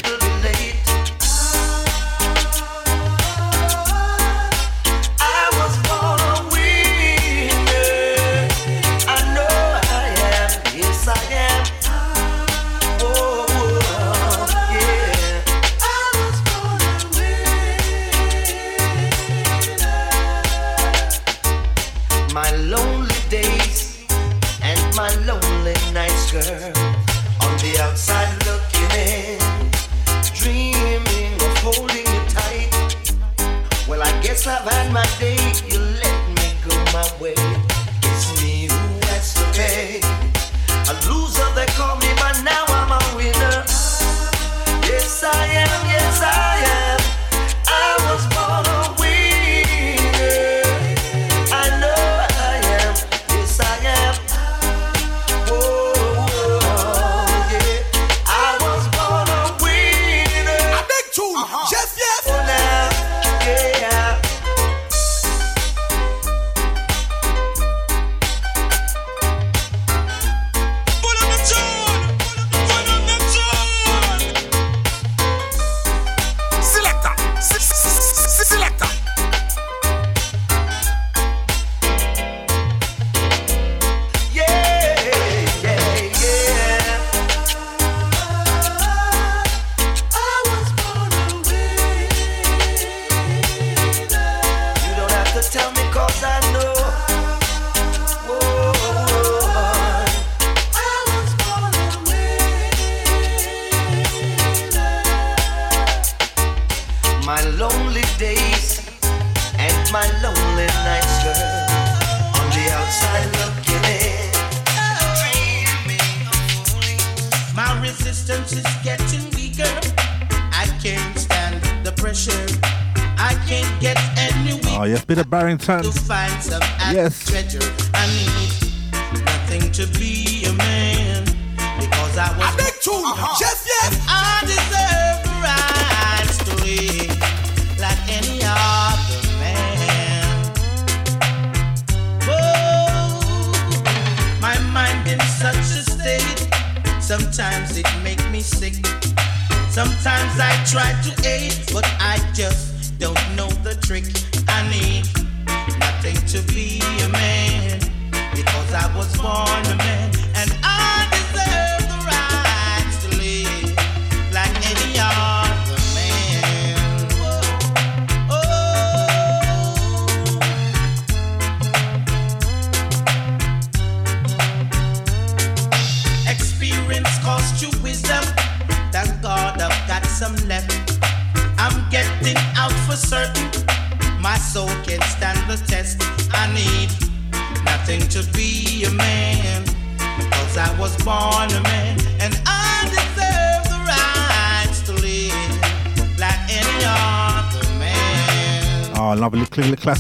[126.95, 127.31] Yes.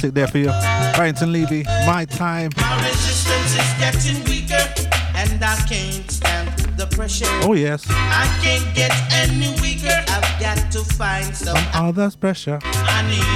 [0.04, 0.46] Classic there for you.
[0.96, 2.50] Barrington Levy, My Time.
[2.56, 4.62] My resistance is getting weaker.
[5.16, 7.26] And I can't stand the pressure.
[7.42, 7.84] Oh, yes.
[7.88, 9.94] I can't get any weaker.
[10.08, 11.56] I've got to find some.
[11.56, 12.58] Some others pressure.
[12.62, 13.33] I need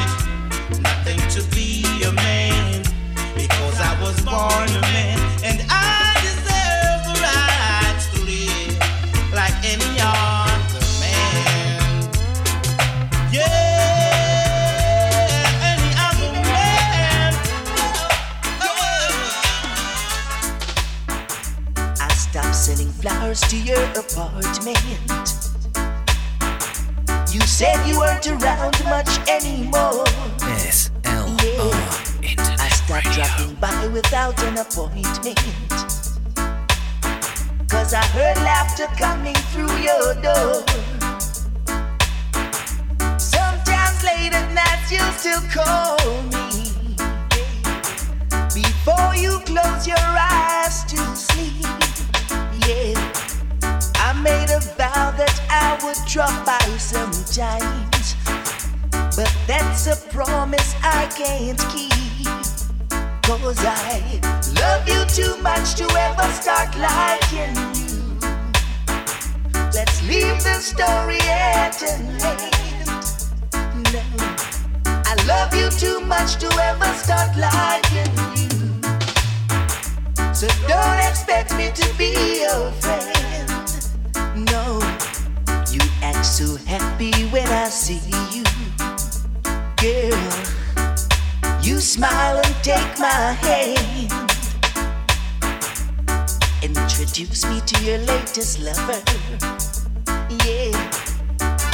[91.88, 94.12] smile and take my hand.
[96.62, 99.00] Introduce me to your latest lover.
[100.44, 100.70] Yeah,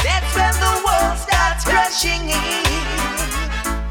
[0.05, 2.63] that's when the world starts crashing in.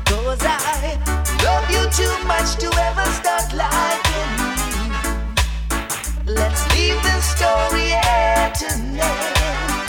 [0.06, 0.96] Cause I
[1.44, 4.32] love you too much to ever start liking
[4.64, 6.32] you.
[6.32, 9.84] Let's leave the story at an end.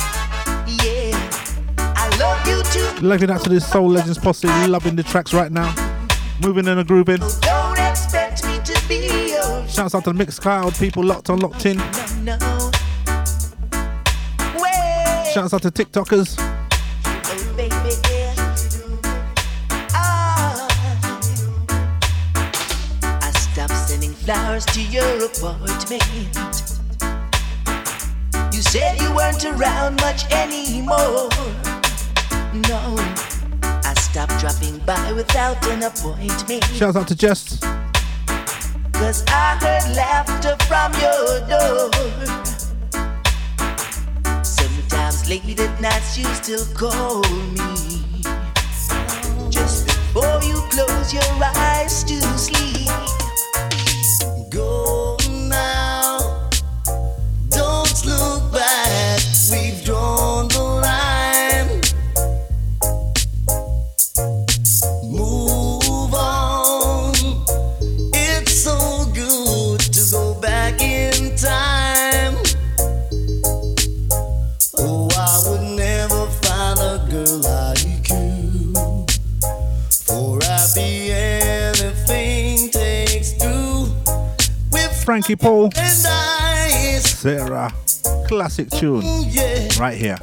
[0.83, 1.15] Yeah,
[1.79, 5.51] I love you too Loving out to this Soul Legends posse, loving the tracks right
[5.51, 5.84] now.
[6.41, 7.21] Moving and a grooving.
[7.41, 11.65] Don't expect me to be your Shouts out to the Mixcloud, people locked on, locked
[11.65, 11.77] in.
[15.33, 16.35] Shouts out to TikTokers.
[16.37, 16.51] oh.
[19.93, 20.67] Ah.
[23.21, 26.03] I stopped sending flowers to your apartment.
[28.53, 31.29] You said you weren't around much anymore.
[32.69, 32.95] No,
[34.15, 36.63] I stopped dropping by without an appointment.
[36.73, 37.59] Shouts out to Jess.
[38.93, 41.91] Cause I heard laughter from your door.
[44.41, 48.23] Sometimes late at nights you still call me.
[49.49, 52.74] Just before you close your eyes to sleep.
[85.05, 85.65] Frankie Paul.
[85.65, 87.71] And I Sarah.
[88.27, 89.05] Classic tune.
[89.79, 90.17] Right here.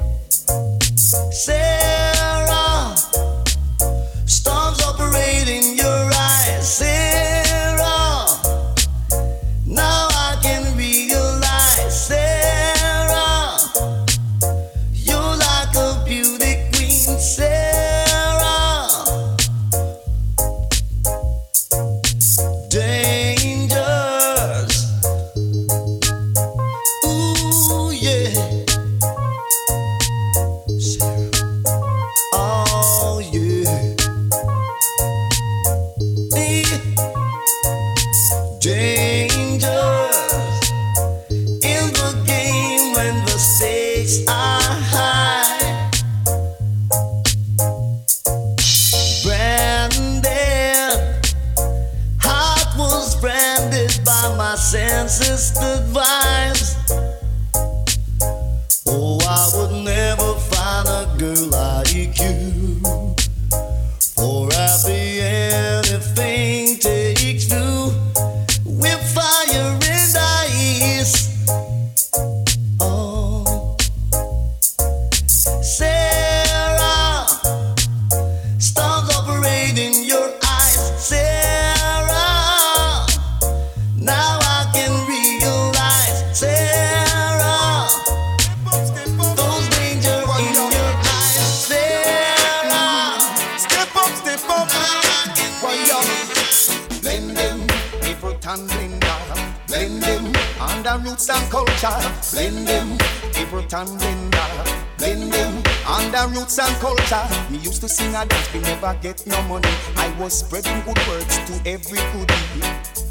[107.83, 109.67] To sing a dance, we never get no money.
[109.97, 112.63] I was spreading good words to every goodie.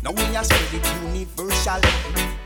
[0.02, 1.92] Now we are spread it universally.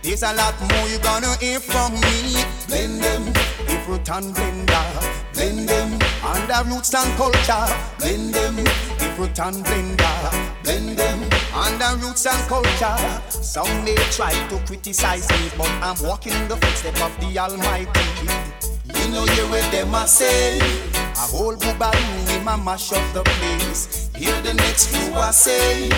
[0.03, 2.43] There's a lot more you gonna hear from me.
[2.67, 3.29] Blend them,
[3.69, 4.87] Everton Blender.
[5.35, 7.67] Blend them under roots and culture.
[8.01, 8.59] Blend them,
[8.99, 10.65] Everton Blender.
[10.65, 11.23] Blend them
[11.55, 13.23] under roots and culture.
[13.31, 18.01] Some may try to criticize me, but I'm walking in the footsteps of the Almighty.
[18.99, 23.23] You know you with them I say A whole boobaroo in my mash up the
[23.23, 24.11] place.
[24.15, 25.89] Hear the next few I say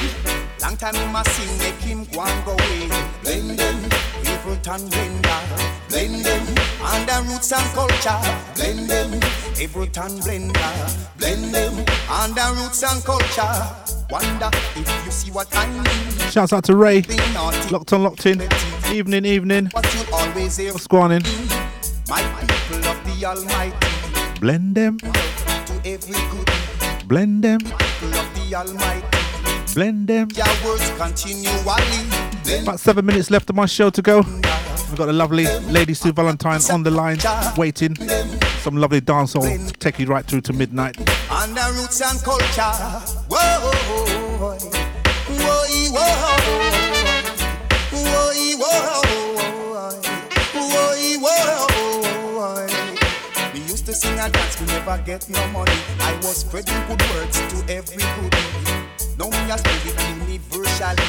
[0.63, 2.89] Long time in my sing make him go and go away.
[3.23, 3.77] Blend them,
[4.27, 5.89] Everton Blender.
[5.89, 6.43] Blend them,
[6.85, 8.19] under roots and culture.
[8.55, 9.13] Blend them,
[9.61, 11.19] Everton Blender.
[11.19, 11.75] Blend them,
[12.11, 13.55] under roots and culture.
[14.11, 16.31] Wonder if you see what I mean.
[16.31, 17.03] Shouts out to Ray.
[17.71, 18.43] Locked on, locked in.
[18.93, 19.67] Evening, evening.
[19.73, 20.73] What you always hear.
[20.73, 21.23] What's going on?
[22.09, 23.88] My people of the Almighty
[24.41, 24.99] Blend them,
[27.07, 29.03] blend them, the
[29.75, 30.29] blend them.
[32.63, 34.19] About seven minutes left of my show to go.
[34.21, 37.19] We've got the lovely Lady Sue Valentine on the line,
[37.57, 37.97] waiting.
[38.61, 40.97] Some lovely dancehall take you right through to midnight.
[41.31, 42.63] under roots and culture.
[43.29, 43.73] Whoa, whoa,
[44.39, 44.59] whoa,
[48.59, 48.98] whoa,
[54.89, 55.73] never get no money.
[56.01, 58.49] I was spreading good words to every goodie.
[59.19, 61.05] Now me a spread it universally.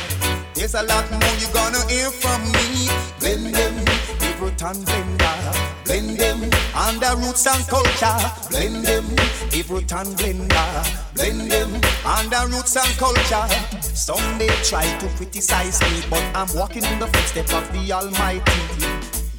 [0.53, 2.89] There's a lot more you're gonna hear from me.
[3.19, 3.75] Blend them,
[4.21, 5.85] Everton Blender.
[5.85, 8.19] Blend them, under roots and culture.
[8.49, 9.05] Blend them,
[9.53, 10.69] Everton Blender.
[11.15, 11.71] Blend them,
[12.05, 13.47] under roots and culture.
[13.81, 18.59] Some may try to criticize me, but I'm walking in the footsteps of the Almighty.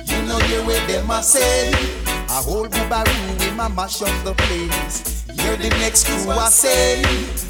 [0.07, 4.35] You know you with them I say A whole boobaroo in my mash up the
[4.35, 7.03] place Hear the next crew I say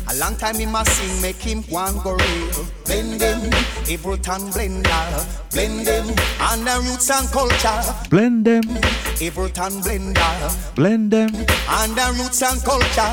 [0.09, 3.42] A long time in my sing make him one go real Blend them,
[3.91, 6.07] Everton Blender Blend them,
[6.41, 8.62] under roots and culture Blend them,
[9.20, 11.28] Everton Blender blend them.
[11.68, 13.12] under roots and culture.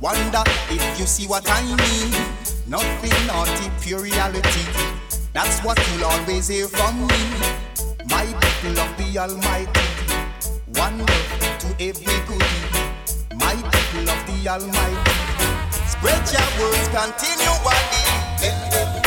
[0.00, 2.10] Wonder if you see what I mean.
[2.66, 4.64] Nothing naughty, pure reality.
[5.34, 7.22] That's what you'll always hear from me.
[8.08, 9.91] My people of the Almighty.
[10.74, 13.36] Wonder to every goodie.
[13.36, 15.12] My people of the Almighty.
[15.86, 17.78] Spread your words continually.
[18.40, 19.02] Let them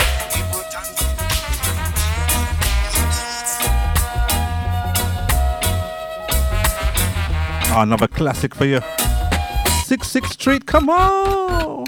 [7.78, 8.80] Ah, another classic for you.
[9.86, 11.86] Six Six Street, come on!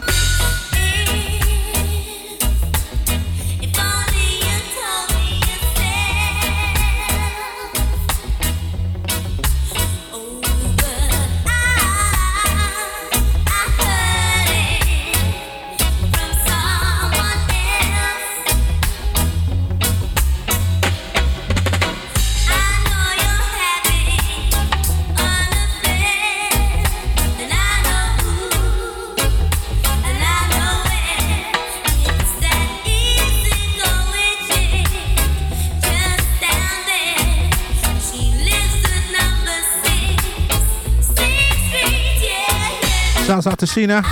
[43.38, 44.04] Shouts out to Sheena.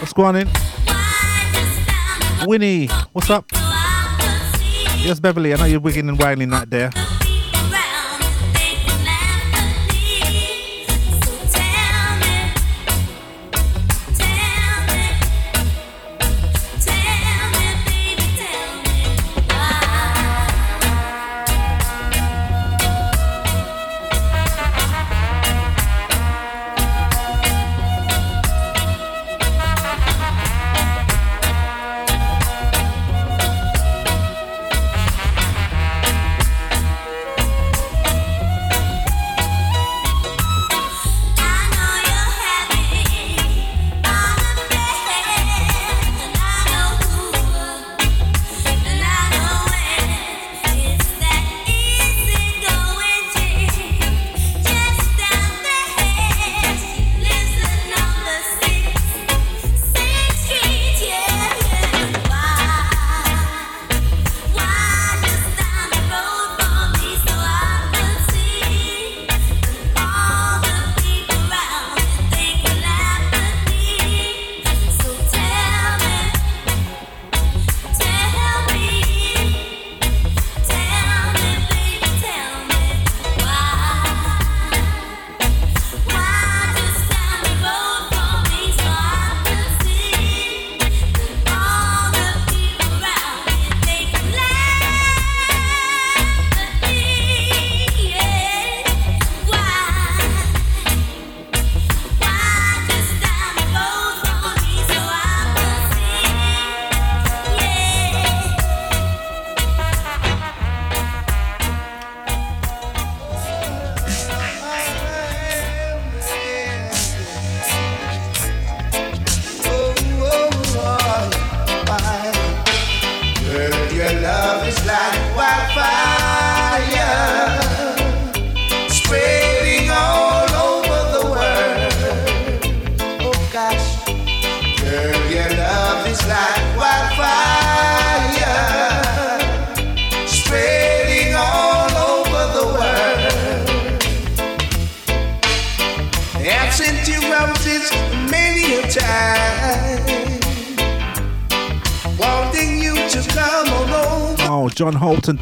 [0.00, 0.48] What's going on?
[2.48, 3.44] Winnie, what's up?
[4.98, 6.90] Yes, Beverly, I know you're wigging and whining right there.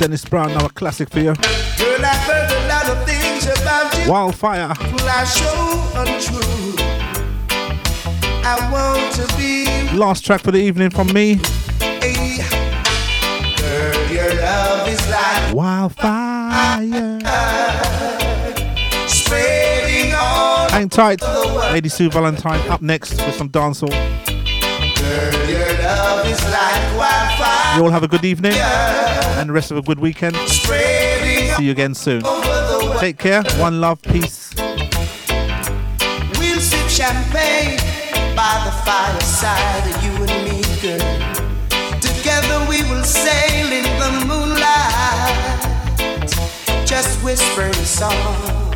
[0.00, 1.34] Dennis Brown, now a classic for you.
[1.34, 4.10] Girl, I've heard a lot of things about you.
[4.10, 4.72] Wildfire.
[4.96, 6.74] Well, untrue.
[8.42, 11.32] I want to be Last track for the evening from me.
[11.82, 12.38] a
[13.58, 14.10] girl.
[14.10, 17.20] Your love is like Wildfire.
[20.70, 21.22] Hang tight.
[21.22, 21.72] over the world.
[21.74, 23.90] Lady Sue Valentine up next with some dancehall.
[23.90, 26.70] Girl, your love is like.
[27.76, 28.54] You all have a good evening
[29.40, 30.36] and the rest of a good weekend.
[30.36, 32.22] See you again soon.
[32.98, 33.42] Take care.
[33.56, 34.02] One love.
[34.02, 34.52] Peace.
[36.38, 37.78] We'll sip champagne
[38.36, 41.00] by the fireside, you and me, girl.
[42.00, 46.28] Together we will sail in the moonlight,
[46.86, 47.36] just a
[47.86, 48.74] song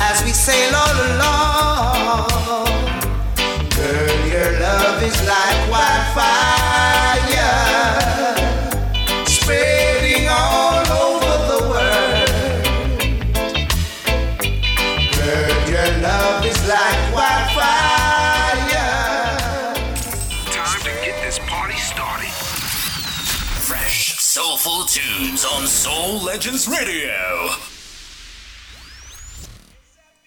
[0.00, 2.68] as we sail all along.
[3.76, 6.67] Girl, your love is like wildfire,
[25.44, 27.27] on Soul Legends Radio.